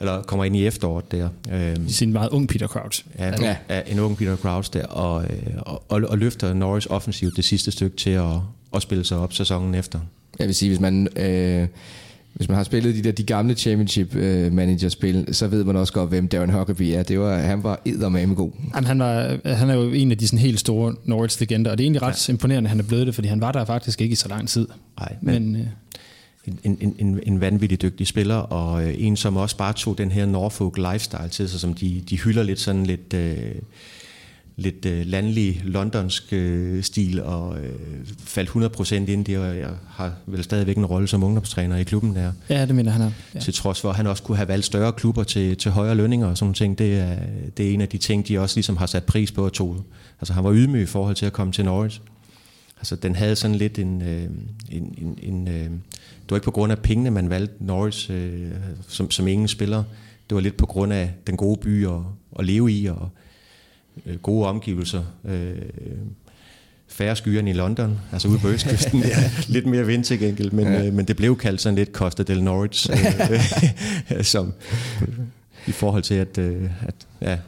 [0.00, 1.28] eller kommer ind i efteråret der.
[1.52, 3.04] Øh, Sin meget ung Peter Crouch.
[3.18, 3.56] Ja, ja.
[3.70, 7.44] ja, en ung Peter Crouch der, og, øh, og, og, og løfter Norris offensivt det
[7.44, 8.24] sidste stykke til at,
[8.74, 10.00] at spille sig op sæsonen efter.
[10.38, 11.08] Jeg vil sige, hvis man...
[11.16, 11.68] Øh
[12.36, 15.76] hvis man har spillet de der de gamle championship uh, manager spil, så ved man
[15.76, 17.02] også godt, hvem Darren Huckabee er.
[17.02, 18.50] Det var, han var eddermame god.
[18.74, 21.78] Jamen, han, var, han er jo en af de sådan helt store Norwich legender, og
[21.78, 22.32] det er egentlig ret ja.
[22.32, 24.48] imponerende, at han er blevet det, fordi han var der faktisk ikke i så lang
[24.48, 24.68] tid.
[25.00, 29.36] Nej, men, men uh, en, en, en, en vanvittig dygtig spiller, og uh, en, som
[29.36, 32.86] også bare tog den her Norfolk lifestyle til sig, som de, de hylder lidt sådan
[32.86, 33.14] lidt...
[33.14, 33.62] Uh,
[34.56, 37.72] lidt øh, landlig londonsk øh, stil og øh,
[38.18, 42.16] faldt 100% ind i, og jeg har vel stadigvæk en rolle som ungdomstræner i klubben
[42.16, 42.32] der.
[42.48, 43.10] Ja, det mener han er.
[43.34, 43.40] Ja.
[43.40, 46.26] Til trods for, at han også kunne have valgt større klubber til, til højere lønninger
[46.26, 46.78] og sådan ting.
[46.78, 47.16] Det er,
[47.56, 49.84] det er en af de ting, de også ligesom har sat pris på at tog.
[50.20, 52.00] Altså han var ydmyg i forhold til at komme til Norwich.
[52.78, 54.02] Altså den havde sådan lidt en...
[54.02, 54.22] Øh,
[54.70, 55.70] en, en, en øh,
[56.26, 58.50] det var ikke på grund af pengene, man valgte Norwich øh,
[58.88, 59.84] som, som ingen spiller.
[60.28, 62.00] Det var lidt på grund af den gode by at,
[62.38, 63.10] at leve i, og
[64.06, 65.02] øh, gode omgivelser.
[65.24, 65.56] Øh,
[66.88, 69.00] færre skyer end i London, altså ude på østkysten.
[69.16, 70.86] ja, lidt mere vind til gengæld, men, ja.
[70.86, 72.90] øh, men det blev kaldt sådan lidt Costa del Norwich,
[74.12, 74.52] øh, som
[75.66, 77.38] i forhold til, at, øh, at ja,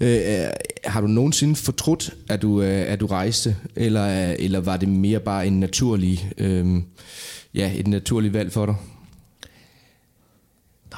[0.00, 0.46] Øh,
[0.84, 5.20] har du nogensinde fortrudt, at du, øh, at du rejste, eller, eller var det mere
[5.20, 6.82] bare en naturlig, øh,
[7.54, 8.74] ja, et naturligt valg for dig?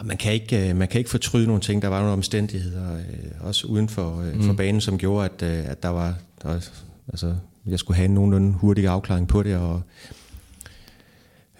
[0.05, 1.83] Man kan, ikke, øh, man kan ikke fortryde nogle ting.
[1.83, 4.57] Der var nogle omstændigheder, øh, også uden for, øh, for mm.
[4.57, 6.65] banen, som gjorde, at, at der var, der var
[7.09, 7.35] altså,
[7.67, 9.83] jeg skulle have en nogenlunde hurtig afklaring på det, og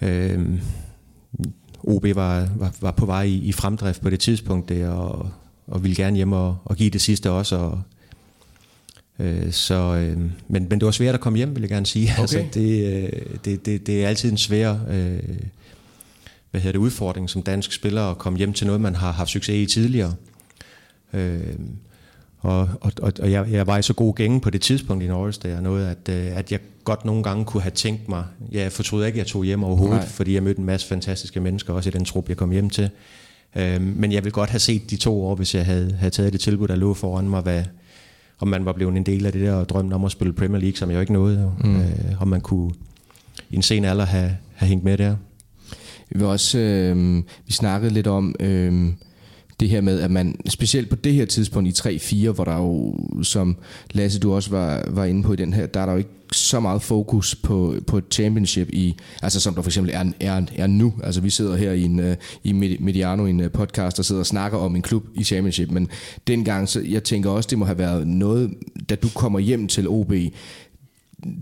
[0.01, 0.59] øh,
[1.83, 5.29] OB var, var, var på vej i, i fremdrift på det tidspunkt der, og,
[5.67, 7.81] og ville gerne hjem og, og give det sidste også, og,
[9.19, 10.17] øh, så, øh,
[10.47, 12.09] men, men det var svært at komme hjem, vil jeg gerne sige.
[12.11, 12.21] Okay.
[12.21, 14.77] Altså, det, det, det, det er altid en svær...
[14.89, 15.19] Øh,
[16.51, 19.29] hvad hedder det, udfordring som dansk spiller at komme hjem til noget, man har haft
[19.29, 20.13] succes i tidligere.
[21.13, 21.55] Øh,
[22.39, 25.07] og, og, og, og jeg, jeg var i så god gænge på det tidspunkt i
[25.07, 28.71] Norge, der noget, at, øh, at jeg godt nogle gange kunne have tænkt mig, jeg
[28.71, 30.07] fortrød ikke, at jeg tog hjem overhovedet, Nej.
[30.07, 32.89] fordi jeg mødte en masse fantastiske mennesker, også i den trup, jeg kom hjem til.
[33.55, 36.33] Øh, men jeg vil godt have set de to år, hvis jeg havde, havde taget
[36.33, 37.63] det tilbud, der lå foran mig, hvad,
[38.39, 40.77] om man var blevet en del af det der drøm om at spille Premier League,
[40.77, 41.81] som jeg jo ikke nåede, mm.
[41.81, 42.71] øh, om man kunne
[43.49, 45.15] i en sen alder have, have hængt med der.
[46.11, 48.93] Vi også, øh, vi snakkede lidt om, øh,
[49.59, 52.95] det her med, at man specielt på det her tidspunkt i 3-4, hvor der jo,
[53.23, 53.57] som
[53.91, 56.09] Lasse du også var, var inde på i den her, der er der jo ikke
[56.31, 60.41] så meget fokus på, på et championship i, altså som der for eksempel er, er,
[60.55, 60.93] er nu.
[61.03, 64.25] Altså vi sidder her i, en, øh, i Mediano, en øh, podcast, og sidder og
[64.25, 65.89] snakker om en klub i championship, men
[66.27, 68.53] dengang, så jeg tænker også, det må have været noget,
[68.89, 70.13] da du kommer hjem til OB,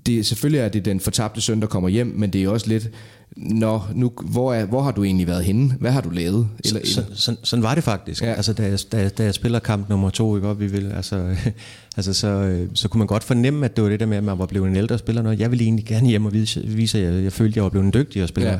[0.05, 2.89] det, selvfølgelig er det den fortabte søn, der kommer hjem, men det er også lidt,
[3.35, 5.73] Nå, nu, hvor, er, hvor har du egentlig været henne?
[5.79, 6.47] Hvad har du lavet?
[6.65, 8.23] Eller, så, så, sådan, sådan var det faktisk.
[8.23, 8.33] Ja.
[8.33, 11.35] Altså, da, jeg, da, da jeg spiller kamp nummer to, ikke, vi vil, altså,
[11.97, 14.39] altså, så, så kunne man godt fornemme, at det var det der med, at man
[14.39, 15.21] var blevet en ældre spiller.
[15.21, 15.39] Noget.
[15.39, 17.69] Jeg ville egentlig gerne hjem og vise, vise at jeg, jeg følte, at jeg var
[17.69, 18.59] blevet en dygtigere spiller.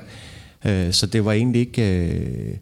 [0.64, 0.88] Ja.
[0.88, 2.08] Øh, så det var egentlig ikke...
[2.08, 2.56] Øh,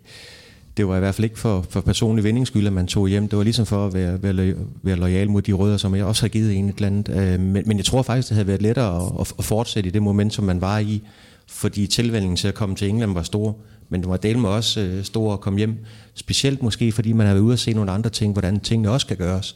[0.77, 3.27] det var i hvert fald ikke for, for personlig vindingsskyld, at man tog hjem.
[3.27, 4.53] Det var ligesom for at være, være,
[4.83, 7.09] være lojal mod de rødder, som jeg også har givet en et eller andet.
[7.09, 10.01] Øh, men, men jeg tror faktisk, det havde været lettere at, at fortsætte i det
[10.01, 11.01] moment, som man var i
[11.47, 13.57] fordi tilvældningen til at komme til England var stor,
[13.89, 15.77] men det var del med også øh, stor at komme hjem,
[16.13, 19.07] specielt måske fordi man har været ude og se nogle andre ting, hvordan tingene også
[19.07, 19.55] kan gøres.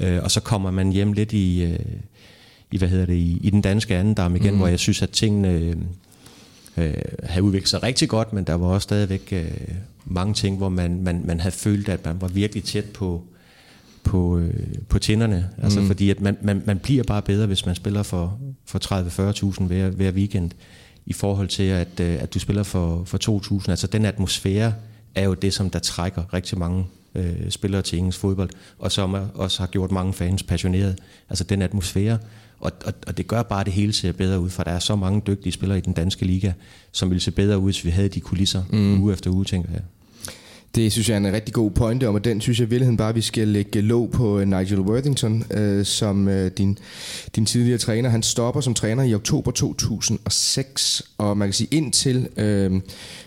[0.00, 1.78] Øh, og så kommer man hjem lidt i, øh,
[2.72, 4.58] i hvad hedder det, i, i den danske andendam igen, mm.
[4.58, 5.76] hvor jeg synes, at tingene øh,
[6.76, 9.50] øh, havde udviklet sig rigtig godt, men der var også stadigvæk øh,
[10.04, 13.22] mange ting, hvor man, man, man havde følt, at man var virkelig tæt på,
[14.04, 15.48] på, øh, på tænderne.
[15.62, 15.86] Altså mm.
[15.86, 19.90] fordi at man, man, man bliver bare bedre, hvis man spiller for, for 30-40.000 hver,
[19.90, 20.50] hver weekend
[21.08, 23.70] i forhold til, at, øh, at du spiller for, for 2000.
[23.70, 24.74] Altså den atmosfære
[25.14, 29.16] er jo det, som der trækker rigtig mange øh, spillere til engelsk fodbold, og som
[29.34, 30.96] også har gjort mange fans passionerede.
[31.28, 32.18] Altså den atmosfære,
[32.60, 34.78] og, og, og det gør bare, at det hele ser bedre ud, for der er
[34.78, 36.52] så mange dygtige spillere i den danske liga,
[36.92, 39.02] som ville se bedre ud, hvis vi havde de kulisser mm.
[39.02, 39.82] uge efter uge, tænker jeg.
[40.74, 42.96] Det synes jeg er en rigtig god pointe om, og den synes jeg i virkeligheden
[42.96, 46.78] bare, at vi skal lægge låg på øh, Nigel Worthington, øh, som øh, din,
[47.36, 48.08] din tidligere træner.
[48.10, 52.80] Han stopper som træner i oktober 2006, og man kan sige indtil øh,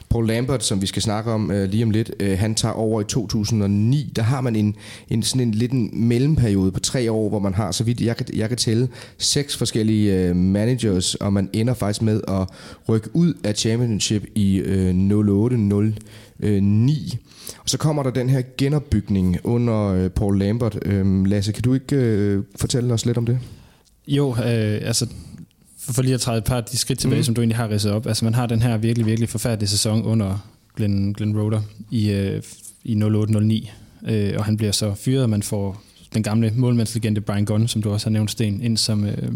[0.10, 3.02] Paul Lambert, som vi skal snakke om øh, lige om lidt, øh, han tager over
[3.02, 4.12] i 2009.
[4.16, 4.76] Der har man en,
[5.10, 8.18] en sådan en lidt en mellemperiode på tre år, hvor man har, så vidt jeg
[8.18, 12.48] kan, jeg kan tælle, seks forskellige øh, managers, og man ender faktisk med at
[12.90, 15.58] rykke ud af championship i øh, 08
[16.42, 17.18] 09.
[17.64, 20.80] Og så kommer der den her genopbygning under øh, Paul Lambert.
[20.86, 23.40] Øh, Lasse, kan du ikke øh, fortælle os lidt om det?
[24.08, 25.08] Jo, øh, altså
[25.78, 27.24] for lige at træde et par af de skridt tilbage, mm.
[27.24, 28.08] som du egentlig har ridset op.
[28.08, 30.38] Altså man har den her virkelig, virkelig forfærdelige sæson under
[30.76, 31.62] Glenn, Glenn Roder
[31.92, 32.44] i, øh,
[32.84, 33.72] i 08-09.
[34.12, 35.84] Øh, og han bliver så fyret, og man får
[36.14, 39.32] den gamle målmandslegende Brian Gunn, som du også har nævnt, Sten, ind som, øh,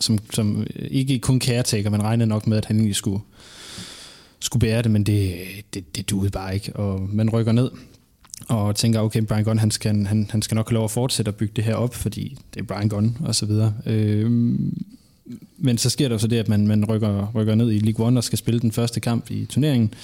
[0.00, 3.20] som, som ikke kun caretaker, man regnede nok med, at han egentlig skulle
[4.44, 5.34] skulle bære det, men det,
[5.74, 6.76] det, det duede bare ikke.
[6.76, 7.70] Og man rykker ned
[8.48, 11.28] og tænker, okay, Brian Gunn, han skal, han, han skal nok have lov at fortsætte
[11.28, 13.74] at bygge det her op, fordi det er Brian Gunn og så videre.
[13.86, 14.30] Øh,
[15.58, 18.20] men så sker der så det, at man, man rykker, rykker ned i League One
[18.20, 19.94] og skal spille den første kamp i turneringen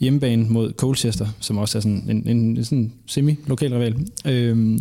[0.00, 4.06] hjemmebane mod Colchester, som også er sådan en, en, en sådan semi-lokal rival.
[4.24, 4.78] Øh,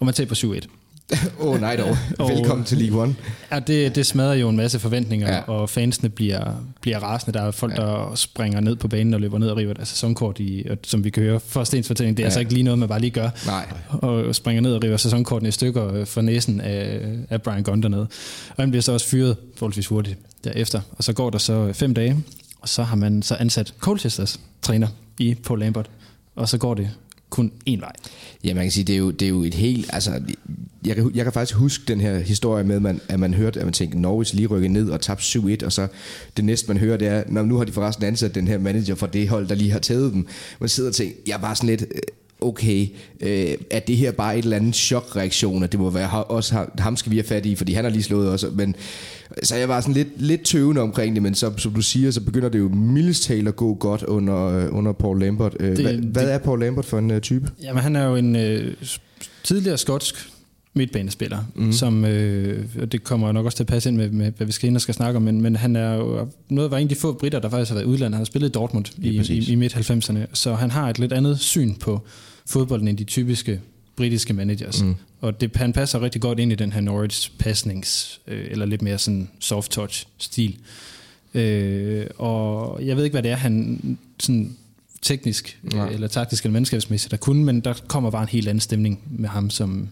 [0.00, 0.81] og man taber 7-1.
[1.40, 1.96] Åh oh, nej dog.
[2.28, 3.14] Velkommen til League One.
[3.50, 5.40] Ja, det, det smadrer jo en masse forventninger, ja.
[5.40, 7.38] og fansene bliver, bliver rasende.
[7.38, 7.82] Der er folk, ja.
[7.82, 11.10] der springer ned på banen og løber ned og river deres sæsonkort, i, som vi
[11.10, 12.16] kan høre fra Stens fortælling.
[12.16, 12.26] Det er ja.
[12.26, 13.30] altså ikke lige noget, man bare lige gør.
[13.46, 13.66] Nej.
[13.88, 17.00] Og springer ned og river sæsonkorten i stykker for næsen af,
[17.30, 18.08] af Brian Gunn dernede.
[18.48, 20.80] Og han bliver så også fyret forholdsvis hurtigt derefter.
[20.92, 22.24] Og så går der så fem dage,
[22.60, 24.88] og så har man så ansat Colchesters træner
[25.18, 25.90] i Paul Lambert.
[26.36, 26.90] Og så går det
[27.32, 27.92] kun én vej.
[28.44, 29.90] Ja, man kan sige, det er jo, det er jo et helt...
[29.92, 30.20] Altså,
[30.86, 33.60] jeg, kan, jeg kan faktisk huske den her historie med, at man, at man hørte,
[33.60, 35.86] at man tænkte, Norwich lige rykket ned og tabte 7-1, og så
[36.36, 39.06] det næste, man hører, det er, nu har de forresten ansat den her manager for
[39.06, 40.26] det hold, der lige har taget dem.
[40.60, 42.00] Man sidder og tænker, jeg var sådan lidt, øh,
[42.42, 42.88] okay,
[43.20, 46.96] øh, er det her bare et eller andet chokreaktion, at det må være også ham
[46.96, 48.74] skal vi have fat i, fordi han har lige slået os, men
[49.42, 52.20] så jeg var sådan lidt, lidt tøvende omkring det, men så, som du siger, så
[52.20, 55.56] begynder det jo mildest tale at gå godt under, øh, under Paul Lambert.
[55.60, 57.50] Øh, det, hvad, det, hvad er Paul Lambert for en uh, type?
[57.62, 58.74] Jamen han er jo en øh,
[59.44, 60.28] tidligere skotsk
[60.74, 61.72] midtbanespiller, mm.
[61.72, 64.52] som øh, og det kommer nok også til at passe ind med, med hvad vi
[64.52, 66.88] skal ind og skal snakke om, men, men han er jo noget var en af
[66.88, 68.14] de få britter, der faktisk har været udlandet.
[68.14, 71.40] Han har spillet i Dortmund i, i, i midt-90'erne, så han har et lidt andet
[71.40, 72.06] syn på
[72.46, 73.60] fodbolden end de typiske
[73.96, 74.82] britiske managers.
[74.82, 74.94] Mm.
[75.20, 78.82] Og det, han passer rigtig godt ind i den her Norwich passnings, øh, eller lidt
[78.82, 80.56] mere sådan soft touch stil.
[81.34, 83.78] Øh, og jeg ved ikke, hvad det er, han
[84.20, 84.56] sådan
[85.02, 85.86] teknisk ja.
[85.86, 89.28] eller taktisk eller mandskabsmæssigt, der kunne, men der kommer bare en helt anden stemning med
[89.28, 89.88] ham som,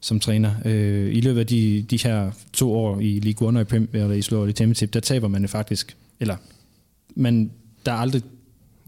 [0.00, 0.54] som træner.
[0.64, 4.02] Øh, I løbet af de, de her to år i Ligue 1 og i Premier
[4.02, 6.36] eller i Slår i Championship, der taber man det faktisk, eller
[7.14, 7.50] man,
[7.86, 8.22] der er aldrig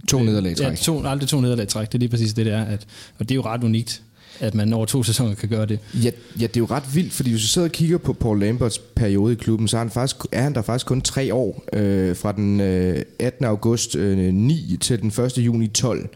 [0.08, 0.78] To nederlag i Ja, træk.
[0.78, 1.86] to, aldrig to nederlag træk.
[1.86, 2.64] Det er lige præcis det, det er.
[2.64, 2.86] At,
[3.18, 4.02] og det er jo ret unikt,
[4.40, 5.78] at man over to sæsoner kan gøre det.
[5.94, 8.40] Ja, ja, det er jo ret vildt, fordi hvis du sidder og kigger på Paul
[8.40, 11.64] Lamberts periode i klubben, så er han, faktisk, er han der faktisk kun tre år,
[11.72, 13.44] øh, fra den øh, 18.
[13.46, 15.38] august øh, 9 til den 1.
[15.38, 16.08] juni 12.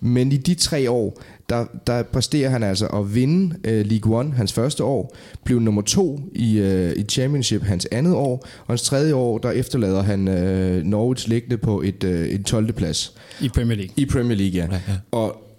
[0.00, 4.32] Men i de tre år, der, der præsterer han altså at vinde øh, League One
[4.32, 8.82] hans første år, blev nummer to i, øh, i Championship hans andet år, og hans
[8.82, 12.72] tredje år, der efterlader han øh, Norwich liggende på et, øh, en 12.
[12.72, 13.14] plads.
[13.40, 13.92] I Premier League.
[13.96, 14.66] I Premier League, ja.
[14.70, 14.98] Ja, ja.
[15.12, 15.51] Og,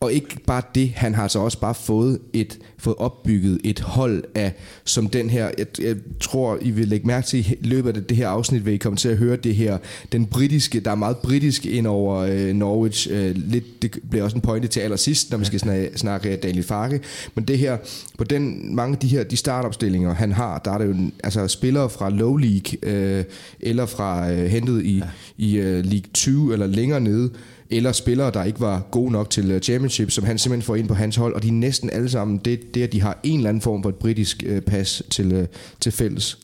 [0.00, 4.24] og, ikke bare det, han har altså også bare fået et fået opbygget et hold
[4.34, 4.52] af,
[4.84, 8.16] som den her, jeg, jeg tror, I vil lægge mærke til i løbet af det
[8.16, 9.78] her afsnit, vil I komme til at høre det her,
[10.12, 14.36] den britiske, der er meget britisk ind over øh, Norwich, øh, lidt, det bliver også
[14.36, 17.00] en pointe til allersidst, når vi skal snakke, snakke Daniel Farke,
[17.34, 17.76] men det her,
[18.18, 20.94] på den, mange af de her, de startopstillinger, han har, der er der jo
[21.24, 23.24] altså spillere fra Low League, øh,
[23.60, 25.04] eller fra øh, hentet i, ja.
[25.38, 27.30] i øh, League 20, eller længere nede,
[27.70, 30.88] eller spillere, der ikke var gode nok til øh, championship, som han simpelthen får ind
[30.88, 33.36] på hans hold, og de er næsten alle sammen det, det at de har en
[33.36, 35.46] eller anden form for et britisk øh, pas til, øh,
[35.80, 36.38] til fælles.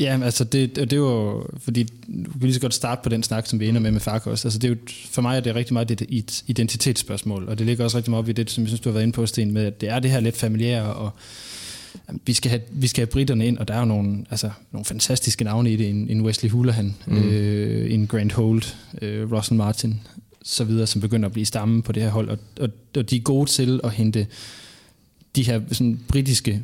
[0.00, 3.46] Ja, altså det, det var fordi vi kan lige så godt starte på den snak,
[3.46, 4.44] som vi ender med med Farkos.
[4.44, 4.76] Altså det er jo,
[5.10, 8.22] for mig er det rigtig meget et, et identitetsspørgsmål, og det ligger også rigtig meget
[8.22, 9.88] op i det, som jeg synes, du har været inde på, Sten, med at det
[9.88, 11.10] er det her lidt familiære, og
[12.26, 14.84] vi skal have, vi skal have britterne ind, og der er jo nogle, altså, nogle
[14.84, 17.18] fantastiske navne i det, en, en Wesley Houlihan, mm.
[17.18, 20.00] øh, en Grant Holt, øh, Russell Martin,
[20.42, 23.16] så videre, som begynder at blive stammen på det her hold, og, og, og de
[23.16, 24.26] er gode til at hente
[25.36, 26.62] de her sådan, britiske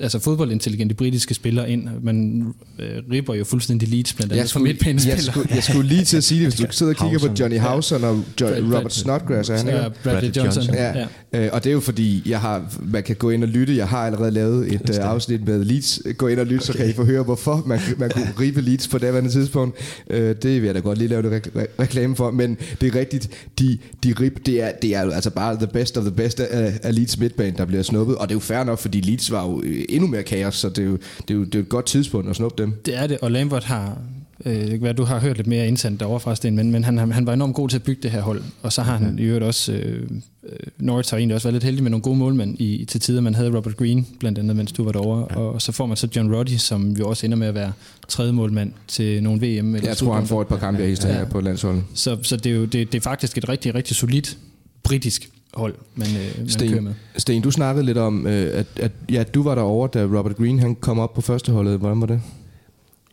[0.00, 1.88] altså fodboldintelligente britiske spillere ind.
[2.02, 2.46] Man
[2.78, 5.20] øh, ripper jo fuldstændig Leeds blandt andet for jeg, midtbanespillere.
[5.22, 7.34] skulle, jeg skulle lige til at sige det, hvis du sidder og kigger på.
[7.40, 9.78] Johnny Housen og jo, Brad- Robert Brad- Snodgrass, er han ikke?
[9.78, 10.62] Ja, Bradley Johnson.
[10.62, 10.74] Johnson.
[10.74, 10.98] Ja,
[11.32, 11.44] ja.
[11.44, 13.76] Øh, og det er jo fordi, jeg har, man kan gå ind og lytte.
[13.76, 16.00] Jeg har allerede lavet et uh, afsnit med Leeds.
[16.16, 16.72] Gå ind og lytte, okay.
[16.72, 19.78] så kan I få høre, hvorfor man, man kunne ribe Leeds på daværende tidspunkt.
[20.10, 22.30] Uh, det vil jeg da godt lige lave det re- re- reklame for.
[22.30, 23.28] Men det er rigtigt,
[23.58, 26.40] de, de rib, det er, det er jo altså bare the best of the best
[26.40, 28.16] af, af Leeds midtbane, der bliver snuppet.
[28.16, 30.68] Og det er jo fair nok, fordi Leeds var jo øh, endnu mere kaos, så
[30.68, 30.92] det er jo,
[31.28, 32.72] det er jo, det er jo et godt tidspunkt at snuppe dem.
[32.86, 33.98] Det er det, og Lambert har,
[34.44, 37.26] øh, være, du har hørt lidt mere indsendt derovre fra Sten, men, men han, han
[37.26, 39.44] var enormt god til at bygge det her hold, og så har han i øvrigt
[39.44, 40.02] også, øh,
[40.48, 43.20] øh, Norwich har egentlig også været lidt heldig med nogle gode målmænd i, til tider,
[43.20, 45.36] man havde Robert Green blandt andet, mens du var derovre, ja.
[45.36, 47.72] og så får man så John Roddy, som jo også ender med at være
[48.08, 49.74] tredje målmand til nogle VM.
[49.74, 51.24] Eller Jeg tror, han får et par kampe Ja.
[51.24, 51.84] på landsholdet.
[51.94, 54.38] Så, så det, er jo, det, det er faktisk et rigtig, rigtig solidt
[54.82, 56.94] britisk hold, man, øh, man kører med.
[57.10, 60.36] Sten, Sten, du snakkede lidt om, øh, at, at ja, du var derovre, da Robert
[60.36, 61.78] Green han kom op på førsteholdet.
[61.78, 62.20] Hvordan var det?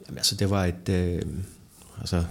[0.08, 1.22] Jamen, altså, det var et øh,
[2.00, 2.24] altså,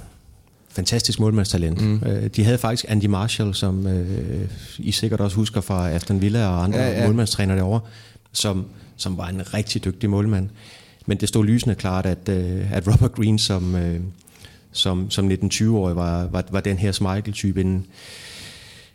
[0.69, 1.81] fantastisk målmandstalent.
[1.81, 2.03] Mm.
[2.07, 4.49] Øh, de havde faktisk Andy Marshall, som øh,
[4.79, 7.81] I sikkert også husker fra Aston Villa og andre Ja, ja, målmandstrænere derovre,
[8.33, 10.49] som, som var en rigtig dygtig målmand.
[11.07, 14.01] Men det stod lysende klart, at, øh, at Robert Green som, øh,
[14.73, 17.87] som, som 19-20-årig var, var, var den her Schmeichel-type, en,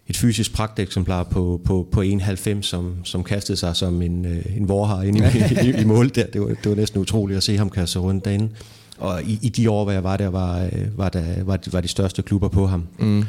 [0.10, 4.70] et fysisk pragteksemplar på, på, på 1,90, som, som kastede sig som en, øh, en
[4.70, 5.22] vorhar ind i,
[5.70, 6.26] i, i mål der.
[6.26, 8.50] Det var, det var næsten utroligt at se ham kaste sig rundt derinde.
[8.98, 11.82] Og i, i de år, hvor jeg var der, var, øh, var, der, var, var
[11.82, 12.88] de største klubber på ham.
[13.00, 13.26] Mm.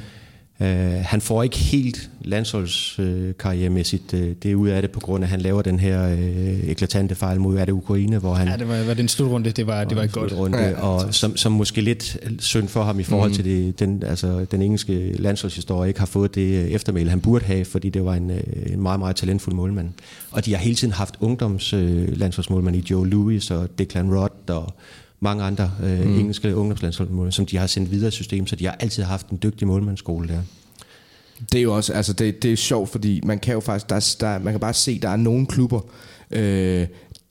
[0.60, 0.66] Uh,
[1.02, 5.40] han får ikke helt landsholdskarrieremæssigt uh, det ud af det, på grund af, at han
[5.40, 8.76] laver den her uh, eklatante fejl mod er det Ukraine, hvor han Ja, det var,
[8.76, 10.32] var det en slutrunde, det var, det var ikke godt.
[10.32, 13.34] runde, Ja, ja, og som, som måske lidt synd for ham i forhold mm.
[13.34, 17.44] til det, den, altså, den engelske landsholdshistorie, ikke har fået det øh, eftermæle, han burde
[17.44, 18.42] have, fordi det var en, øh,
[18.72, 19.88] en meget, meget talentfuld målmand.
[20.30, 22.08] Og de har hele tiden haft ungdoms øh,
[22.74, 24.74] i Joe Louis og Declan Rod og
[25.20, 26.18] mange andre øh, mm.
[26.18, 29.38] engelske ungdomslandsholdsmålmænd, som de har sendt videre i systemet, så de har altid haft en
[29.42, 30.40] dygtig målmandsskole der.
[31.52, 33.96] Det er jo også, altså det, det er sjovt, fordi man kan jo faktisk, der,
[33.96, 35.80] er- der, man kan bare se, der er nogle klubber,
[36.30, 36.86] øh,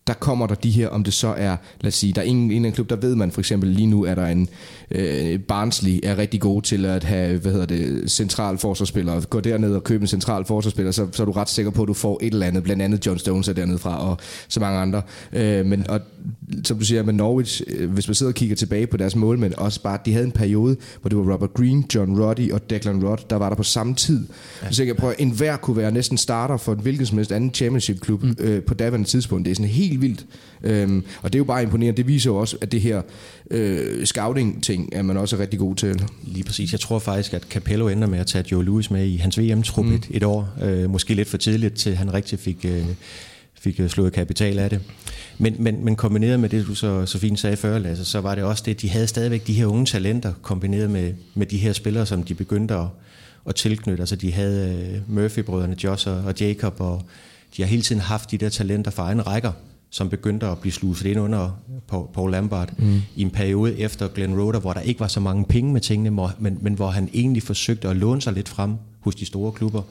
[0.10, 2.46] der kommer der de her, om det så er, lad os sige, der er ingen,
[2.46, 4.50] en eller anden klub, der ved man for eksempel lige nu, er der en
[4.92, 9.22] øh, Barnsley er rigtig god til at have, hvad hedder det, central forsvarsspillere.
[9.22, 11.88] Gå derned og købe en central forsvarsspiller, så, så er du ret sikker på, at
[11.88, 14.80] du får et eller andet, blandt andet John Stones er dernede fra, og så mange
[14.80, 15.02] andre.
[15.34, 16.00] Øh, men og,
[16.64, 19.54] som du siger med Norwich, øh, hvis man sidder og kigger tilbage på deres målmænd,
[19.54, 23.08] også bare, de havde en periode, hvor det var Robert Green, John Roddy og Declan
[23.08, 24.28] Rod, der var der på samme tid.
[24.64, 24.72] Ja.
[24.72, 27.32] Så jeg kan prøve, en hver kunne være næsten starter for en hvilken som helst
[27.32, 28.36] anden championship-klub mm.
[28.40, 29.46] øh, på daværende tidspunkt.
[29.46, 30.26] Det er sådan helt vildt.
[30.64, 31.98] Øhm, og det er jo bare imponerende.
[31.98, 33.02] Det viser jo også, at det her
[33.52, 36.04] øh, scouting-ting er man også rigtig god til.
[36.24, 36.72] Lige præcis.
[36.72, 39.86] Jeg tror faktisk, at Capello ender med at tage Joe Louis med i hans VM-trup
[39.86, 39.94] mm.
[39.94, 40.50] et, et år.
[40.64, 42.86] Øh, måske lidt for tidligt, til han rigtig fik, øh,
[43.60, 44.80] fik øh, slået kapital af det.
[45.38, 48.36] Men, men, men kombineret med det, du så, så fint sagde før, Lasse, så var
[48.36, 51.74] det også det, de havde stadigvæk de her unge talenter, kombineret med, med de her
[51.74, 52.88] spillere, som de begyndte at,
[53.48, 54.02] at tilknytte.
[54.02, 57.04] Altså de havde øh, Murphy-brødrene, Josh og Jacob, og
[57.58, 59.52] de har hele tiden haft de der talenter fra egen rækker,
[59.90, 61.60] som begyndte at blive sluset ind under
[62.14, 63.02] Paul Lambert mm.
[63.16, 66.30] i en periode efter Glenn Roder, hvor der ikke var så mange penge med tingene,
[66.40, 69.82] men, men hvor han egentlig forsøgte at låne sig lidt frem hos de store klubber.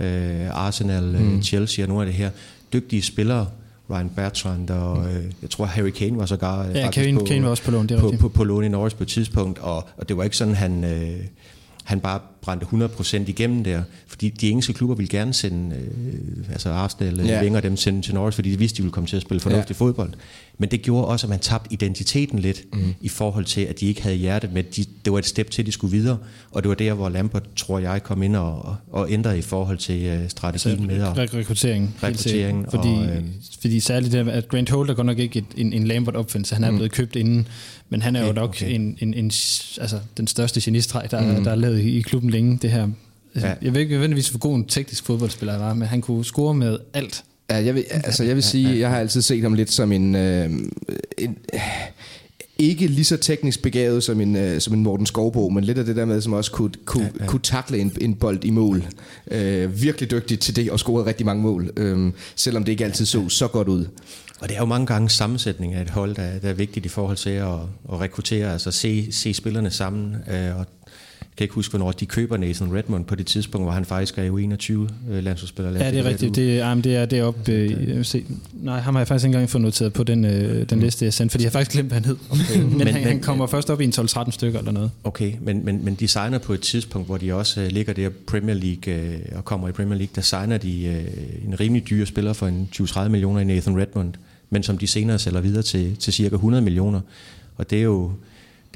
[0.00, 1.42] Øh, Arsenal, øh, mm.
[1.42, 2.30] Chelsea og nogle af det her.
[2.72, 3.46] Dygtige spillere,
[3.90, 5.08] Ryan Bertrand, og mm.
[5.08, 7.86] øh, jeg tror Harry Kane var sågar ja, Kane, på, Kane var også på lån,
[7.86, 10.24] det er på, på, på lån i Norwich på et tidspunkt, og, og det var
[10.24, 10.84] ikke sådan, han...
[10.84, 11.16] Øh,
[11.86, 16.70] han bare brændte 100% igennem der, fordi de engelske klubber ville gerne sende, øh, altså
[16.70, 17.40] Arsenal, ja.
[17.42, 19.74] Wenger dem sende til Norwich, fordi de vidste, de ville komme til at spille fornuftig
[19.74, 19.84] ja.
[19.84, 20.12] fodbold.
[20.58, 22.94] Men det gjorde også, at man tabte identiteten lidt mm.
[23.00, 25.62] i forhold til, at de ikke havde hjertet med, de, det var et step til,
[25.62, 26.18] at de skulle videre,
[26.50, 29.78] og det var der, hvor Lampert, tror jeg, kom ind og, og ændrede i forhold
[29.78, 31.94] til uh, strategien så, med at, rekruttering.
[32.02, 32.66] Rekruttering.
[32.70, 33.24] Fordi, og, øh,
[33.60, 36.64] fordi særligt det, at Grant Holt er godt nok ikke et, en, en Lampert-opfindelse, han
[36.64, 36.76] er mm.
[36.76, 37.48] blevet købt inden,
[37.88, 38.74] men han er jo nok okay.
[38.74, 39.24] en, en, en,
[39.80, 41.44] altså, den største genistreg, der, mm.
[41.44, 42.88] der er lavet i, i klubben længe, det her.
[43.34, 43.54] Altså, ja.
[43.62, 46.54] Jeg ved ikke nødvendigvis, hvor god en teknisk fodboldspiller han var, men han kunne score
[46.54, 47.24] med alt.
[47.50, 50.14] Ja, jeg vil, altså, jeg vil sige, jeg har altid set ham lidt som en,
[50.14, 50.50] øh,
[51.18, 51.38] en
[52.58, 55.84] ikke lige så teknisk begavet som en, øh, som en Morten Skovbo, men lidt af
[55.84, 57.26] det der med, som også kunne, kunne, ja, ja.
[57.26, 58.84] kunne takle en, en bold i mål.
[59.30, 63.06] Øh, virkelig dygtig til det og scorede rigtig mange mål, øh, selvom det ikke altid
[63.06, 63.86] så så godt ud.
[64.40, 66.88] Og det er jo mange gange sammensætning af et hold, der, der er vigtigt i
[66.88, 67.54] forhold til at,
[67.92, 70.16] at rekruttere, altså se, se spillerne sammen.
[70.30, 70.66] Øh, og
[71.36, 74.22] kan ikke huske, hvornår de køber Nathan Redmond på det tidspunkt, hvor han faktisk er
[74.22, 75.72] jo 21 øh, landsholdsspiller.
[75.72, 76.36] Ja, det er rigtigt.
[76.36, 77.52] Det, jamen, det er deroppe.
[77.52, 78.24] Øh, jeg se.
[78.52, 80.84] Nej, ham har jeg faktisk ikke engang fået noteret på den, øh, den mm.
[80.84, 82.16] liste, jeg sendte, fordi jeg har faktisk glemt, hvad han hed.
[82.30, 82.60] Okay.
[82.68, 84.90] men, men han, han kommer først op i en 12-13 stykker eller noget.
[85.04, 88.10] Okay, men, men, men de signer på et tidspunkt, hvor de også øh, ligger der
[88.26, 92.04] Premier League øh, og kommer i Premier League, der signer de øh, en rimelig dyr
[92.04, 94.12] spiller for en 20-30 millioner i Nathan Redmond
[94.50, 97.00] men som de senere sælger videre til, til cirka 100 millioner.
[97.56, 98.12] Og det er jo,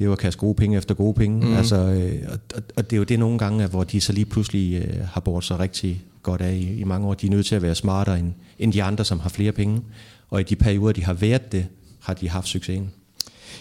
[0.01, 1.47] det er jo at kaste gode penge efter gode penge.
[1.47, 1.57] Mm.
[1.57, 4.83] Altså, øh, og, og det er jo det nogle gange, hvor de så lige pludselig
[4.83, 7.15] øh, har båret sig rigtig godt af i, i mange år.
[7.15, 9.81] De er nødt til at være smartere end, end de andre, som har flere penge.
[10.31, 11.67] Og i de perioder, de har været det,
[12.01, 12.91] har de haft succesen.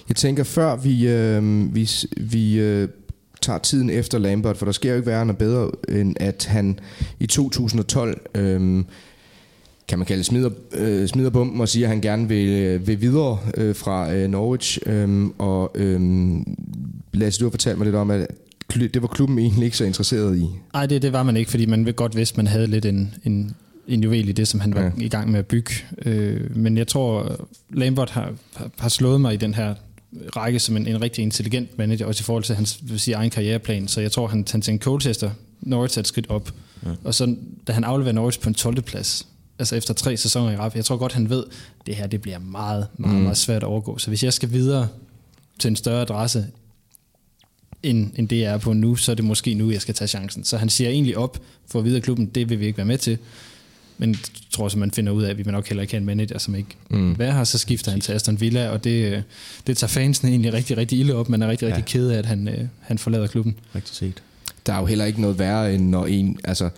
[0.09, 2.89] Jeg tænker, før vi, øh, vi, vi øh,
[3.41, 6.79] tager tiden efter Lambert, for der sker jo ikke værre noget bedre, end at han
[7.19, 8.21] i 2012...
[8.35, 8.83] Øh,
[9.89, 13.01] kan man kalde smider, øh, smider bomben og siger, at han gerne vil, øh, vil
[13.01, 14.79] videre øh, fra øh, Norwich.
[14.85, 16.01] Øh, og øh,
[17.13, 18.27] Lasse, du har fortalt mig lidt om, at
[18.75, 20.45] det var klubben egentlig ikke så interesseret i.
[20.73, 22.85] Nej, det, det var man ikke, fordi man vil godt vidste, at man havde lidt
[22.85, 23.55] en, en,
[23.87, 24.91] en juvel i det, som han var ja.
[24.97, 25.73] i gang med at bygge.
[26.05, 27.35] Øh, men jeg tror,
[27.69, 28.33] Lambert har,
[28.77, 29.75] har slået mig i den her
[30.35, 33.29] række som en, en rigtig intelligent manager, også i forhold til hans vil sige, egen
[33.29, 33.87] karriereplan.
[33.87, 35.29] Så jeg tror, han, han tænkte Colchester,
[35.61, 36.51] Norwich et skridt op.
[36.85, 36.89] Ja.
[37.03, 37.35] Og så
[37.67, 38.81] da han afleverer Norwich på en 12.
[38.81, 39.27] plads,
[39.59, 40.75] altså efter tre sæsoner i rap.
[40.75, 41.43] Jeg tror godt, han ved,
[41.79, 43.21] at det her det bliver meget, meget, mm.
[43.21, 43.97] meget svært at overgå.
[43.97, 44.87] Så hvis jeg skal videre
[45.59, 46.47] til en større adresse,
[47.83, 50.07] end, end det jeg er på nu, så er det måske nu, jeg skal tage
[50.07, 50.43] chancen.
[50.43, 52.97] Så han siger egentlig op for at videre klubben, det vil vi ikke være med
[52.97, 53.17] til.
[53.97, 54.19] Men jeg
[54.51, 56.55] tror også, man finder ud af, at vi nok heller ikke have en manager, som
[56.55, 57.15] ikke mm.
[57.19, 59.23] er her, så skifter han til Aston Villa, og det,
[59.67, 61.29] det tager fansene egentlig rigtig, rigtig ilde op.
[61.29, 61.75] Man er rigtig, ja.
[61.75, 63.55] rigtig ked af, at han, øh, han forlader klubben.
[63.75, 64.23] Rigtig set.
[64.65, 66.69] Der er jo heller ikke noget værre, end når en, altså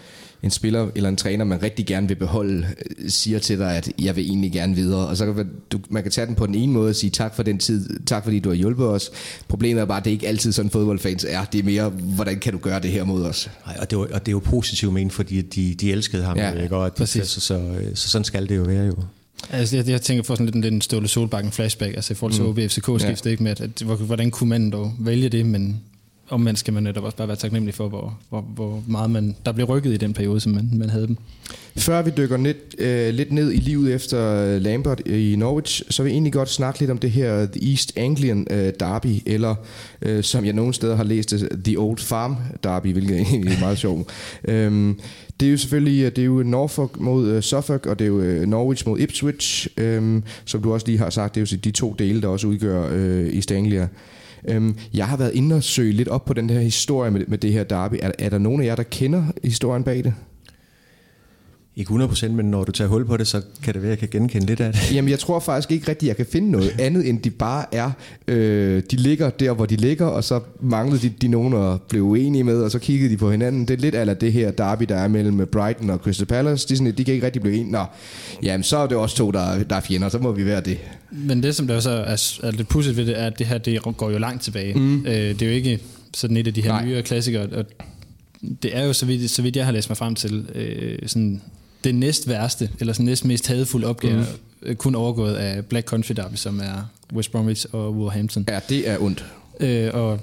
[0.43, 2.67] en spiller eller en træner, man rigtig gerne vil beholde,
[2.99, 5.07] øh, siger til dig, at jeg vil egentlig gerne videre.
[5.07, 7.35] Og så kan du, man kan tage den på den ene måde og sige tak
[7.35, 9.11] for den tid, tak fordi du har hjulpet os.
[9.47, 11.45] Problemet er bare, at det ikke altid sådan fodboldfans er.
[11.45, 13.49] Det er mere, hvordan kan du gøre det her mod os?
[13.65, 16.37] Nej, og det, var, og det er jo positivt men fordi de, de elskede ham.
[16.37, 16.75] Ja, ikke?
[16.75, 18.95] Og de, så, så, så, så, sådan skal det jo være jo.
[19.49, 22.43] Altså, jeg, jeg tænker for sådan lidt en Ståle Solbakken flashback, altså i forhold til
[22.43, 22.49] mm.
[22.49, 23.31] OB-FCK-skiftet, ja.
[23.31, 25.81] ikke med, at, at, hvordan kunne man dog vælge det, men
[26.31, 29.51] omvendt skal man netop også bare være taknemmelig for, hvor, hvor, hvor meget man, der
[29.51, 31.17] blev rykket i den periode, som man, man havde dem.
[31.77, 36.03] Før vi dykker lidt, øh, lidt ned i livet efter øh, Lambert i Norwich, så
[36.03, 39.55] vil jeg egentlig godt snakke lidt om det her The East Anglian øh, Derby, eller
[40.01, 43.77] øh, som jeg nogle steder har læst The Old Farm Derby, hvilket egentlig er meget
[43.77, 44.09] sjovt.
[44.43, 44.99] øhm,
[45.39, 48.09] det er jo selvfølgelig øh, det er jo Norfolk mod uh, Suffolk, og det er
[48.09, 51.71] jo Norwich mod Ipswich, øhm, som du også lige har sagt, det er jo de
[51.71, 53.87] to dele, der også udgør øh, East Anglia.
[54.47, 57.37] Øhm, jeg har været inde og søge lidt op på den her historie med, med
[57.37, 57.95] det her derby.
[58.01, 60.13] Er, er der nogen af jer, der kender historien bag det?
[61.75, 64.09] Ikke 100%, men når du tager hul på det, så kan det være, at jeg
[64.09, 64.95] kan genkende lidt af det.
[64.95, 67.65] Jamen, jeg tror faktisk ikke rigtigt, at jeg kan finde noget andet, end de bare
[67.71, 67.91] er,
[68.27, 72.03] øh, de ligger der, hvor de ligger, og så manglede de, de nogen at blive
[72.03, 73.67] uenige med, og så kiggede de på hinanden.
[73.67, 76.67] Det er lidt af det her derby, der er mellem Brighton og Crystal Palace.
[76.69, 77.71] De, sådan, de kan ikke rigtig blive enige.
[77.71, 77.83] Nå,
[78.43, 80.77] jamen, så er det også to, der, der er fjender, så må vi være det.
[81.11, 83.57] Men det, som der også er, er lidt pudsigt ved det, er, at det her
[83.57, 84.73] det går jo langt tilbage.
[84.73, 85.05] Mm.
[85.05, 85.79] Øh, det er jo ikke
[86.13, 86.85] sådan et af de her Nej.
[86.85, 87.65] nye klassikere, og
[88.63, 91.41] det er jo, så vidt, så vidt jeg har læst mig frem til, øh, sådan
[91.83, 94.25] det næst værste, eller sådan næst mest hadefulde opgave,
[94.67, 94.75] mm.
[94.75, 98.45] kun overgået af Black Country Derby, som er West Bromwich og Wolverhampton.
[98.47, 99.25] Ja, det er ondt.
[99.59, 100.19] Øh, og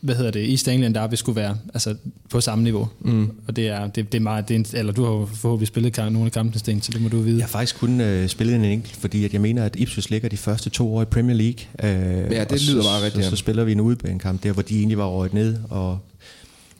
[0.00, 1.94] hvad hedder det, East England Derby skulle være altså,
[2.30, 2.88] på samme niveau.
[3.00, 3.30] Mm.
[3.48, 5.68] Og det er, det, det er meget, det er en, eller du har jo forhåbentlig
[5.68, 7.36] spillet kamp, nogle af kampene, Sten, så det må du vide.
[7.36, 10.28] Jeg har faktisk kun øh, spillet en enkelt, fordi at jeg mener, at Ipswich ligger
[10.28, 11.60] de første to år i Premier League.
[11.82, 13.24] Øh, ja, det lyder meget rigtigt.
[13.24, 15.98] Så, så, spiller vi en udebanekamp der, hvor de egentlig var røget ned og,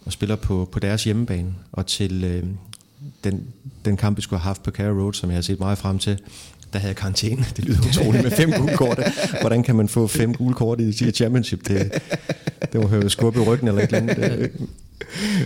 [0.05, 1.55] og spiller på, på deres hjemmebane.
[1.73, 2.43] Og til øh,
[3.25, 3.47] den,
[3.85, 5.99] den kamp, vi skulle have haft på Carrow Road, som jeg har set meget frem
[5.99, 6.19] til,
[6.73, 7.45] der havde karantæne.
[7.57, 9.01] Det lyder utroligt med fem gule kort.
[9.41, 11.69] Hvordan kan man få fem gule kort i championship?
[11.69, 11.93] Det,
[12.73, 14.51] det må høre skubbe i ryggen eller et eller andet.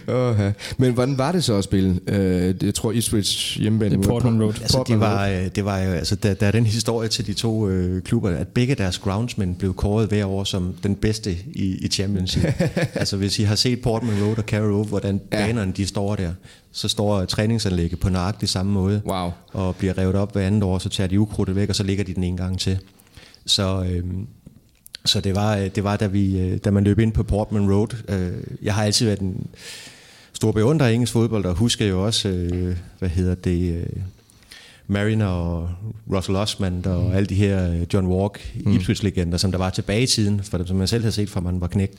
[0.08, 2.00] oh, Men hvordan var det så at spille?
[2.08, 3.96] Uh, jeg tror Ipswich hjemmebane.
[3.96, 4.54] Det Portman Road.
[4.60, 7.32] Altså, det var, øh, det var jo, altså, der, der er den historie til de
[7.32, 11.84] to uh, klubber, at begge deres groundsmen blev kåret hver år som den bedste i,
[11.84, 12.44] i championship.
[12.94, 15.46] altså hvis I har set Portman Road og Carrow Road, hvordan ja.
[15.46, 16.32] banerne de står der,
[16.72, 19.30] så står træningsanlægget på nøjagtig samme måde, wow.
[19.52, 22.04] og bliver revet op hver andet år, så tager de ukrudtet væk, og så ligger
[22.04, 22.78] de den en gang til.
[23.46, 24.26] Så, øhm,
[25.04, 27.96] så det var, det var da, vi, øh, da man løb ind på Portman Road.
[28.08, 29.46] Øh, jeg har altid været en
[30.32, 33.86] stor beundrer af engelsk fodbold, og husker jo også, øh, hvad hedder det,
[34.86, 35.70] Mariner og
[36.12, 37.12] Russell Osman og mm.
[37.12, 38.72] alle de her John Walk, mm.
[38.72, 41.40] Ipswich-legender, som der var tilbage i tiden, for dem, som man selv havde set, fra
[41.40, 41.94] man var knægt.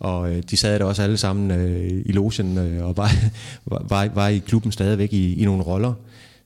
[0.00, 3.10] Og øh, de sad der også alle sammen øh, i logen øh, og var,
[3.88, 5.94] var, var i klubben stadigvæk i, i nogle roller.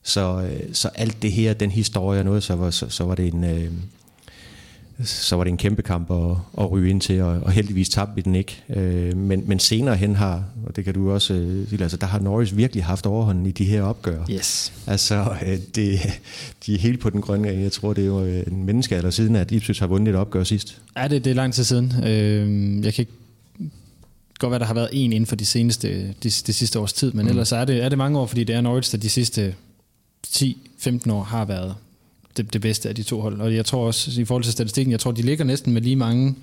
[0.03, 3.15] Så, øh, så alt det her, den historie og noget, så var, så, så var
[3.15, 3.43] det en...
[3.43, 3.71] Øh,
[5.03, 8.15] så var det en kæmpe kamp at, at ryge ind til, og, og heldigvis tabte
[8.15, 8.63] vi den ikke.
[8.69, 12.07] Øh, men, men senere hen har, og det kan du også øh, sige, altså der
[12.07, 14.25] har Norris virkelig haft overhånden i de her opgør.
[14.31, 14.73] Yes.
[14.87, 15.99] Altså, øh, det,
[16.65, 17.63] de er helt på den grønne gang.
[17.63, 20.81] Jeg tror, det er jo en menneskealder siden, at Ipswich har vundet et opgør sidst.
[20.97, 21.93] Ja, det, det er lang tid siden.
[22.03, 23.13] Øh, jeg kan ikke
[24.39, 27.11] godt være, der har været en inden for de seneste, de, de sidste års tid,
[27.11, 27.29] men mm.
[27.29, 29.55] ellers er det, er det mange år, fordi det er Norwich, der de sidste
[30.27, 31.75] 10-15 år har været
[32.37, 33.41] det, det bedste af de to hold.
[33.41, 35.95] Og jeg tror også, i forhold til statistikken, jeg tror, de ligger næsten med lige
[35.95, 36.35] mange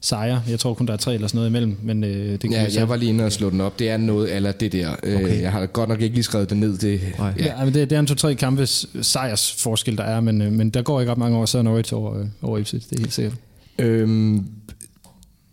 [0.00, 0.42] sejre.
[0.48, 1.76] Jeg tror kun, der er tre eller sådan noget imellem.
[1.82, 3.78] Men, øh, det kan ja, jeg var lige inde og slå den op.
[3.78, 4.96] Det er noget eller det der.
[5.02, 5.42] Øh, okay.
[5.42, 6.78] Jeg har godt nok ikke lige skrevet det ned.
[6.78, 7.32] Det, ja.
[7.38, 10.82] ja, men det, det er en to-tre kampes sejrsforskel, der er, men, øh, men der
[10.82, 13.12] går ikke ret mange år, så er Norwich over, øh, over Ipswich, det er helt
[13.12, 13.34] sikkert.
[13.78, 14.44] Øhm,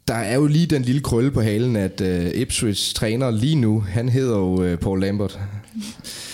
[0.08, 3.80] der er jo lige den lille krølle på halen, at uh, Ipswich træner lige nu,
[3.80, 5.40] han hedder jo uh, Paul Lambert.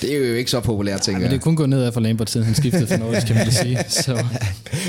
[0.02, 1.30] Det er jo ikke så populært, tænker jeg.
[1.30, 3.80] det er kun gået nedad for Lambert, siden han skiftede for Norwich, kan man sige.
[4.04, 4.26] Så.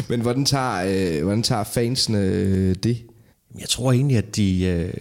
[0.08, 3.02] Men hvordan tager, uh, hvordan tager fansene uh, det?
[3.60, 4.92] Jeg tror egentlig, at de øh,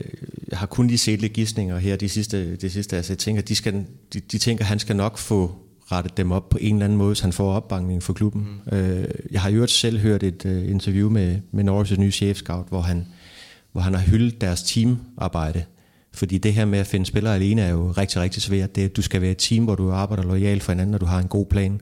[0.54, 3.56] har kun lige set lidt gissninger her de sidste, de sidste altså jeg tænker, de,
[3.56, 5.56] skal, de, de tænker, at han skal nok få
[5.92, 8.48] rettet dem op på en eller anden måde, så han får opbakning for klubben.
[8.72, 8.78] Mm.
[8.78, 12.82] Øh, jeg har jo selv hørt et uh, interview med, med Norwich' nye chef-scout, hvor
[12.82, 13.06] han,
[13.72, 15.64] hvor han har hyldet deres teamarbejde.
[16.16, 18.76] Fordi det her med at finde spillere alene er jo rigtig, rigtig svært.
[18.76, 21.20] Det du skal være et team, hvor du arbejder lojalt for hinanden, og du har
[21.20, 21.82] en god plan.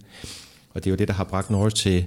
[0.74, 2.06] Og det er jo det, der har bragt Norwich til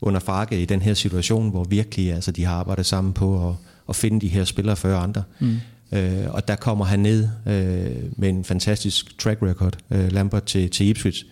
[0.00, 3.54] under farke i den her situation, hvor virkelig altså, de har arbejdet sammen på at,
[3.88, 5.22] at finde de her spillere før andre.
[5.40, 5.56] Mm.
[5.92, 10.70] Øh, og der kommer han ned øh, med en fantastisk track record, øh, Lambert til,
[10.70, 11.24] til Ipswich.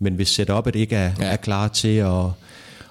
[0.00, 1.24] Men hvis setup'et ikke er, ja.
[1.24, 2.24] er klar til at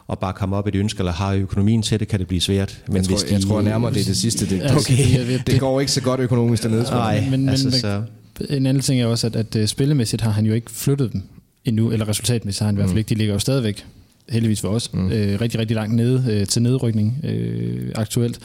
[0.08, 2.82] og bare komme op et ønske, eller har økonomien til det, kan det blive svært.
[2.88, 4.50] Men jeg, tror, hvis de, jeg tror nærmere, det er det sidste.
[4.50, 5.28] Det, okay.
[5.28, 6.84] det, det går ikke så godt økonomisk dernede.
[6.84, 8.04] Nej, men, men, altså, så.
[8.50, 11.22] en anden ting er også, at, at uh, spillemæssigt har han jo ikke flyttet dem
[11.66, 12.98] endnu, eller resultatmæssigt har han i hvert fald mm.
[12.98, 13.10] ikke.
[13.10, 13.86] De ligger jo stadigvæk,
[14.30, 15.12] heldigvis for os, mm.
[15.12, 18.40] øh, rigtig, rigtig langt nede øh, til nedrykning øh, aktuelt.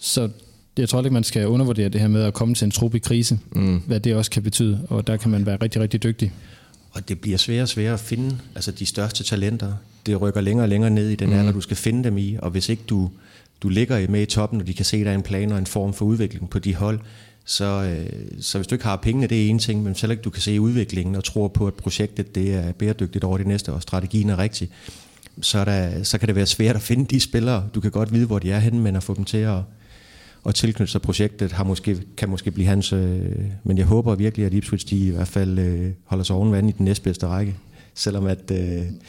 [0.00, 0.28] Så
[0.78, 2.98] jeg tror ikke, man skal undervurdere det her med at komme til en trup i
[2.98, 3.82] krise, mm.
[3.86, 6.32] hvad det også kan betyde, og der kan man være rigtig, rigtig dygtig.
[6.96, 9.72] Og det bliver sværere og sværere at finde altså de største talenter
[10.06, 11.38] det rykker længere og længere ned i den mm.
[11.38, 13.10] alder, du skal finde dem i, og hvis ikke du,
[13.62, 15.58] du ligger med i toppen, og de kan se, at der er en plan og
[15.58, 17.00] en form for udvikling på de hold,
[17.44, 18.06] så, øh,
[18.40, 20.42] så hvis du ikke har pengene, det er en ting, men selv ikke du kan
[20.42, 24.30] se udviklingen og tror på, at projektet det er bæredygtigt over det næste, og strategien
[24.30, 24.68] er rigtig,
[25.40, 27.68] så, er der, så kan det være svært at finde de spillere.
[27.74, 29.58] Du kan godt vide, hvor de er henne, men at få dem til at,
[30.48, 32.92] at tilknytte sig projektet har måske, kan måske blive hans.
[32.92, 33.20] Øh,
[33.64, 36.68] men jeg håber virkelig, at Ipswich de i hvert fald øh, holder sig oven vand
[36.68, 37.54] i den næstbedste række
[37.96, 38.58] selvom at, øh,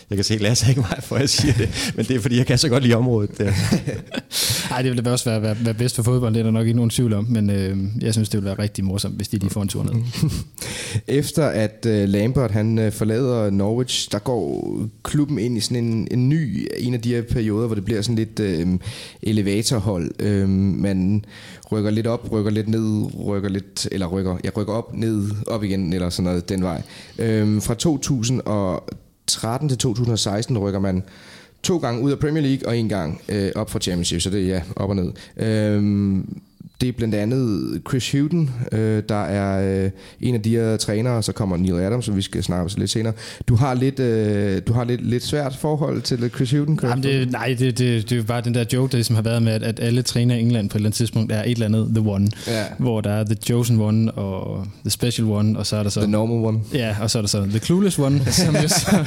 [0.09, 2.19] jeg kan se, at Lasse ikke mig for, at jeg siger det, men det er
[2.19, 3.39] fordi, jeg kan så godt lide området.
[4.69, 6.75] Nej, det ville også være, være, være bedst for fodbold, det er der nok ikke
[6.75, 9.49] nogen tvivl om, men øh, jeg synes, det ville være rigtig morsomt, hvis de lige
[9.49, 9.93] får en tur ned.
[11.19, 16.07] Efter at øh, Lambert han øh, forlader Norwich, der går klubben ind i sådan en,
[16.11, 18.67] en ny, en af de her perioder, hvor det bliver sådan lidt øh,
[19.21, 20.11] elevatorhold.
[20.19, 21.25] Øh, man
[21.71, 25.63] rykker lidt op, rykker lidt ned, rykker lidt, eller rykker, jeg rykker op, ned, op
[25.63, 26.81] igen, eller sådan noget den vej.
[27.19, 31.03] Øhm, fra 2013 til 2016 rykker man
[31.63, 34.43] to gange ud af Premier League, og en gang øh, op for Championship, så det
[34.43, 35.11] er ja, op og ned.
[35.37, 36.41] Øhm,
[36.81, 41.23] det er blandt andet Chris Houghton, øh, der er øh, en af de her trænere,
[41.23, 43.13] så kommer Neil Adams, som vi skal snakke om lidt senere.
[43.47, 46.79] Du har lidt, øh, du har lidt, lidt svært forhold til Chris Houghton?
[46.83, 49.23] Jamen det, nej, det, det, det, er jo bare den der joke, der ligesom har
[49.23, 51.51] været med, at, at alle trænere i England på et eller andet tidspunkt er et
[51.51, 52.65] eller andet The One, ja.
[52.77, 55.99] hvor der er The Chosen One og The Special One, og så er der så...
[55.99, 56.59] The Normal One.
[56.73, 59.05] Ja, og så er der så The Clueless One, som jo så,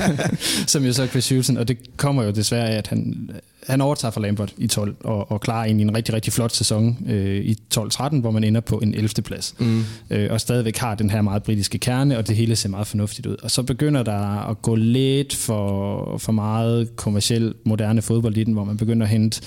[0.66, 3.30] som jo så er Chris Houghton, og det kommer jo desværre af, at han
[3.70, 6.98] han overtager fra Lambert i 12 og, og klarer egentlig en rigtig, rigtig flot sæson
[7.08, 9.08] øh, i 12-13, hvor man ender på en 11.
[9.08, 9.54] plads.
[9.58, 9.82] Mm.
[10.10, 13.26] Øh, og stadigvæk har den her meget britiske kerne, og det hele ser meget fornuftigt
[13.26, 13.36] ud.
[13.42, 18.52] Og så begynder der at gå lidt for, for meget kommersiel moderne fodbold i den,
[18.52, 19.42] hvor man begynder at hente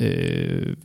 [0.00, 0.76] øh,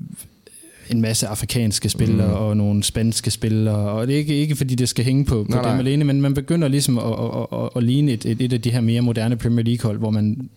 [0.89, 2.33] en masse afrikanske spillere mm.
[2.33, 5.51] og nogle spanske spillere, og det er ikke, ikke fordi det skal hænge på, på
[5.51, 5.79] nej, dem nej.
[5.79, 8.71] alene, men man begynder ligesom at, at, at, at ligne et, et, et af de
[8.71, 10.49] her mere moderne Premier League-hold, hvor man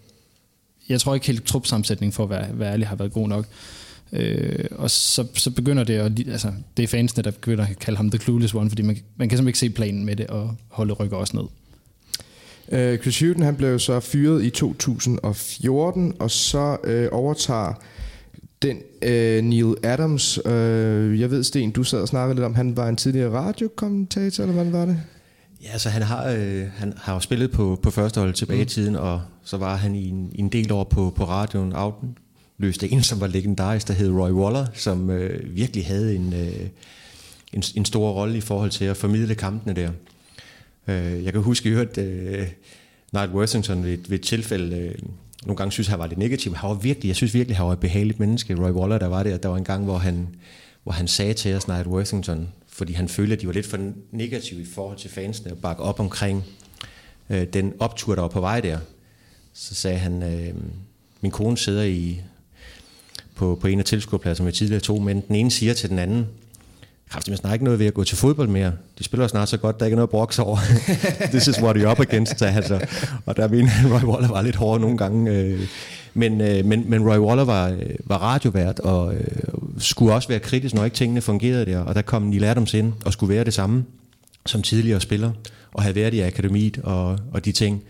[0.91, 3.47] jeg tror ikke helt trupsammensætningen for at være, være ærlig har været god nok.
[4.12, 7.97] Øh, og så, så begynder det at, altså, det er fansene, der begynder at kalde
[7.97, 10.57] ham The Clueless One, fordi man, man kan simpelthen ikke se planen med det, og
[10.68, 11.45] holde rykker også ned.
[12.72, 17.74] Øh, Chris Hewton, han blev så fyret i 2014, og så øh, overtager
[18.62, 22.76] den øh, Neil Adams, øh, jeg ved Sten, du sad og snakkede lidt om, han
[22.76, 25.01] var en tidligere radiokommentator, eller hvad var det?
[25.62, 28.56] Ja, så altså, han har, øh, han har jo spillet på, på første hold tilbage
[28.56, 28.62] mm.
[28.62, 31.72] i tiden, og så var han i en, i en del år på, på radioen
[31.72, 36.68] afløste en, som var legendarisk, der hed Roy Waller, som øh, virkelig havde en, øh,
[37.52, 39.90] en, en stor rolle i forhold til at formidle kampene der.
[40.88, 42.48] Øh, jeg kan huske, at øh,
[43.12, 44.94] Nigel Worthington ved, ved et tilfælde, øh,
[45.42, 47.72] nogle gange synes, han var lidt negativ, han var virkelig, jeg synes virkelig, han var
[47.72, 49.36] et behageligt menneske, Roy Waller, der var der.
[49.36, 50.28] Der var en gang, hvor han,
[50.82, 52.48] hvor han sagde til os, Nigel Worthington,
[52.81, 55.83] fordi han følte, at de var lidt for negative i forhold til fansene og bakke
[55.83, 56.45] op omkring
[57.31, 58.78] øh, den optur, der var på vej der.
[59.53, 60.55] Så sagde han, øh,
[61.20, 62.20] min kone sidder i
[63.35, 66.26] på, på en af tilskuerpladserne vi tidligere to, men den ene siger til den anden,
[67.11, 68.72] kraftigt, man snakker ikke noget ved at gå til fodbold mere.
[68.98, 70.58] De spiller snart så godt, der er ikke noget broks over.
[71.32, 72.86] This is what you're up against, altså.
[73.26, 75.30] Og der mener Roy Waller var lidt hård nogle gange.
[75.30, 75.61] Øh,
[76.14, 79.22] men, øh, men, men Roy Waller var, øh, var radiovært, og øh,
[79.78, 81.78] skulle også være kritisk, når ikke tingene fungerede der.
[81.78, 83.84] Og der kom Neil Adams ind og skulle være det samme
[84.46, 85.30] som tidligere spiller,
[85.72, 87.82] og havde været i akademiet og, og de ting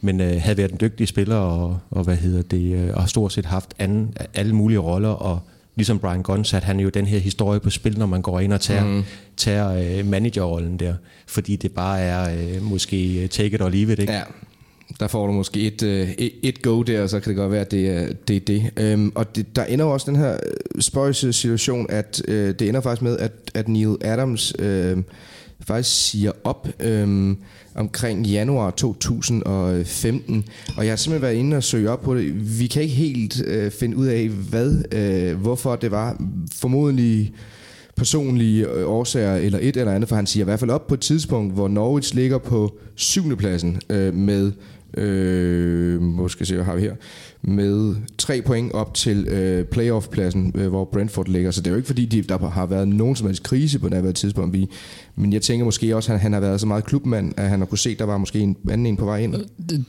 [0.00, 3.06] men øh, havde været en dygtig spiller og, og hvad hedder det øh, og har
[3.06, 5.40] stort set haft anden, alle mulige roller og
[5.76, 8.52] ligesom Brian Gunn satte han jo den her historie på spil, når man går ind
[8.52, 9.02] og tager, mm.
[9.36, 10.94] tager øh, managerrollen der,
[11.26, 14.12] fordi det bare er øh, måske øh, take it or leave it, ikke?
[14.12, 14.22] Ja,
[15.00, 17.60] der får du måske et, øh, et go der, og så kan det godt være,
[17.60, 18.36] at det er det.
[18.36, 18.70] Er det.
[18.76, 22.68] Øhm, og det, der ender jo også den her øh, spøjse situation, at øh, det
[22.68, 24.96] ender faktisk med, at, at Neil Adams øh,
[25.60, 27.36] faktisk siger op øh,
[27.76, 30.44] omkring januar 2015.
[30.76, 32.58] Og jeg har simpelthen været inde og søge op på det.
[32.60, 36.22] Vi kan ikke helt øh, finde ud af, hvad, øh, hvorfor det var.
[36.54, 37.32] Formodentlig
[37.96, 40.94] personlige øh, årsager eller et eller andet, for han siger i hvert fald op på
[40.94, 44.52] et tidspunkt, hvor Norwich ligger på syvende pladsen øh, med
[44.96, 46.94] øh, måske se, hvad har vi her,
[47.48, 51.50] med tre point op til øh, playoff-pladsen, øh, hvor Brentford ligger.
[51.50, 53.88] Så det er jo ikke fordi, de, der har været nogen som helst krise på
[53.88, 54.52] det tidspunkt.
[54.52, 54.68] Vi,
[55.16, 57.66] men jeg tænker måske også, at han har været så meget klubmand, at han har
[57.66, 59.34] kunne se, at der var måske en anden en på vej ind.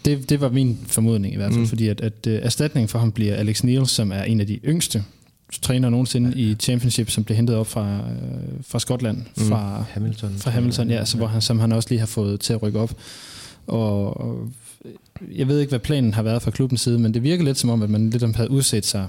[0.05, 1.68] Det, det var min formodning i hvert fald, mm.
[1.68, 4.60] fordi at, at uh, erstatningen for ham bliver Alex Neil, som er en af de
[4.66, 5.03] yngste
[5.62, 6.41] træner nogensinde ja.
[6.41, 9.43] i Championship, som blev hentet op fra, øh, fra Skotland, mm.
[9.43, 12.53] fra Hamilton, fra Hamilton ja, så hvor han, som han også lige har fået til
[12.53, 12.93] at rykke op.
[13.68, 14.49] Og, og
[15.36, 17.70] jeg ved ikke, hvad planen har været fra klubbens side, men det virker lidt som
[17.70, 19.07] om, at man lidt om havde udsat sig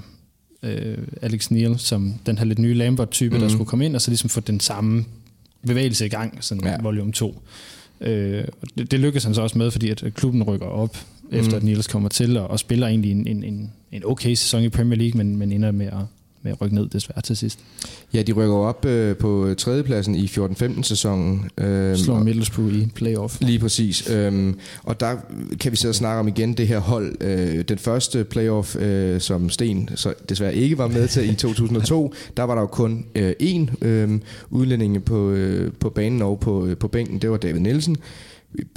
[0.63, 3.41] øh, Alex Neil som den her lidt nye Lambert-type, mm.
[3.41, 5.05] der skulle komme ind, og så ligesom få den samme
[5.67, 6.81] bevægelse i gang, sådan ja.
[6.81, 7.41] volume 2.
[8.01, 8.43] Øh,
[8.77, 10.97] det, det lykkedes han så også med, fordi at klubben rykker op,
[11.31, 11.57] efter mm.
[11.57, 14.69] at Niels kommer til, og, og spiller egentlig en, en, en, en okay sæson i
[14.69, 15.93] Premier League, men, men ender med at,
[16.43, 17.59] med at rykke ned desværre til sidst.
[18.13, 21.49] Ja, de rykker op øh, på tredjepladsen i 14-15 sæsonen.
[21.57, 23.37] Øh, Slår Middlesbrough i playoff.
[23.41, 24.09] Lige præcis.
[24.09, 25.15] Øh, og der
[25.59, 27.15] kan vi så snakke om igen det her hold.
[27.21, 32.13] Øh, den første playoff, øh, som Sten så desværre ikke var med til i 2002,
[32.37, 34.19] der var der jo kun øh, én øh,
[34.49, 37.19] udlænding på, øh, på banen og på, øh, på bænken.
[37.19, 37.97] Det var David Nielsen.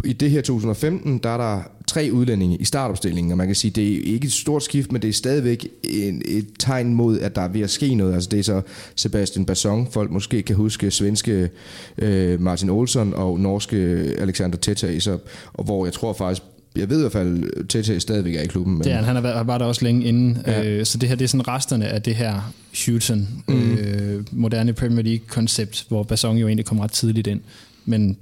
[0.04, 3.70] I det her 2015, der er der tre udlændinge i startopstillingen, og man kan sige,
[3.70, 7.36] det er ikke et stort skift, men det er stadigvæk en, et tegn mod, at
[7.36, 8.14] der er ved at ske noget.
[8.14, 8.62] Altså det er så
[8.96, 11.50] Sebastian Basson, folk måske kan huske svenske
[11.98, 13.76] øh, Martin Olsson og norske
[14.18, 15.18] Alexander Tete, så,
[15.52, 16.42] og hvor jeg tror faktisk,
[16.76, 18.74] jeg ved i hvert fald, at Tete stadigvæk er i klubben.
[18.74, 18.84] Men...
[18.84, 20.64] Det er, han har været, var der også længe inden, ja.
[20.64, 22.52] øh, så det her det er sådan resterne af det her
[22.86, 23.72] Houghton, mm.
[23.72, 27.40] øh, moderne Premier League-koncept, hvor Basson jo egentlig kom ret tidligt ind.
[27.84, 28.16] Men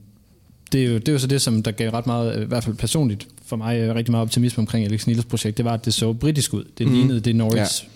[0.73, 2.65] det er, jo, det er jo så det, som der gav ret meget, i hvert
[2.65, 5.85] fald personligt for mig, øh, rigtig meget optimisme omkring Alex Niels projekt, det var, at
[5.85, 6.65] det så britisk ud.
[6.79, 6.93] Det mm.
[6.93, 7.89] lignede det Norwich,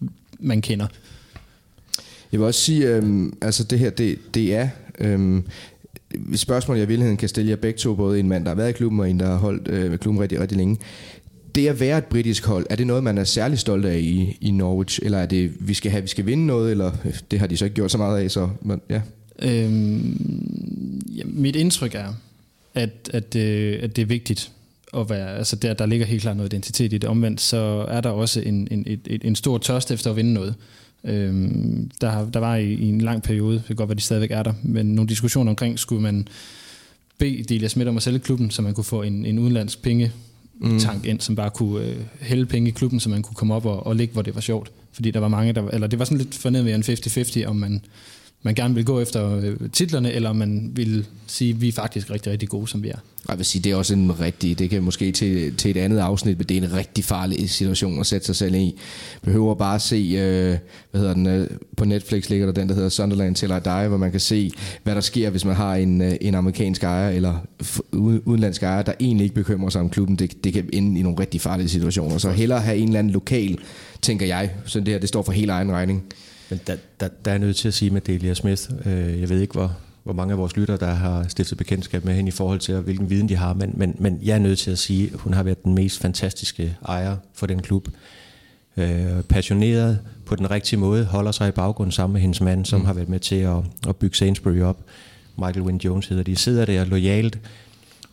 [0.00, 0.06] ja.
[0.40, 0.86] man kender.
[2.32, 4.68] Jeg vil også sige, øhm, altså det her, det, det er
[4.98, 5.44] øhm,
[6.34, 8.68] spørgsmål, jeg i virkeligheden kan stille jer begge to, både en mand, der har været
[8.68, 10.78] i klubben, og en, der har holdt øh, klubben rigtig, rigtig længe.
[11.54, 14.38] Det at være et britisk hold, er det noget, man er særlig stolt af i,
[14.40, 17.38] i Norwich, eller er det, vi skal have, vi skal vinde noget, eller øh, det
[17.38, 19.00] har de så ikke gjort så meget af, så men, ja.
[19.44, 22.14] Øhm, ja, mit indtryk er,
[22.74, 24.52] at, at, øh, at det er vigtigt
[24.96, 27.08] at være, altså der, der ligger helt klart noget identitet i det.
[27.08, 30.54] Omvendt så er der også en, en, et, en stor tørst efter at vinde noget.
[31.04, 34.30] Øhm, der, der var i, i en lang periode, det kan godt være, de stadigvæk
[34.30, 36.28] er der, men nogle diskussioner omkring, skulle man
[37.18, 40.12] bede Delia Schmidt om at sælge klubben, så man kunne få en, en udenlandsk penge
[40.78, 43.66] tank ind, som bare kunne øh, hælde penge i klubben, så man kunne komme op
[43.66, 44.72] og, og ligge, hvor det var sjovt.
[44.92, 47.84] Fordi der var mange, der, eller det var sådan lidt fornemt en 50-50, om man,
[48.42, 52.10] man gerne vil gå efter øh, titlerne, eller man vil sige, at vi er faktisk
[52.10, 52.98] rigtig, rigtig gode, som vi er.
[53.28, 55.98] Jeg vil sige, det er også en rigtig, det kan måske til, til et andet
[55.98, 58.74] afsnit, men det er en rigtig farlig situation at sætte sig selv i.
[59.22, 60.58] Behøver bare at se, øh,
[60.90, 63.88] hvad hedder den, øh, på Netflix ligger der den, der hedder Sunderland Till I Die,
[63.88, 64.50] hvor man kan se,
[64.82, 67.38] hvad der sker, hvis man har en, øh, en amerikansk ejer, eller
[67.92, 70.16] udenlandsk ejer, der egentlig ikke bekymrer sig om klubben.
[70.16, 72.18] Det, det kan ende i nogle rigtig farlige situationer.
[72.18, 73.58] Så hellere have en eller anden lokal,
[74.02, 76.04] tænker jeg, så det her, det står for helt egen regning.
[76.52, 79.40] Men der, der, der er nødt til at sige med Delia Smith, øh, jeg ved
[79.40, 82.58] ikke, hvor, hvor mange af vores lyttere, der har stiftet bekendtskab med hende i forhold
[82.58, 85.18] til, hvilken viden de har, men, men, men jeg er nødt til at sige, at
[85.18, 87.88] hun har været den mest fantastiske ejer for den klub.
[88.76, 92.80] Øh, passioneret på den rigtige måde, holder sig i baggrunden sammen med hendes mand, som
[92.80, 92.86] mm.
[92.86, 94.84] har været med til at, at bygge Sainsbury op.
[95.36, 96.36] Michael Wynne Jones hedder de.
[96.36, 97.38] Sidder der lojalt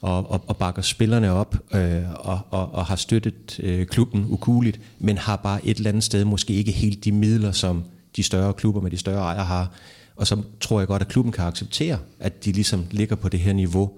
[0.02, 4.80] og, og, og bakker spillerne op øh, og, og, og har støttet øh, klubben ukuligt,
[5.00, 7.84] men har bare et eller andet sted måske ikke helt de midler, som
[8.16, 9.72] de større klubber med de større ejere har.
[10.16, 13.40] Og så tror jeg godt, at klubben kan acceptere, at de ligesom ligger på det
[13.40, 13.92] her niveau,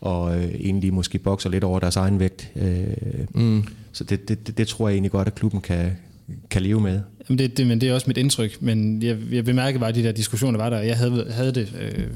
[0.00, 2.50] og øh, egentlig måske bokser lidt over deres egen vægt.
[2.56, 2.86] Øh,
[3.34, 3.64] mm.
[3.92, 5.90] Så det, det, det, det tror jeg egentlig godt, at klubben kan,
[6.50, 7.00] kan leve med.
[7.28, 9.94] Jamen det, det, men det er også mit indtryk, men jeg, jeg bemærkede bare, at
[9.94, 11.72] de der diskussioner var der, jeg havde, havde det...
[11.80, 12.06] Øh,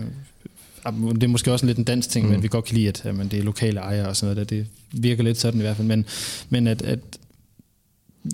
[1.15, 2.33] det er måske også en lidt en dansk ting, mm.
[2.33, 4.57] men vi godt kan lide, at jamen, det er lokale ejere og sådan noget, der.
[4.57, 6.05] det virker lidt sådan i hvert fald, men,
[6.51, 6.99] men at, at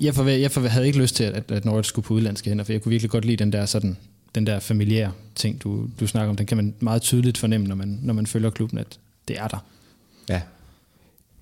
[0.01, 2.64] jeg, for, jeg for, havde ikke lyst til, at, at Norwich skulle på udlandske hænder,
[2.64, 3.97] for jeg kunne virkelig godt lide den der sådan
[4.35, 7.74] den der familiære ting, du, du snakker om, den kan man meget tydeligt fornemme, når
[7.74, 9.64] man, når man følger klubben, at det er der.
[10.28, 10.41] Ja.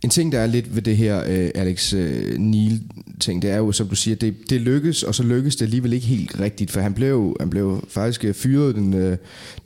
[0.03, 3.57] En ting, der er lidt ved det her uh, Alex øh, uh, Neil-ting, det er
[3.57, 6.71] jo, som du siger, det, det lykkes, og så lykkes det alligevel ikke helt rigtigt,
[6.71, 9.17] for han blev, han blev faktisk fyret den, uh,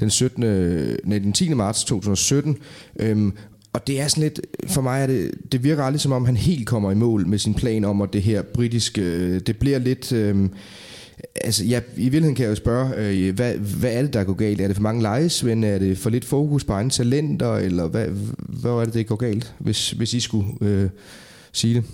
[0.00, 0.40] den, 17,
[1.04, 1.54] nej, den 10.
[1.54, 2.58] marts 2017,
[3.12, 3.36] um,
[3.76, 6.36] og det er sådan lidt, for mig er det, det virker aldrig som om, han
[6.36, 10.12] helt kommer i mål med sin plan om, at det her britiske, det bliver lidt...
[10.12, 10.48] Uh,
[11.40, 14.32] Altså, ja, i virkeligheden kan jeg jo spørge, øh, hvad, hvad er det, der går
[14.32, 14.60] galt?
[14.60, 15.64] Er det for mange lejesvend?
[15.64, 17.54] Er det for lidt fokus på egne talenter?
[17.54, 18.06] Eller hvad,
[18.38, 20.88] hvad er det, der går galt, hvis, hvis I skulle øh,
[21.52, 21.84] sige det?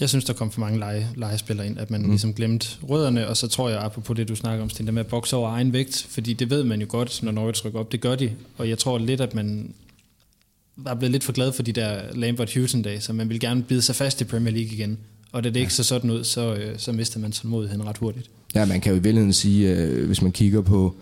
[0.00, 2.10] Jeg synes, der kom for mange lege, legespillere ind, at man mm.
[2.10, 5.04] ligesom glemte rødderne, og så tror jeg, apropos det, du snakker om, Sten, det med
[5.04, 7.92] at bokse over egen vægt, fordi det ved man jo godt, når Norwich rykker op,
[7.92, 9.74] det gør de, og jeg tror lidt, at man
[10.76, 13.62] var blevet lidt for glad for de der Lambert Houghton dage, så man vil gerne
[13.62, 14.98] bide sig fast i Premier League igen,
[15.32, 15.60] og da det ja.
[15.60, 18.30] ikke så sådan ud, så, øh, så mister man tålmodigheden ret hurtigt.
[18.54, 20.94] Ja, man kan jo i virkeligheden sige, øh, hvis man kigger på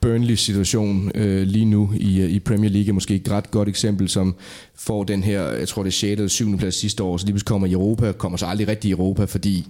[0.00, 3.68] Burnley situation øh, lige nu i, øh, i Premier League er måske et ret godt
[3.68, 4.34] eksempel, som
[4.74, 6.10] får den her, jeg tror det er 6.
[6.10, 6.58] eller 7.
[6.58, 9.24] plads sidste år, så lige pludselig kommer i Europa, kommer så aldrig rigtig i Europa,
[9.24, 9.66] fordi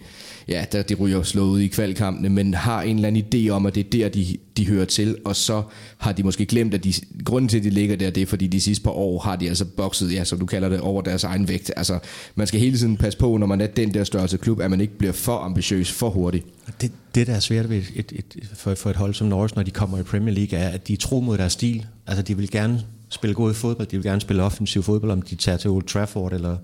[0.48, 3.66] ja, der, de ryger slået ud i kvalkampene, men har en eller anden idé om,
[3.66, 5.62] at det er der, de, de hører til, og så
[5.98, 6.92] har de måske glemt, at de,
[7.24, 9.48] grunden til, at de ligger der, det er, fordi de sidste par år har de
[9.48, 11.70] altså bokset, ja, som du kalder det, over deres egen vægt.
[11.76, 11.98] Altså,
[12.34, 14.80] man skal hele tiden passe på, når man er den der størrelse klub, at man
[14.80, 16.46] ikke bliver for ambitiøs for hurtigt.
[16.80, 19.56] Det, det der er svært ved et, et, et, for, for et hold som Norris,
[19.56, 21.86] når de kommer i Premier League, er, at de er tro mod deres stil.
[22.06, 25.34] Altså, de vil gerne spille god fodbold, de vil gerne spille offensiv fodbold, om de
[25.34, 26.56] tager til Old Trafford, eller,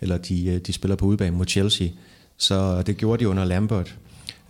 [0.00, 1.88] eller de, øh, de spiller på udebane mod Chelsea.
[2.38, 3.96] Så det gjorde de under Lambert.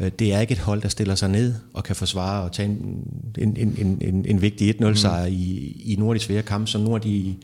[0.01, 2.69] Øh, det er ikke et hold, der stiller sig ned og kan forsvare og tage
[2.69, 3.07] en,
[3.39, 5.35] en, en, en, en vigtig 1-0-sejr mm.
[5.35, 7.35] i, i nogle af de svære kampe, som nogle af de,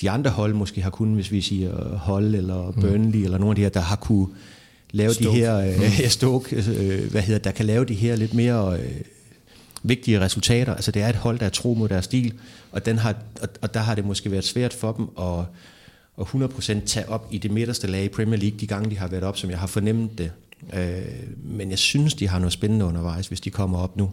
[0.00, 2.80] de andre hold måske har kunnet, hvis vi siger Hold eller mm.
[2.80, 3.24] Burnley, mm.
[3.24, 4.26] eller nogle af de her, der har kunne
[4.90, 5.30] lave Stoke.
[5.30, 8.90] de her, øh, Stoke, øh, hvad hedder, der kan lave de her lidt mere øh,
[9.82, 10.74] vigtige resultater.
[10.74, 12.32] Altså det er et hold, der er tro mod deres stil,
[12.72, 15.44] og, den har, og, og der har det måske været svært for dem at
[16.16, 19.08] og 100% tage op i det midterste lag i Premier League, de gange de har
[19.08, 20.32] været op, som jeg har fornemt det.
[20.74, 21.02] Øh,
[21.44, 24.10] men jeg synes, de har noget spændende undervejs, hvis de kommer op nu.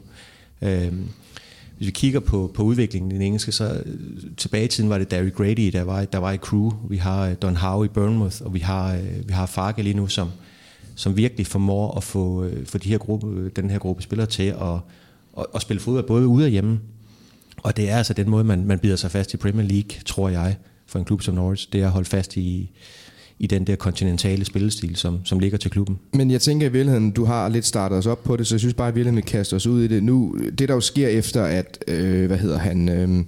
[0.62, 0.94] Øh,
[1.78, 3.96] hvis vi kigger på, på udviklingen i den engelske, så øh,
[4.38, 6.72] tilbage i tiden var det Derry Grady, der var, der var i crew.
[6.90, 9.94] Vi har øh, Don Howe i Bournemouth, og vi har, øh, vi har Farke lige
[9.94, 10.30] nu, som,
[10.96, 14.44] som virkelig formår at få, øh, få de her gruppe, den her gruppe spillere til
[14.44, 14.78] at,
[15.38, 16.80] at, at spille fodbold både ude og hjemme.
[17.58, 20.30] Og det er altså den måde, man, man bider sig fast i Premier League, tror
[20.30, 20.56] jeg
[20.90, 22.70] for en klub som Norwich, det er at holde fast i,
[23.40, 26.00] i den der kontinentale spillestil, som, som ligger til klubben.
[26.14, 28.60] Men jeg tænker i virkeligheden, du har lidt startet os op på det, så jeg
[28.60, 30.04] synes bare, at vi virkeligheden, kaster os ud i det.
[30.04, 32.90] Nu, det der jo sker efter, at, øh, hvad hedder han...
[32.90, 33.26] Øh,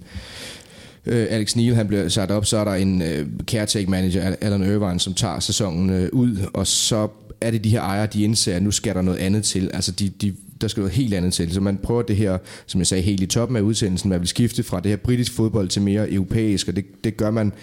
[1.05, 4.64] øh, Alex Neil han bliver sat op, så er der en øh, caretaker manager, Alan
[4.64, 7.07] Irvine, som tager sæsonen øh, ud, og så
[7.41, 9.70] er det de her ejere, de indser, at nu skal der noget andet til.
[9.74, 11.53] Altså de, de, der skal noget helt andet til.
[11.53, 14.28] Så man prøver det her, som jeg sagde, helt i toppen af udsendelsen, man vil
[14.28, 17.53] skifte fra det her britisk fodbold til mere europæisk, og det, det gør man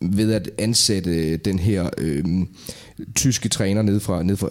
[0.00, 2.24] ved at ansætte den her øh,
[3.14, 4.48] tyske træner ned fra, ned fra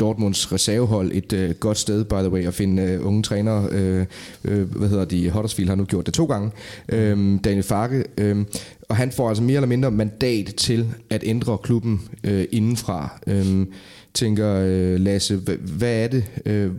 [0.00, 1.10] Dortmunds reservehold.
[1.14, 3.68] Et øh, godt sted, by the way, at finde øh, unge trænere.
[3.72, 4.06] Øh,
[4.44, 5.30] øh, hvad hedder de?
[5.30, 6.50] Huddersfield har nu gjort det to gange.
[6.88, 8.04] Øh, Daniel Farke.
[8.18, 8.44] Øh,
[8.88, 13.18] og han får altså mere eller mindre mandat til at ændre klubben øh, indenfra.
[13.26, 13.66] Øh,
[14.14, 16.70] tænker øh, Lasse, hvad, er det, øh,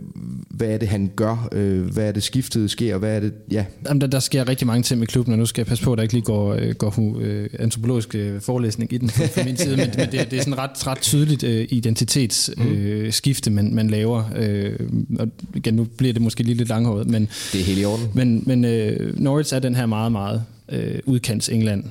[0.50, 3.64] hvad er det han gør, øh, hvad er det skiftet sker, hvad er det, ja.
[3.88, 5.92] Jamen, der, der sker rigtig mange ting med klubben, og nu skal jeg passe på,
[5.92, 9.56] at der ikke lige går, øh, går øh, antropologisk øh, forelæsning i den fra, min
[9.56, 13.58] side, men, men det, det er sådan ret, ret tydeligt øh, identitetsskifte, mm.
[13.58, 14.72] øh, man, man laver, øh,
[15.18, 18.06] og igen, nu bliver det måske lige lidt langhåret, men det er helt i orden.
[18.14, 21.84] Men, men øh, Norwich er den her meget, meget øh, udkants England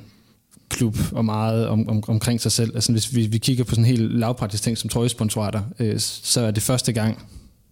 [0.70, 2.72] klub og meget om, om, omkring sig selv.
[2.76, 6.41] Altså hvis vi, vi kigger på sådan en helt lavpraktisk ting som trøjesponsorater, øh, så
[6.41, 7.26] er det første gang,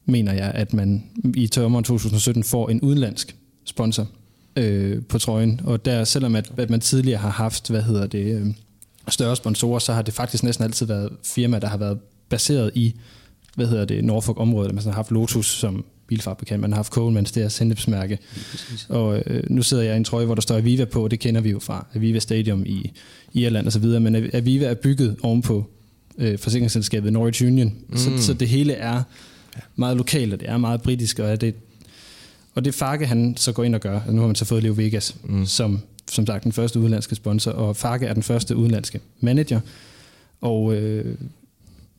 [0.06, 1.04] mener jeg, at man
[1.36, 3.36] i tørmeren 2017 får en udenlandsk
[3.66, 4.08] sponsor
[4.56, 5.62] øh, på trøjen.
[5.64, 8.48] Og der, selvom at, at man tidligere har haft, hvad hedder det, øh,
[9.10, 12.96] større sponsorer, så har det faktisk næsten altid været firmaer, der har været baseret i,
[13.56, 14.72] hvad hedder det, Norfolk-området.
[14.72, 18.18] Altså, man har haft Lotus som bilfabrikant, man har haft Coleman's, det er sendepsmærke.
[18.90, 21.20] Og øh, nu sidder jeg i en trøje, hvor der står Aviva på, og det
[21.20, 22.92] kender vi jo fra Aviva Stadium i
[23.34, 25.66] Irland og så videre, men Aviva er bygget ovenpå
[26.18, 27.98] øh, forsikringsselskabet Norwich Union, mm.
[27.98, 29.04] så, så det hele er
[29.76, 31.56] meget lokalt, og det er meget britisk, og det,
[32.56, 34.64] og det Farke han så går ind og gør, altså nu har man så fået
[34.64, 35.46] Leo Vegas, mm.
[35.46, 35.80] som
[36.12, 39.60] som sagt den første udenlandske sponsor, og Farke er den første udenlandske manager,
[40.42, 41.16] og øh,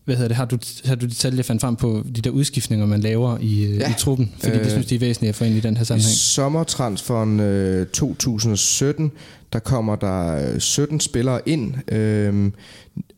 [0.08, 3.00] hvad hedder det, har du, har du detaljer fandt frem på de der udskiftninger, man
[3.00, 3.90] laver i, øh, ja.
[3.90, 4.32] i truppen?
[4.38, 6.12] Fordi øh, det synes de er væsentligt at få ind i den her sammenhæng.
[6.12, 9.12] I sommertransferen øh, 2017,
[9.52, 11.92] der kommer der 17 øh, spillere ind.
[11.92, 12.50] Øh,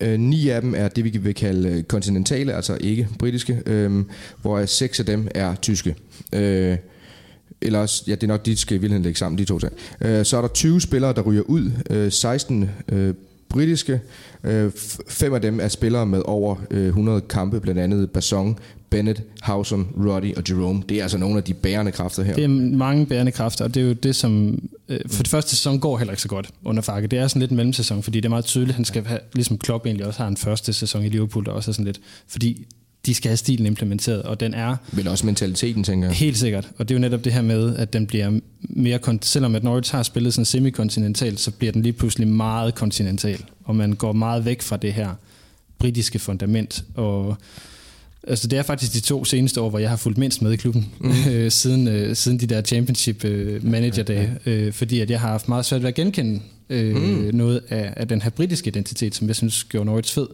[0.01, 4.05] øh, ni af dem er det, vi vil kalde øh, kontinentale, altså ikke britiske, øh,
[4.43, 5.95] hvor seks af dem er tyske.
[6.33, 6.77] Øh,
[7.63, 9.73] eller også, ja, det er nok, de skal i virkeligheden lægge sammen, de to ting.
[10.01, 11.71] Øh, så er der 20 spillere, der ryger ud.
[11.91, 13.15] Øh, 16 øh,
[13.51, 14.01] britiske.
[14.45, 14.71] Øh,
[15.09, 18.59] fem af dem er spillere med over 100 øh, kampe, blandt andet Basson,
[18.91, 20.83] Bennett, Hausen, Roddy og Jerome.
[20.89, 22.35] Det er altså nogle af de bærende kræfter her.
[22.35, 24.59] Det er mange bærende kræfter, og det er jo det, som...
[24.89, 27.07] Øh, for det første sæson går heller ikke så godt under Farke.
[27.07, 29.21] Det er sådan lidt en mellemsæson, fordi det er meget tydeligt, at han skal have,
[29.35, 32.01] ligesom Klopp egentlig også har en første sæson i Liverpool, der også er sådan lidt...
[32.29, 32.67] Fordi
[33.07, 34.77] de skal have stilen implementeret, og den er...
[34.93, 36.17] Men også mentaliteten, tænker jeg.
[36.17, 38.99] Helt sikkert, og det er jo netop det her med, at den bliver mere...
[39.23, 43.77] Selvom at Norwich har spillet sådan semikontinental, så bliver den lige pludselig meget kontinental, og
[43.77, 45.11] man går meget væk fra det her
[45.79, 47.37] britiske fundament, og
[48.27, 50.57] Altså det er faktisk de to seneste år, hvor jeg har fulgt mindst med i
[50.57, 51.11] klubben, mm.
[51.31, 55.29] øh, siden, øh, siden de der championship øh, manager dage, øh, fordi at jeg har
[55.29, 56.41] haft meget svært ved at genkende
[56.71, 57.31] øh, mm.
[57.35, 60.27] noget af, af den her britiske identitet, som jeg synes gjorde Norwich fed.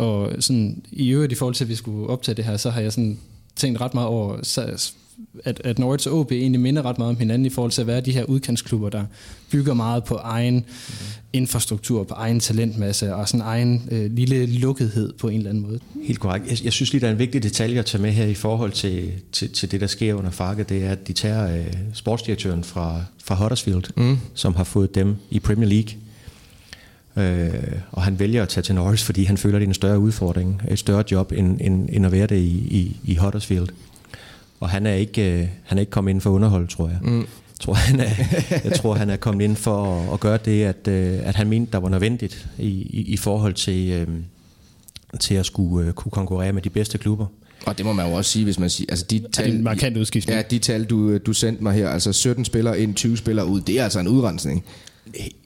[0.00, 2.80] Og sådan, i øvrigt i forhold til, at vi skulle optage det her, så har
[2.80, 3.18] jeg sådan
[3.56, 4.36] tænkt ret meget over,
[5.44, 7.86] at, at Norwich og OB egentlig minder ret meget om hinanden i forhold til at
[7.86, 9.04] være de her udkantsklubber, der
[9.50, 10.94] bygger meget på egen mm.
[11.32, 15.80] infrastruktur, på egen talentmasse og sådan egen øh, lille lukkethed på en eller anden måde.
[16.02, 16.46] Helt korrekt.
[16.50, 18.72] Jeg, jeg synes lige, der er en vigtig detalje at tage med her i forhold
[18.72, 22.64] til, til, til det, der sker under Farke, det er, at de tager øh, sportsdirektøren
[22.64, 24.18] fra, fra Huddersfield, mm.
[24.34, 25.94] som har fået dem i Premier League,
[27.16, 27.52] Øh,
[27.92, 30.62] og han vælger at tage til Norris, fordi han føler, det er en større udfordring,
[30.70, 33.68] et større job, end, end, end at være det i, i, i Huddersfield.
[34.60, 36.98] Og han er ikke, øh, han er ikke kommet ind for underhold, tror jeg.
[37.02, 37.18] Mm.
[37.18, 37.26] Jeg
[37.60, 38.10] tror, han er,
[38.64, 41.48] jeg tror, han er kommet ind for at, at gøre det, at, øh, at han
[41.48, 44.06] mente, der var nødvendigt i, i, i forhold til, øh,
[45.20, 47.26] til at skulle uh, kunne konkurrere med de bedste klubber.
[47.66, 49.62] Og det må man jo også sige, hvis man siger, altså de tal, er en
[49.62, 50.36] markant udskiftning.
[50.36, 53.60] Ja, de tal, du, du sendte mig her, altså 17 spillere ind, 20 spillere ud,
[53.60, 54.64] det er altså en udrensning.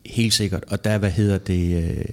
[0.07, 0.65] Helt sikkert.
[0.69, 1.83] Og der, hvad hedder det...
[1.83, 2.05] Øh,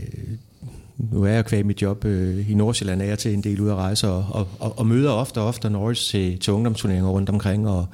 [1.11, 3.69] nu er jeg kvæg mit job øh, i Nordsjælland, er jeg til en del ud
[3.69, 7.29] at rejse, og, og, og, og møder ofte og ofte Norris til, til ungdomsturneringer rundt
[7.29, 7.85] omkring, og,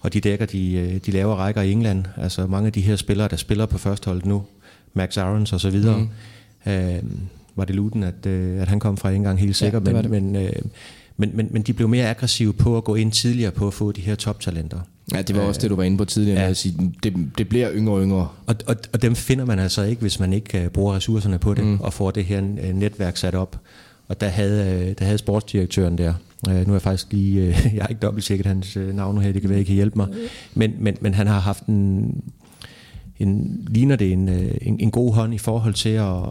[0.00, 2.04] og de dækker de, øh, de lavere rækker i England.
[2.16, 4.42] Altså mange af de her spillere, der spiller på førsteholdet nu,
[4.94, 5.98] Max Arons og så videre,
[6.66, 6.72] mm.
[6.72, 7.02] øh,
[7.56, 10.10] var det Luden, at, øh, at han kom fra en gang helt sikkert, ja, men,
[10.10, 10.52] men, øh,
[11.20, 13.92] men, men, men de blev mere aggressive på at gå ind tidligere på at få
[13.92, 14.80] de her toptalenter.
[15.14, 16.48] Ja, det var også det, du var inde på tidligere, ja.
[16.48, 18.28] at sige, det, det bliver yngre og yngre.
[18.46, 21.54] Og, og, og dem finder man altså ikke, hvis man ikke uh, bruger ressourcerne på
[21.54, 21.80] det, mm.
[21.80, 23.60] og får det her uh, netværk sat op.
[24.08, 26.14] Og der havde, uh, der havde sportsdirektøren der,
[26.48, 29.14] uh, nu er jeg faktisk lige, uh, jeg har ikke dobbelt tjekket hans uh, navn
[29.14, 30.08] nu her, det kan være, I kan hjælpe mig,
[30.54, 32.14] men, men, men han har haft en,
[33.18, 36.22] en, ligner det en, øh, en, en god hånd i forhold til at,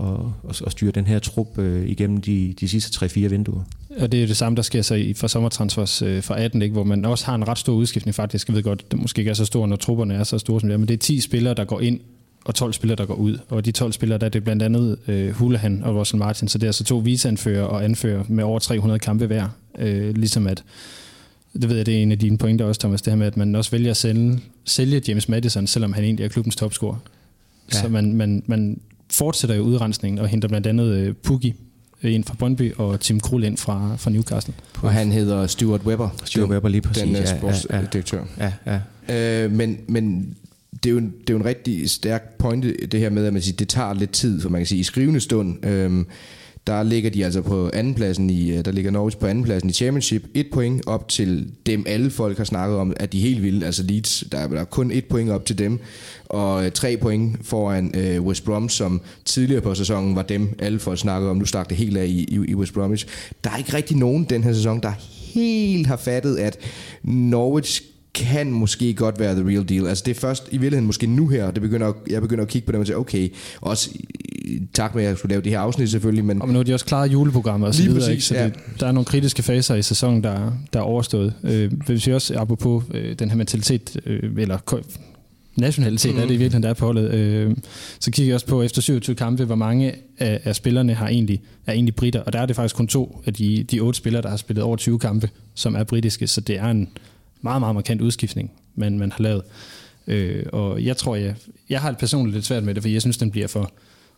[0.00, 3.62] at, at styre den her trup øh, igennem de, de sidste 3-4 vinduer.
[3.98, 6.72] Og det er det samme, der sker så i, for sommertransfers øh, fra 18, ikke?
[6.72, 8.48] hvor man også har en ret stor udskiftning faktisk.
[8.48, 10.68] Jeg ved godt, det måske ikke er så stor, når trupperne er så store som
[10.68, 12.00] det er, men det er 10 spillere, der går ind
[12.44, 13.38] og 12 spillere, der går ud.
[13.48, 16.58] Og de 12 spillere, der er det blandt andet øh, Hulahan og Russell Martin, så
[16.58, 19.48] det er altså to viseanfører og anfører med over 300 kampe hver.
[19.78, 20.64] Øh, ligesom at,
[21.52, 23.36] det ved jeg, det er en af dine pointer også, Thomas, det her med, at
[23.36, 26.96] man også vælger at sælge, sælge James Madison, selvom han egentlig er klubbens topscorer.
[27.72, 27.78] Ja.
[27.78, 28.80] Så man, man, man
[29.12, 31.14] fortsætter jo udrensningen og henter blandt andet øh,
[32.02, 34.54] ind fra Brøndby og Tim Krul ind fra, fra Newcastle.
[34.82, 36.08] Og han hedder Stuart Webber.
[36.24, 37.02] Stuart Webber lige præcis.
[37.02, 38.24] Den sportsdirektør.
[38.38, 38.80] Ja, ja.
[39.08, 39.44] ja.
[39.44, 40.34] Øh, men, men
[40.72, 43.32] det er, jo en, det er jo en rigtig stærk pointe, det her med, at
[43.32, 46.06] man siger, det tager lidt tid, for man kan sige, i skrivende stund, øhm,
[46.66, 50.24] der ligger de altså på andenpladsen i, øh, der ligger Norwich på andenpladsen i Championship,
[50.34, 53.66] et point op til dem alle folk har snakket om, at de er helt vilde,
[53.66, 55.80] altså Leeds, der er, der er kun et point op til dem,
[56.24, 60.78] og øh, tre point foran øh, West Brom, som tidligere på sæsonen var dem alle
[60.78, 63.06] folk snakkede om, nu stak det helt af i, i, i West Bromwich.
[63.44, 64.92] Der er ikke rigtig nogen den her sæson, der
[65.34, 66.58] helt har fattet, at
[67.02, 67.82] Norwich
[68.14, 69.86] kan måske godt være the real deal.
[69.86, 72.66] Altså det er først i virkeligheden måske nu her, det begynder, jeg begynder at kigge
[72.66, 73.28] på det og sige, okay,
[73.60, 73.90] også
[74.74, 76.24] tak med, at jeg skulle lave det her afsnit selvfølgelig.
[76.24, 78.24] Men, og men nu har de også klaret juleprogrammet og så videre, præcis, ikke?
[78.24, 78.50] så det, ja.
[78.80, 81.34] der er nogle kritiske faser i sæsonen, der, der er overstået.
[81.44, 84.58] Øh, hvis vi også, apropos øh, den her mentalitet, øh, eller
[85.56, 86.20] nationalitet mm.
[86.20, 87.14] er det i virkeligheden, der er på holdet.
[87.14, 87.56] Øh,
[88.00, 91.42] så kigger jeg også på efter 27 kampe, hvor mange af, af spillerne har egentlig,
[91.66, 94.22] er egentlig britter, og der er det faktisk kun to af de, de otte spillere,
[94.22, 96.88] der har spillet over 20 kampe, som er britiske, så det er en
[97.42, 99.42] meget, meget markant udskiftning, man, man har lavet.
[100.06, 101.34] Øh, og jeg tror, jeg,
[101.68, 103.72] jeg har personligt lidt svært med det, for jeg synes, den bliver for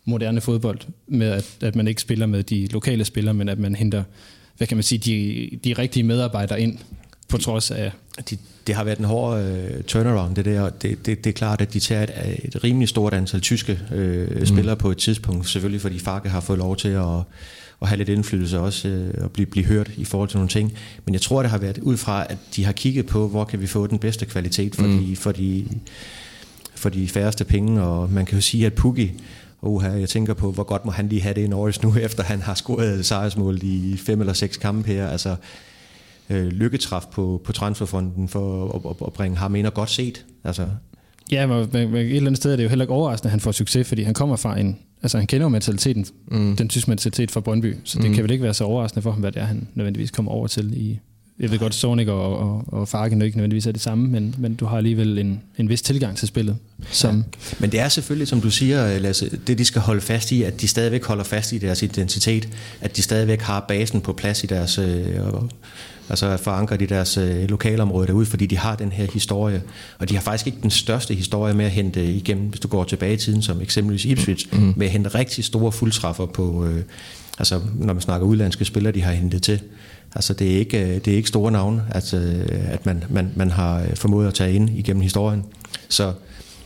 [0.05, 3.75] moderne fodbold, med at, at man ikke spiller med de lokale spillere, men at man
[3.75, 4.03] henter,
[4.57, 6.77] hvad kan man sige, de, de rigtige medarbejdere ind,
[7.29, 7.91] på trods af...
[8.29, 8.37] De,
[8.67, 10.69] det har været en hård uh, turnaround, det der.
[10.69, 14.37] Det, det, det er klart, at de tager et, et rimelig stort antal tyske uh,
[14.37, 14.45] mm.
[14.45, 17.21] spillere på et tidspunkt, selvfølgelig fordi Farke har fået lov til at
[17.81, 20.73] at have lidt indflydelse også øh, og blive, blive hørt i forhold til nogle ting.
[21.05, 23.61] Men jeg tror, det har været ud fra, at de har kigget på, hvor kan
[23.61, 24.99] vi få den bedste kvalitet for, mm.
[24.99, 25.67] de, for, de,
[26.75, 29.09] for de færreste penge, og man kan jo sige, at Puggy,
[29.61, 32.23] Oha, jeg tænker på, hvor godt må han lige have det i Norris nu, efter
[32.23, 35.07] han har scoret sejrsmål i fem eller seks kampe her.
[35.07, 35.35] Altså,
[36.29, 40.25] øh, lykketræf på, på transferfonden for at, at, at bringe ham ind og godt set.
[40.43, 40.67] Altså.
[41.31, 43.39] Ja, men, men et eller andet sted er det jo heller ikke overraskende, at han
[43.39, 46.55] får succes, fordi han kommer fra en, altså han kender jo mentaliteten, mm.
[46.55, 48.15] den tyske mentalitet fra Brøndby, så det mm.
[48.15, 50.47] kan vel ikke være så overraskende for ham, hvad det er, han nødvendigvis kommer over
[50.47, 50.99] til i,
[51.39, 54.55] jeg ved godt, Sonic og, og, og Farken ikke nødvendigvis er det samme, men, men
[54.55, 56.57] du har alligevel en, en vis tilgang til spillet.
[56.91, 57.21] Som ja.
[57.59, 60.61] Men det er selvfølgelig, som du siger, Lasse, det de skal holde fast i, at
[60.61, 62.49] de stadigvæk holder fast i deres identitet,
[62.81, 65.15] at de stadigvæk har basen på plads i deres, øh,
[66.09, 69.61] altså forankret i deres øh, lokalområde derude, fordi de har den her historie.
[69.99, 72.83] Og de har faktisk ikke den største historie med at hente igennem, hvis du går
[72.83, 74.73] tilbage i tiden, som eksempelvis Ipswich, mm.
[74.75, 76.83] med at hente rigtig store fuldtræffer på, øh,
[77.39, 79.61] altså når man snakker udlandske spillere, de har hentet til.
[80.15, 83.31] Altså det er ikke, øh, det er ikke store navne, at, øh, at man, man,
[83.35, 85.43] man har øh, formået at tage ind igennem historien.
[85.89, 86.13] Så,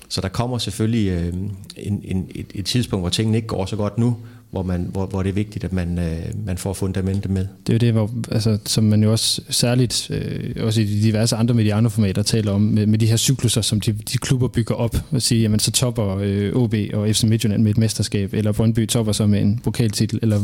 [0.09, 1.29] så der kommer selvfølgelig
[1.77, 4.17] en, en, et, et tidspunkt, hvor tingene ikke går så godt nu,
[4.51, 7.47] hvor, man, hvor, hvor det er vigtigt, at man, øh, man får fundamentet med.
[7.67, 11.03] Det er jo det, hvor, altså, som man jo også særligt, øh, også i de
[11.03, 14.75] diverse andre medianoformater, taler om, med, med de her cykluser, som de, de klubber bygger
[14.75, 18.51] op, og siger, jamen så topper øh, OB og FC Midtjylland med et mesterskab, eller
[18.51, 20.41] Brøndby topper så med en pokaltitel, eller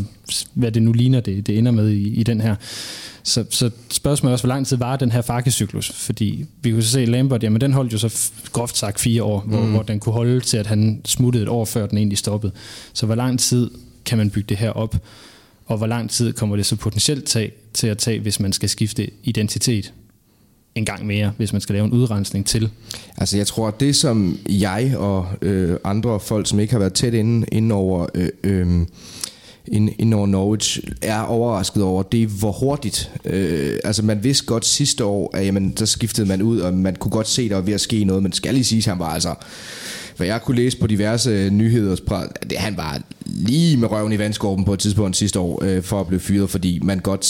[0.53, 2.56] hvad det nu ligner, det, det ender med i, i den her.
[3.26, 5.91] Så, så spørgsmålet er også, hvor lang tid var den her farkecyklus?
[5.91, 9.61] Fordi vi kunne se Lambert, jamen den holdt jo så groft sagt fire år, hvor,
[9.61, 9.72] mm.
[9.72, 12.53] hvor den kunne holde til, at han smuttede et år før den egentlig stoppede.
[12.93, 13.72] Så hvor lang tid
[14.06, 14.95] kan man bygge det her op,
[15.65, 18.69] og hvor lang tid kommer det så potentielt tage, til at tage, hvis man skal
[18.69, 19.93] skifte identitet
[20.76, 22.69] en gang mere, hvis man skal lave en udrensning til?
[23.18, 26.93] Altså jeg tror, at det som jeg og øh, andre folk, som ikke har været
[26.93, 28.07] tæt inde, inde over...
[28.15, 28.85] Øh, øh,
[29.67, 33.11] ind, ind over Norwich, er overrasket over, det er hvor hurtigt.
[33.25, 36.95] Øh, altså man vidste godt sidste år, at jamen, der skiftede man ud, og man
[36.95, 38.99] kunne godt se, der var ved at ske noget, men skal lige sige, at han
[38.99, 39.35] var altså
[40.17, 41.95] hvad jeg kunne læse på diverse øh, nyheder,
[42.49, 46.01] det, han var lige med røven i vandskorben på et tidspunkt sidste år, øh, for
[46.01, 47.25] at blive fyret, fordi man godt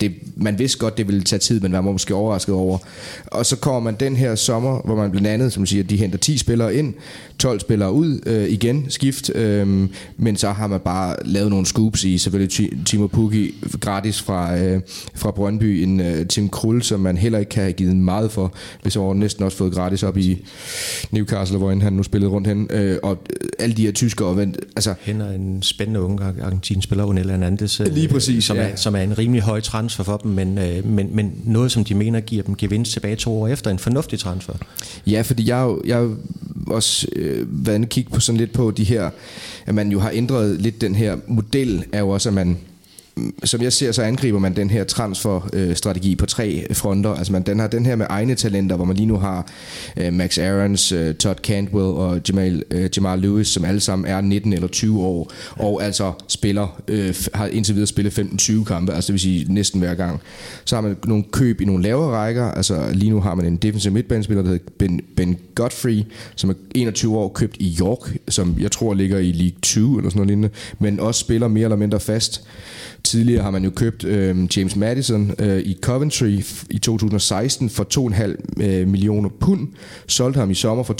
[0.00, 2.78] det, man vidste godt, det ville tage tid, men man var måske overrasket over.
[3.26, 6.18] Og så kommer man den her sommer, hvor man blandt andet, som siger, de henter
[6.18, 6.94] 10 spillere ind,
[7.38, 12.04] 12 spillere ud øh, igen, skift, øh, men så har man bare lavet nogle scoops
[12.04, 14.80] i, selvfølgelig Timo Pukki gratis fra, øh,
[15.14, 18.54] fra Brøndby, en øh, Tim Krull, som man heller ikke kan have givet meget for,
[18.82, 20.44] hvis over næsten også fået gratis op i
[21.10, 23.18] Newcastle, hvor han nu spillede rundt hen, øh, og
[23.58, 24.94] alle de her tyskere, vent, altså...
[25.00, 28.62] Hender en spændende unge argentinspiller, Unella Hernandez, øh, Lige præcis, som, ja.
[28.62, 31.84] er, som er en rimelig høj transfer for dem, men, øh, men, men noget, som
[31.84, 34.54] de mener giver dem gevinst tilbage to år efter, en fornuftig transfer.
[35.06, 36.10] Ja, fordi jeg, jeg
[36.66, 39.10] også øh, været inde kigge på sådan lidt på de her,
[39.66, 42.58] at man jo har ændret lidt den her model, er jo også, at man
[43.44, 47.14] som jeg ser, så angriber man den her transferstrategi på tre fronter.
[47.14, 49.50] Altså man, den har den her med egne talenter, hvor man lige nu har
[49.96, 54.20] øh, Max Aarons, øh, Todd Cantwell og Jamal, øh, Jamal Lewis, som alle sammen er
[54.20, 59.06] 19 eller 20 år, og altså spiller, øh, har indtil videre spillet 15-20 kampe, altså
[59.06, 60.20] det vil sige næsten hver gang.
[60.64, 63.56] Så har man nogle køb i nogle lavere rækker, altså lige nu har man en
[63.56, 66.02] defensive midtbanespiller, der hedder Ben, ben Godfrey,
[66.36, 70.10] som er 21 år købt i York, som jeg tror ligger i League 2 eller
[70.10, 72.44] sådan noget lignende, men også spiller mere eller mindre fast.
[73.08, 76.40] Tidligere har man jo købt øh, James Madison øh, i Coventry
[76.70, 79.68] i 2016 for 2,5 øh, millioner pund.
[80.06, 80.94] Solgte ham i sommer for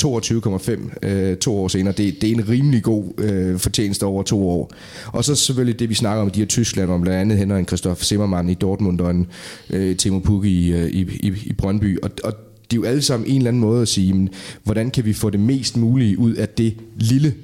[1.03, 1.95] 22,5 øh, to år senere.
[1.95, 4.73] Det, det er en rimelig god øh, fortjeneste over to år.
[5.07, 7.67] Og så selvfølgelig det, vi snakker om i de her Tyskland, om blandt andet Henrik
[7.67, 9.27] Christoph Zimmermann i Dortmund og en
[9.71, 11.99] øh, Timo Pukki i, øh, i, i, i Brøndby.
[12.03, 12.33] Og, og
[12.71, 14.29] det er jo alle sammen en eller anden måde at sige, men,
[14.65, 17.35] hvordan kan vi få det mest mulige ud af det lille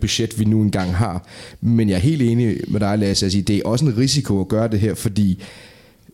[0.00, 1.26] budget, vi nu engang har.
[1.60, 4.40] Men jeg er helt enig med dig, Lasse, at sige, det er også en risiko
[4.40, 5.42] at gøre det her, fordi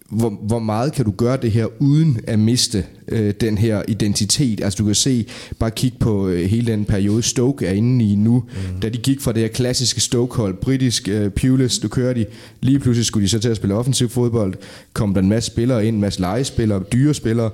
[0.09, 4.65] hvor, hvor meget kan du gøre det her uden at miste øh, den her identitet?
[4.65, 5.27] Altså du kan se,
[5.59, 8.81] bare kig på øh, hele den periode Stoke er inde i nu, mm.
[8.81, 12.27] da de gik fra det her klassiske Stoke-hold, britisk øh, Pulis, du kører de,
[12.61, 14.55] lige pludselig skulle de så til at spille offensiv fodbold,
[14.93, 17.51] kom der en masse spillere ind, en masse legespillere, dyre spillere,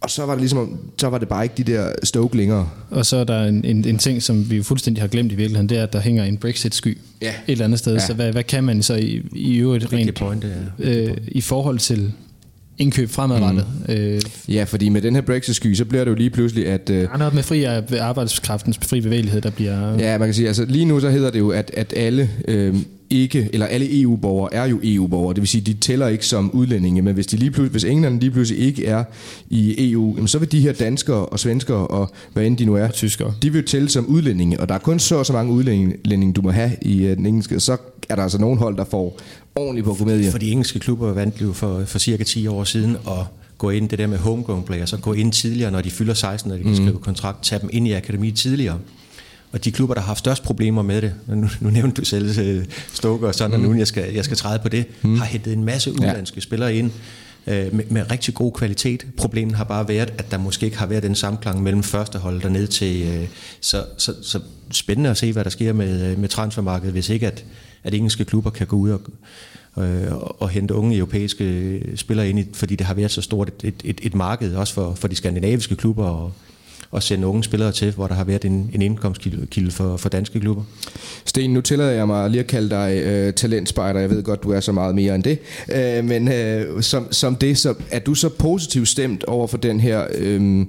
[0.00, 2.68] og så var det ligesom, så var det bare ikke de der Stoke længere.
[2.90, 5.68] Og så er der en, en, en ting, som vi fuldstændig har glemt i virkeligheden,
[5.68, 7.28] det er, at der hænger en Brexit-sky ja.
[7.28, 7.92] et eller andet sted.
[7.92, 8.06] Ja.
[8.06, 10.44] Så hvad, hvad kan man så i, i øvrigt rent point,
[10.78, 10.90] ja.
[10.90, 12.12] øh, i forhold til
[12.78, 13.66] indkøb fremadrettet.
[13.88, 13.94] Mm.
[13.94, 16.90] Øh, ja, fordi med den her Brexit-sky, så bliver det jo lige pludselig, at...
[16.90, 17.64] Øh, noget med fri
[17.98, 19.98] arbejdskraftens fri bevægelighed, der bliver...
[19.98, 22.74] Ja, man kan sige, altså lige nu så hedder det jo, at, at alle øh,
[23.10, 27.02] ikke, eller alle EU-borgere er jo EU-borgere, det vil sige, de tæller ikke som udlændinge,
[27.02, 29.04] men hvis, de lige pludselig, hvis England lige pludselig ikke er
[29.50, 32.74] i EU, jamen, så vil de her danskere og svenskere og hvad end de nu
[32.74, 36.32] er, tyskere, de vil tælle som udlændinge, og der er kun så så mange udlændinge,
[36.32, 37.76] du må have i uh, den engelske, så
[38.08, 39.18] er der altså nogle hold, der får
[39.58, 40.30] ordentligt på komedie.
[40.30, 43.26] For de engelske klubber vandt jo for, for cirka 10 år siden, og
[43.58, 46.48] gå ind, det der med homegrown players, så gå ind tidligere, når de fylder 16,
[46.48, 46.76] når de kan mm.
[46.76, 48.78] skrive kontrakt, tage dem ind i akademiet tidligere.
[49.52, 52.38] Og de klubber, der har haft størst problemer med det, nu, nu nævnte du selv
[52.40, 53.64] øh, Stoker og sådan, mm.
[53.64, 55.18] og nu jeg skal, jeg skal træde på det, mm.
[55.18, 56.40] har hentet en masse udlandske ja.
[56.40, 56.90] spillere ind
[57.46, 59.06] øh, med, med rigtig god kvalitet.
[59.16, 62.42] Problemet har bare været, at der måske ikke har været den samklang mellem første hold
[62.42, 63.02] dernede til...
[63.02, 63.28] Øh,
[63.60, 64.40] så, så, så
[64.70, 67.44] spændende at se, hvad der sker med, øh, med transfermarkedet, hvis ikke at,
[67.84, 69.00] at engelske klubber kan gå ud og,
[69.84, 73.74] øh, og hente unge europæiske spillere ind i, fordi det har været så stort et,
[73.84, 76.32] et, et marked, også for, for de skandinaviske klubber og,
[76.94, 80.40] at sende unge spillere til, hvor der har været en, en indkomstkilde for, for danske
[80.40, 80.62] klubber.
[81.24, 84.00] Sten, nu tillader jeg mig lige at kalde dig øh, talentspejder.
[84.00, 85.38] Jeg ved godt, du er så meget mere end det.
[85.74, 89.80] Øh, men øh, som, som det, så er du så positivt stemt over for den
[89.80, 90.66] her øh,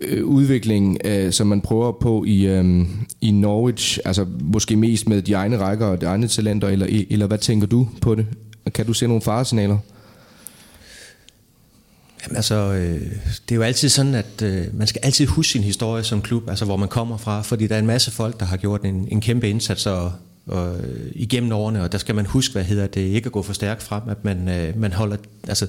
[0.00, 2.86] øh, udvikling, øh, som man prøver på i, øh,
[3.20, 3.98] i Norwich?
[4.04, 7.66] Altså måske mest med de egne rækker og de egne talenter, eller, eller hvad tænker
[7.66, 8.26] du på det?
[8.74, 9.78] Kan du se nogle faresignaler?
[12.22, 13.00] Jamen altså, øh,
[13.48, 16.48] det er jo altid sådan, at øh, man skal altid huske sin historie som klub,
[16.48, 19.08] altså hvor man kommer fra, fordi der er en masse folk, der har gjort en,
[19.10, 20.12] en kæmpe indsats og,
[20.46, 23.42] og, øh, igennem årene, og der skal man huske, hvad hedder det, ikke at gå
[23.42, 25.16] for stærkt frem, at man, øh, man holder,
[25.48, 25.66] altså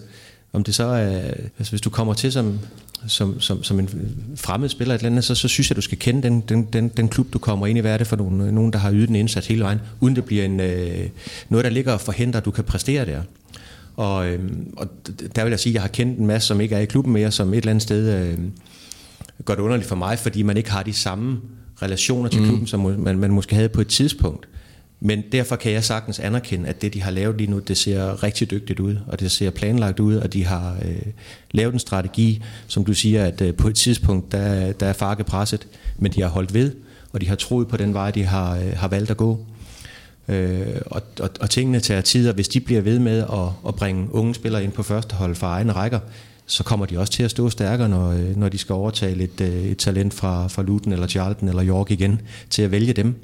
[0.53, 2.59] om det så er, altså hvis du kommer til som,
[3.07, 3.89] som, som, som en
[4.35, 6.89] fremmed spiller et eller andet, så, så synes jeg, du skal kende den, den, den,
[6.89, 7.81] den klub, du kommer ind i.
[7.81, 10.25] Hvad er det for nogen, nogen der har ydet en indsats hele vejen, uden det
[10.25, 11.09] bliver en, øh,
[11.49, 13.21] noget, der ligger og forhindrer, at du kan præstere der.
[13.95, 14.39] Og, øh,
[14.77, 14.87] og
[15.35, 17.13] der vil jeg sige, at jeg har kendt en masse, som ikke er i klubben
[17.13, 18.37] mere, som et eller andet sted øh,
[19.45, 21.39] gør det underligt for mig, fordi man ikke har de samme
[21.81, 22.47] relationer til mm.
[22.47, 24.47] klubben, som man, man måske havde på et tidspunkt.
[25.03, 28.23] Men derfor kan jeg sagtens anerkende, at det, de har lavet lige nu, det ser
[28.23, 31.01] rigtig dygtigt ud, og det ser planlagt ud, og de har øh,
[31.51, 35.23] lavet en strategi, som du siger, at øh, på et tidspunkt, der, der er farke
[35.23, 36.71] presset, men de har holdt ved,
[37.11, 39.45] og de har troet på den vej, de har, øh, har valgt at gå.
[40.27, 43.75] Øh, og, og, og tingene tager tid, og hvis de bliver ved med at, at
[43.75, 45.99] bringe unge spillere ind på første hold fra egne rækker,
[46.45, 49.63] så kommer de også til at stå stærkere, når, når de skal overtale et, øh,
[49.63, 53.15] et talent fra, fra Luton eller Charlton eller York igen, til at vælge dem.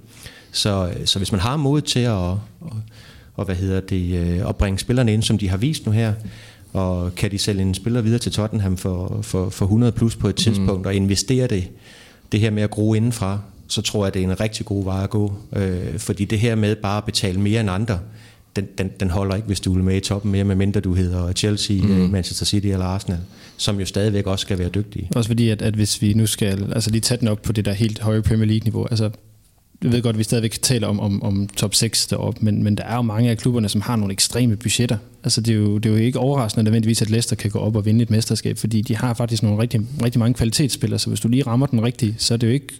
[0.51, 2.37] Så, så hvis man har mod til at, at,
[3.39, 6.13] at, hvad hedder det, øh, at bringe spillerne ind, som de har vist nu her,
[6.73, 10.27] og kan de sælge en spiller videre til Tottenham for, for, for 100 plus på
[10.27, 10.43] et mhm.
[10.43, 10.85] tidspunkt, mm.
[10.85, 11.69] og investere det,
[12.31, 15.03] det her med at gro indenfra, så tror jeg, det er en rigtig god vej
[15.03, 15.33] at gå.
[15.55, 17.99] Øh, fordi det her med bare at betale mere end andre,
[18.55, 21.33] den, den, den holder ikke, hvis du vil med i toppen mere, medmindre du hedder
[21.33, 21.89] Chelsea, mm.
[21.89, 23.19] Manchester City eller Arsenal,
[23.57, 25.09] som jo stadigvæk også skal være dygtige.
[25.15, 27.65] Også fordi, at, at hvis vi nu skal altså lige tage den op på det
[27.65, 29.09] der helt høje Premier League-niveau, altså
[29.83, 32.77] jeg ved godt, at vi stadigvæk taler om, om, om top 6 deroppe, men, men
[32.77, 34.97] der er jo mange af klubberne, som har nogle ekstreme budgetter.
[35.23, 37.75] Altså det er jo, det er jo ikke overraskende nødvendigvis, at Leicester kan gå op
[37.75, 41.19] og vinde et mesterskab, fordi de har faktisk nogle rigtig, rigtig mange kvalitetsspillere, så hvis
[41.19, 42.73] du lige rammer den rigtige, så er det jo ikke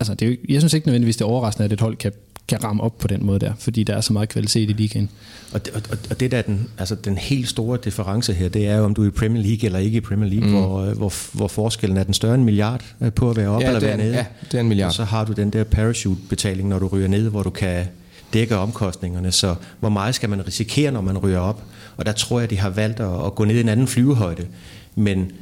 [0.00, 2.12] altså det er jo, jeg synes ikke nødvendigvis, det er overraskende, at et hold kan,
[2.48, 5.10] kan ramme op på den måde der, fordi der er så meget kvalitet i ligaen.
[5.52, 8.66] Og det, og, og det der er den, altså den helt store difference her, det
[8.66, 10.54] er jo, om du er i Premier League eller ikke i Premier League, mm.
[10.54, 13.66] hvor, hvor, hvor forskellen er den større en milliard øh, på at være op Ja,
[13.66, 14.14] eller er være nede.
[14.14, 14.88] ja, det er en milliard.
[14.88, 17.86] Og så har du den der parachute-betaling, når du ryger ned, hvor du kan
[18.32, 19.32] dække omkostningerne.
[19.32, 21.62] Så hvor meget skal man risikere, når man ryger op?
[21.96, 24.46] Og der tror jeg, de har valgt at, at gå ned i en anden flyvehøjde,
[24.94, 25.32] men,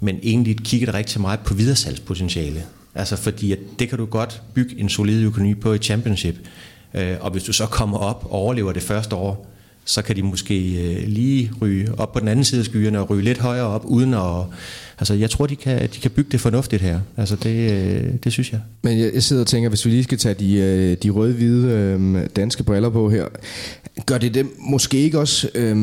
[0.00, 2.62] men egentlig kigger rigtig meget på videresalgspotentiale.
[2.96, 6.34] Altså fordi, at det kan du godt bygge en solid økonomi på i championship.
[6.94, 9.46] Øh, og hvis du så kommer op og overlever det første år,
[9.84, 13.10] så kan de måske øh, lige ryge op på den anden side af skyerne og
[13.10, 14.44] ryge lidt højere op, uden at...
[14.98, 17.00] Altså, jeg tror, de kan, de kan bygge det fornuftigt her.
[17.16, 18.60] Altså, det, øh, det synes jeg.
[18.82, 22.26] Men jeg, jeg sidder og tænker, hvis vi lige skal tage de, de røde-hvide øh,
[22.36, 23.26] danske briller på her,
[24.06, 25.76] gør det dem måske ikke også øh,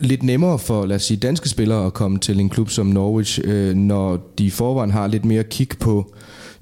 [0.00, 3.40] lidt nemmere for, lad os sige, danske spillere at komme til en klub som Norwich,
[3.44, 6.14] øh, når de i forvejen har lidt mere kig på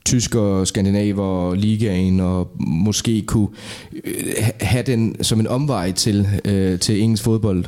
[0.05, 3.48] tysker, skandinaver, ligaen, og måske kunne
[4.05, 4.15] øh,
[4.61, 7.65] have den som en omvej til, øh, til engelsk fodbold?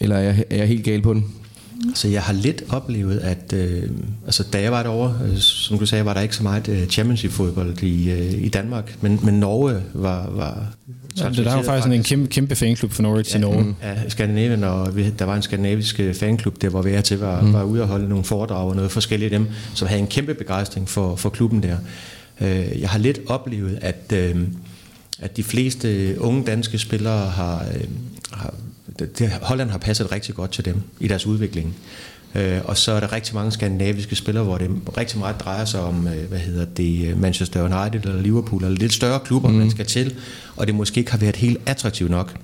[0.00, 1.24] Eller er jeg, er jeg helt gal på den?
[1.94, 3.90] Så jeg har lidt oplevet, at øh,
[4.24, 6.86] altså, da jeg var derovre, øh, som du sagde, var der ikke så meget øh,
[6.86, 10.30] championship-fodbold i, øh, i Danmark, men, men Norge var...
[10.30, 10.66] var
[11.14, 13.74] så det, der er jo faktisk en kæmpe, kæmpe fanklub for Norwich ja, i Norge.
[13.82, 17.18] Ja, Skandinavien, og vi, der var en skandinavisk øh, fanklub, der hvor vi er til
[17.18, 17.52] var, mm.
[17.52, 20.34] var ude og holde nogle foredrag og noget forskelligt af dem, som havde en kæmpe
[20.34, 21.76] begejstring for, for klubben der.
[22.40, 24.36] Øh, jeg har lidt oplevet, at, øh,
[25.18, 27.66] at de fleste unge danske spillere har,
[28.32, 28.54] har
[28.98, 31.76] det, Holland har passet rigtig godt til dem i deres udvikling.
[32.34, 35.80] Øh, og så er der rigtig mange skandinaviske spillere, hvor det rigtig meget drejer sig
[35.80, 39.54] om, øh, hvad hedder det, øh, Manchester United eller Liverpool, eller lidt større klubber, mm.
[39.54, 40.14] man skal til,
[40.56, 42.34] og det måske ikke har været helt attraktivt nok.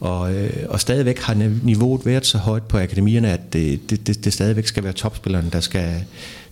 [0.00, 4.24] Og, øh, og stadigvæk har niveauet været så højt på akademierne, at det, det, det,
[4.24, 6.04] det stadigvæk skal være topspillerne, der skal,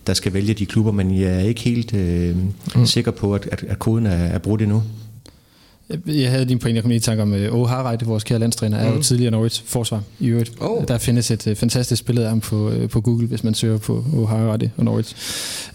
[0.07, 2.35] der skal vælge de klubber, men jeg er ikke helt øh,
[2.75, 2.85] mm.
[2.85, 4.83] sikker på, at, at, at koden er, er brudt endnu.
[6.05, 8.77] Jeg havde din point, jeg kom lige i tanke om Åge Harreide, vores kære landstræner,
[8.77, 10.51] er jo tidligere Norwich forsvar i øvrigt.
[10.59, 10.83] Oh.
[10.87, 13.77] Der findes et uh, fantastisk billede af ham på, uh, på Google, hvis man søger
[13.77, 15.15] på Åge Harreide og Norwich.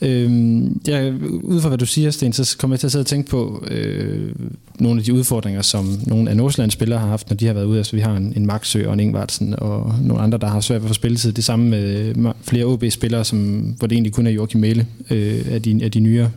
[0.01, 1.13] Øhm, ja,
[1.43, 3.65] ud fra hvad du siger, Sten, så kommer jeg til at sidde og tænke på
[3.71, 4.33] øh,
[4.79, 7.65] nogle af de udfordringer, som nogle af Nordsjællands spillere har haft, når de har været
[7.65, 7.79] ude.
[7.79, 10.81] Altså, vi har en, en Maxø og en Ingvartsen og nogle andre, der har svært
[10.81, 11.33] ved at få spilletid.
[11.33, 13.39] Det samme med flere OB-spillere, som,
[13.79, 16.31] hvor det egentlig kun er Joachim Mæle øh, af, de, af de nyere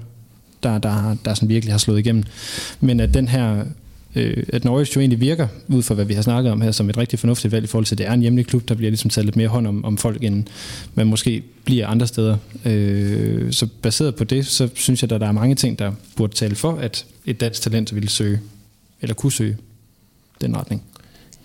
[0.68, 2.24] der, der, der sådan virkelig har slået igennem.
[2.80, 3.64] Men at den her
[4.16, 6.90] øh, at Norwich jo egentlig virker, ud fra hvad vi har snakket om her, som
[6.90, 8.90] et rigtig fornuftigt valg i forhold til, at det er en hjemlig klub, der bliver
[8.90, 10.44] ligesom taget lidt mere hånd om, om folk, end
[10.96, 12.38] man måske bliver andre steder.
[12.66, 16.34] Øh, så baseret på det, så synes jeg, at der er mange ting, der burde
[16.34, 18.40] tale for, at et dansk talent ville søge,
[19.02, 19.58] eller kunne søge
[20.42, 20.84] den retning.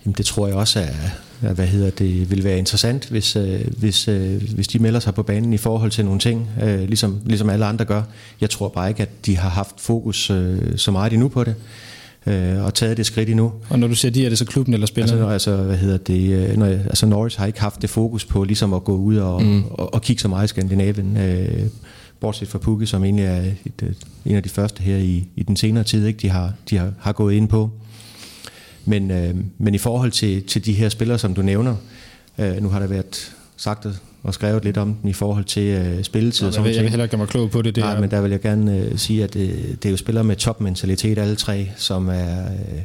[0.05, 1.09] Jamen, det tror jeg også er
[1.51, 5.23] hvad hedder det, vil være interessant, hvis, øh, hvis, øh, hvis de melder sig på
[5.23, 8.03] banen i forhold til nogle ting, øh, ligesom, ligesom alle andre gør.
[8.41, 10.31] Jeg tror bare ikke, at de har haft fokus
[10.75, 11.55] så meget endnu på det,
[12.27, 13.51] øh, og taget det skridt endnu.
[13.69, 15.31] Og når du siger de, er det så klubben eller spillerne?
[15.33, 18.43] Altså, altså, hvad hedder det, når, jeg- altså Norwich har ikke haft det fokus på
[18.43, 19.63] ligesom at gå ud og, mm.
[19.71, 21.65] og, og kigge så meget i Skandinavien, øh,
[22.19, 23.89] bortset fra Pukki, som egentlig er et, øh,
[24.25, 26.91] en af de første her i, i den senere tid, ikke, de, har, de har,
[26.99, 27.69] har gået ind på.
[28.85, 31.75] Men, øh, men i forhold til, til de her spillere, som du nævner,
[32.37, 33.87] øh, nu har der været sagt
[34.23, 36.41] og skrevet lidt om den i forhold til øh, spilletid.
[36.41, 37.75] og jeg, sådan vil, jeg vil heller ikke gøre mig klog på det.
[37.75, 39.97] det Nej, er, men der vil jeg gerne øh, sige, at øh, det er jo
[39.97, 42.81] spillere med topmentalitet alle tre, som er øh,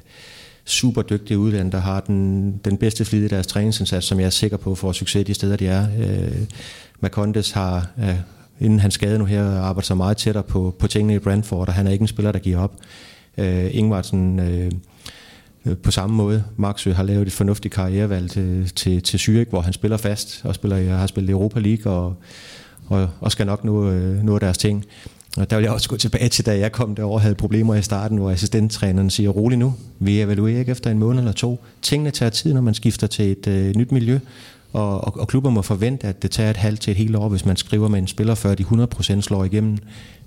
[0.64, 4.30] super dygtige udlændinge, der har den, den bedste flid i deres træningsindsats, som jeg er
[4.30, 5.86] sikker på får succes de steder, de er.
[5.98, 6.38] Øh,
[7.00, 8.14] Macondes har, øh,
[8.60, 11.74] inden han skade nu her, arbejdet så meget tættere på, på tingene i Brentford, og
[11.74, 12.76] han er ikke en spiller, der giver op.
[13.38, 14.38] Øh, Ingvartsen...
[14.38, 14.70] Øh,
[15.68, 16.44] Øh, på samme måde.
[16.56, 20.54] Maxø har lavet et fornuftigt karrierevalg til, til, til Zürich, hvor han spiller fast og
[20.54, 22.14] spiller, øh, har spillet Europa League og,
[22.86, 24.84] og, og skal nok nå, øh, nå deres ting.
[25.36, 27.74] Og der vil jeg også gå tilbage til, da jeg kom derover og havde problemer
[27.74, 31.64] i starten, hvor assistenttræneren siger, rolig nu, vi evaluerer ikke efter en måned eller to.
[31.82, 34.18] Tingene tager tid, når man skifter til et øh, nyt miljø,
[34.78, 37.28] og, og, og klubber må forvente, at det tager et halvt til et helt år,
[37.28, 39.78] hvis man skriver med en spiller, før de 100% slår igennem.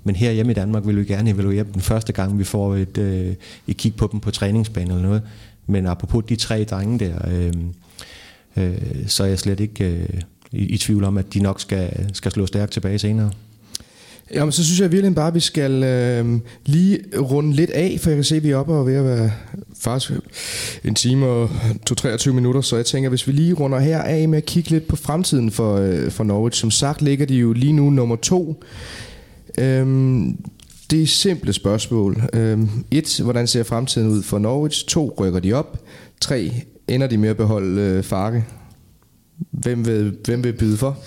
[0.04, 2.74] Men her hjemme i Danmark vil vi gerne evaluere dem den første gang, vi får
[2.74, 3.34] et, øh,
[3.66, 5.22] et kig på dem på træningsbanen eller noget.
[5.66, 7.52] Men apropos de tre drenge der, øh,
[8.56, 10.20] øh, så er jeg slet ikke øh,
[10.52, 13.30] i, i tvivl om, at de nok skal, skal slå stærkt tilbage senere.
[14.34, 18.10] Jamen, så synes jeg virkelig bare, at vi skal øh, lige runde lidt af, for
[18.10, 19.30] jeg kan se, at vi er oppe og ved at være
[19.80, 20.20] faktisk
[20.84, 21.50] en time og
[21.86, 24.88] 23 minutter, så jeg tænker, hvis vi lige runder her af med at kigge lidt
[24.88, 26.60] på fremtiden for, øh, for Norwich.
[26.60, 28.64] Som sagt ligger de jo lige nu nummer to.
[29.58, 30.36] Øhm,
[30.90, 32.22] det er simple spørgsmål.
[32.32, 34.86] Øhm, et, hvordan ser fremtiden ud for Norwich?
[34.86, 35.78] To, rykker de op?
[36.20, 36.52] Tre,
[36.88, 38.44] ender de med at beholde øh, Farke?
[39.50, 40.98] Hvem vil, hvem vil byde for?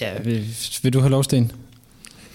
[0.00, 0.46] Ja, vil,
[0.82, 1.52] vil du have lov, Sten?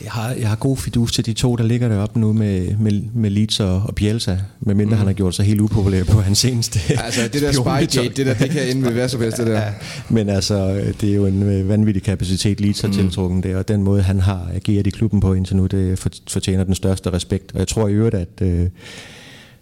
[0.04, 3.02] Jeg har, jeg har god fidus til de to, der ligger deroppe nu med, med,
[3.14, 4.98] med Leeds og, og Bielsa, medmindre mm.
[4.98, 8.34] han har gjort sig helt upopulær på hans seneste Altså det der Spygate, det der,
[8.34, 9.60] det kan ende med hvad som helst, det der.
[9.60, 9.74] Ja,
[10.10, 12.94] men altså, det er jo en øh, vanvittig kapacitet, Leeds har mm.
[12.94, 16.64] tiltrukken det, og den måde, han har ageret i klubben på indtil nu, det fortjener
[16.64, 17.52] den største respekt.
[17.54, 18.42] Og jeg tror i øvrigt, at...
[18.42, 18.70] Øh,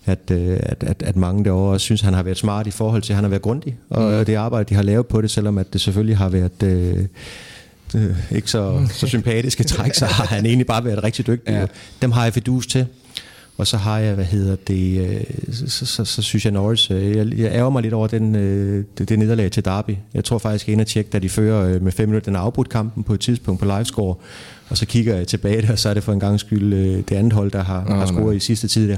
[0.06, 3.02] at, øh, at, at, at mange derovre synes, at han har været smart i forhold
[3.02, 4.26] til, at han har været grundig, og mm.
[4.26, 6.64] det arbejde, de har lavet på det, selvom at det selvfølgelig har været...
[6.64, 7.06] Øh,
[7.96, 11.52] øh, ikke så, så sympatiske træk, så har han egentlig bare været rigtig dygtig.
[11.54, 11.66] Ja.
[12.02, 12.86] Dem har jeg fedus til.
[13.58, 16.92] Og så har jeg, hvad hedder det, øh, så, så, så, så synes jeg Norris,
[16.92, 19.96] øh, jeg, jeg ærger mig lidt over den, øh, det, det nederlag til Derby.
[20.14, 23.04] Jeg tror faktisk, jeg er tjekke, da de fører med fem minutter, den afbrudt kampen
[23.04, 24.16] på et tidspunkt på livescore,
[24.70, 27.16] og så kigger jeg tilbage der, og så er det for en gang skyld det
[27.16, 28.98] andet hold, der har, oh, har scoret i sidste tid der.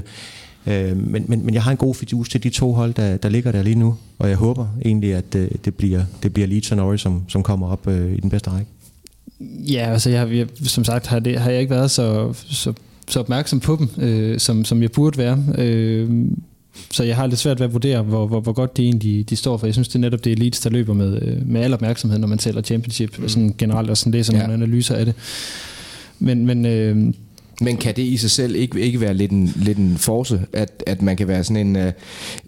[0.94, 3.52] Men, men, men jeg har en god fidus til de to hold, der, der ligger
[3.52, 7.00] der lige nu, og jeg håber egentlig, at det bliver, det bliver Leeds og Norris,
[7.00, 8.70] som, som kommer op i den bedste række.
[9.40, 12.72] Ja, altså jeg, jeg, som sagt har, det, har jeg ikke været så, så,
[13.08, 15.44] så opmærksom på dem, øh, som, som jeg burde være.
[15.58, 16.10] Øh,
[16.90, 19.36] så jeg har lidt svært ved at vurdere, hvor, hvor, hvor godt de egentlig de
[19.36, 19.66] står for.
[19.66, 22.28] Jeg synes, det er netop det elite, der løber med, øh, med al opmærksomhed, når
[22.28, 23.28] man tæller championship, mm.
[23.28, 24.38] sådan generelt og sådan læser ja.
[24.38, 25.14] nogle analyser af det.
[26.18, 27.14] Men, men øh,
[27.60, 30.82] men kan det i sig selv ikke, ikke være lidt en, lidt en force, at,
[30.86, 31.92] at man kan være sådan en, uh,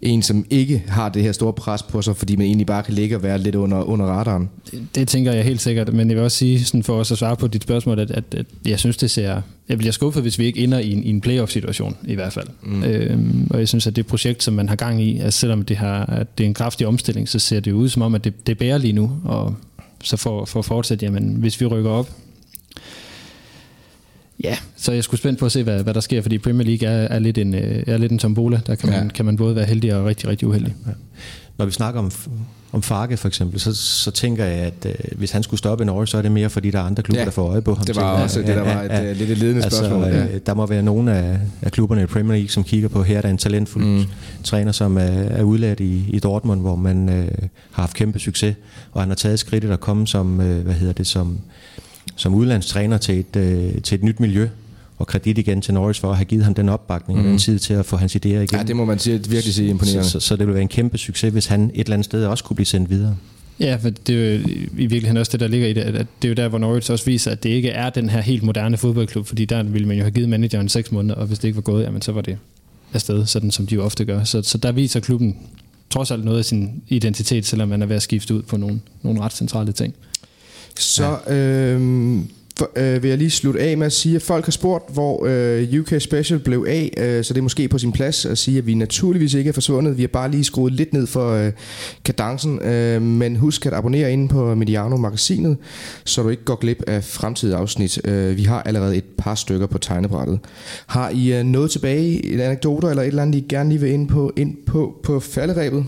[0.01, 2.93] en, som ikke har det her store pres på sig, fordi man egentlig bare kan
[2.93, 4.49] ligge og være lidt under, under radaren?
[4.71, 7.17] Det, det tænker jeg helt sikkert, men jeg vil også sige, sådan for os at
[7.17, 9.41] svare på dit spørgsmål, at, at, at jeg synes, det ser...
[9.69, 12.47] Jeg bliver skuffet, hvis vi ikke ender i en, i en playoff-situation, i hvert fald.
[12.63, 12.83] Mm.
[12.83, 15.77] Øhm, og jeg synes, at det projekt, som man har gang i, at selvom det,
[15.77, 18.47] har, at det er en kraftig omstilling, så ser det ud som om, at det,
[18.47, 19.55] det bærer lige nu, og
[20.03, 22.09] så for, for at fortsætte, jamen, hvis vi rykker op,
[24.43, 26.87] Ja, så jeg skulle spændt på at se, hvad, hvad der sker, fordi Premier League
[26.87, 28.59] er, er, lidt, en, øh, er lidt en tombola.
[28.67, 29.09] Der kan man, ja.
[29.09, 30.75] kan man både være heldig og rigtig, rigtig uheldig.
[30.87, 30.91] Ja.
[31.57, 32.11] Når vi snakker om,
[32.71, 35.89] om Farke for eksempel, så, så tænker jeg, at øh, hvis han skulle stoppe en
[35.89, 37.25] år, så er det mere, fordi der er andre klubber, ja.
[37.25, 37.85] der får øje på ham.
[37.85, 40.03] Det var også ja, det, der var et, ja, lidt et ledende altså, spørgsmål.
[40.03, 40.23] Ja.
[40.23, 43.17] Øh, der må være nogle af, af klubberne i Premier League, som kigger på, her
[43.17, 44.03] er der en talentfuld mm.
[44.43, 47.27] træner, som er, er udlært i, i Dortmund, hvor man øh,
[47.71, 48.55] har haft kæmpe succes,
[48.91, 51.39] og han har taget skridtet at komme som, øh, hvad hedder det, som,
[52.19, 54.47] som udlandstræner til et, øh, til et nyt miljø,
[54.97, 57.19] og kredit igen til Norris for at have givet ham den opbakning mm.
[57.19, 57.39] og den mhm.
[57.39, 58.47] tid til at få hans idéer igen.
[58.53, 60.03] Ja, det må man sige, virkelig sige imponerende.
[60.03, 62.25] Så, så, så det vil være en kæmpe succes, hvis han et eller andet sted
[62.25, 63.15] også kunne blive sendt videre.
[63.59, 64.39] Ja, for det er jo
[64.77, 66.91] i virkeligheden også det, der ligger i det, at det er jo der, hvor Norwich
[66.91, 69.97] også viser, at det ikke er den her helt moderne fodboldklub, fordi der ville man
[69.97, 72.21] jo have givet manageren seks måneder, og hvis det ikke var gået, jamen så var
[72.21, 72.37] det
[72.93, 74.23] afsted, sådan som de jo ofte gør.
[74.23, 75.37] Så, så der viser klubben
[75.89, 78.79] trods alt noget af sin identitet, selvom man er ved at skifte ud på nogle,
[79.01, 79.93] nogle ret centrale ting.
[80.79, 81.35] Så ja.
[81.35, 82.19] øh,
[82.59, 85.25] for, øh, vil jeg lige slutte af med at sige, at folk har spurgt, hvor
[85.25, 88.57] øh, UK Special blev af, øh, så det er måske på sin plads at sige,
[88.57, 89.97] at vi naturligvis ikke er forsvundet.
[89.97, 91.51] Vi har bare lige skruet lidt ned for øh,
[92.05, 95.57] kadencen, øh, men husk at abonnere inde på Mediano-magasinet,
[96.05, 98.07] så du ikke går glip af fremtidige afsnit.
[98.07, 100.39] Øh, vi har allerede et par stykker på tegnebrættet.
[100.87, 103.91] Har I øh, noget tilbage, en anekdote eller et eller andet, I gerne lige vil
[103.91, 105.85] ind på, ind på, på falderæbet?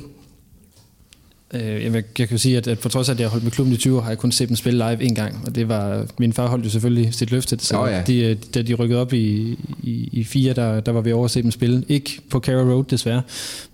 [1.53, 3.51] Øh, jeg, jeg kan sige, at, at på trods af, at jeg har holdt med
[3.51, 5.43] klubben i 20 år, har jeg kun set dem spille live en gang.
[5.45, 7.57] Og det var, min far holdt jo selvfølgelig sit løfte.
[7.59, 8.01] Så oh, ja.
[8.07, 11.25] de, øh, da de rykkede op i, i, i fire, der, der var vi over
[11.25, 11.83] at se dem spille.
[11.89, 13.21] Ikke på Carrow Road desværre,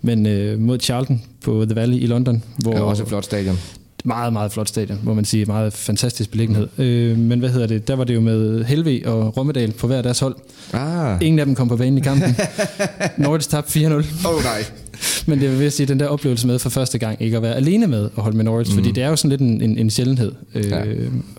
[0.01, 2.43] men øh, mod Charlton på The Valley i London.
[2.57, 3.59] Hvor, det er også et flot stadion.
[4.03, 5.45] Meget, meget flot stadion, må man sige.
[5.45, 6.67] Meget fantastisk beliggenhed.
[6.77, 7.87] Øh, men hvad hedder det?
[7.87, 10.35] Der var det jo med Helve og Rommedal på hver deres hold.
[10.73, 11.17] Ah.
[11.21, 12.35] Ingen af dem kom på banen i kampen.
[13.17, 14.27] Nordics tabte 4-0.
[14.27, 14.63] Oh nej.
[15.27, 17.55] Men det vil jeg sige, den der oplevelse med for første gang, ikke at være
[17.55, 18.77] alene med at holde med Norwich, mm.
[18.77, 20.83] fordi det er jo sådan lidt en, en, en sjældenhed øh, ja.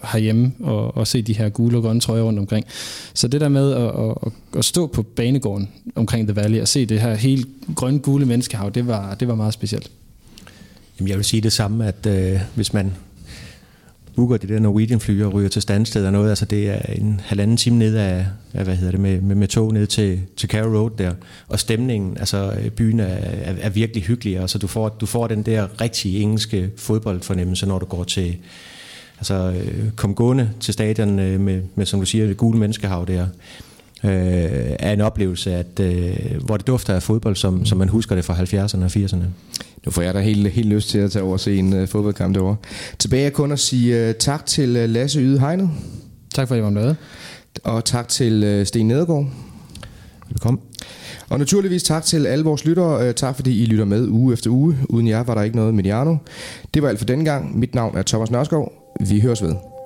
[0.05, 2.67] herhjemme, og, og se de her gule og grønne trøjer rundt omkring.
[3.15, 6.87] Så det der med at, at, at stå på banegården omkring The Valley, og se
[6.87, 9.91] det her helt grøn-gule menneskehav, det var, det var meget specielt.
[10.99, 12.93] Jamen, jeg vil sige det samme, at øh, hvis man
[14.19, 16.29] booker det der Norwegian-fly og ryger til standsted og noget.
[16.29, 19.49] Altså det er en halvanden time ned af, af hvad hedder det, med, med, med
[19.49, 21.13] tog ned til, til Carrow Road der.
[21.49, 24.39] Og stemningen, altså øh, byen er, er, er virkelig hyggelig.
[24.39, 28.37] Altså du får, du får den der rigtige engelske fodboldfornemmelse, når du går til,
[29.19, 33.05] altså øh, kom gående til stadion øh, med, med, som du siger, det gule menneskehav
[33.09, 33.27] der
[34.05, 34.11] øh,
[34.79, 38.25] er en oplevelse, at, øh, hvor det dufter af fodbold, som, som man husker det
[38.25, 39.25] fra 70'erne og 80'erne.
[39.85, 41.89] Nu får jeg da helt, helt lyst til at tage over og se en uh,
[41.89, 42.57] fodboldkamp derovre.
[42.99, 45.71] Tilbage er kun at sige uh, tak til uh, Lasse Yde Hegnet.
[46.35, 46.95] Tak for, at I var med.
[47.65, 49.27] Og tak til uh, Sten Nedergaard.
[50.29, 50.63] Velkommen.
[51.29, 53.09] Og naturligvis tak til alle vores lyttere.
[53.09, 54.79] Uh, tak fordi I lytter med uge efter uge.
[54.89, 56.17] Uden jer var der ikke noget Mediano.
[56.75, 57.59] Det var alt for denne gang.
[57.59, 58.73] Mit navn er Thomas Nørskov.
[59.09, 59.78] Vi høres ved.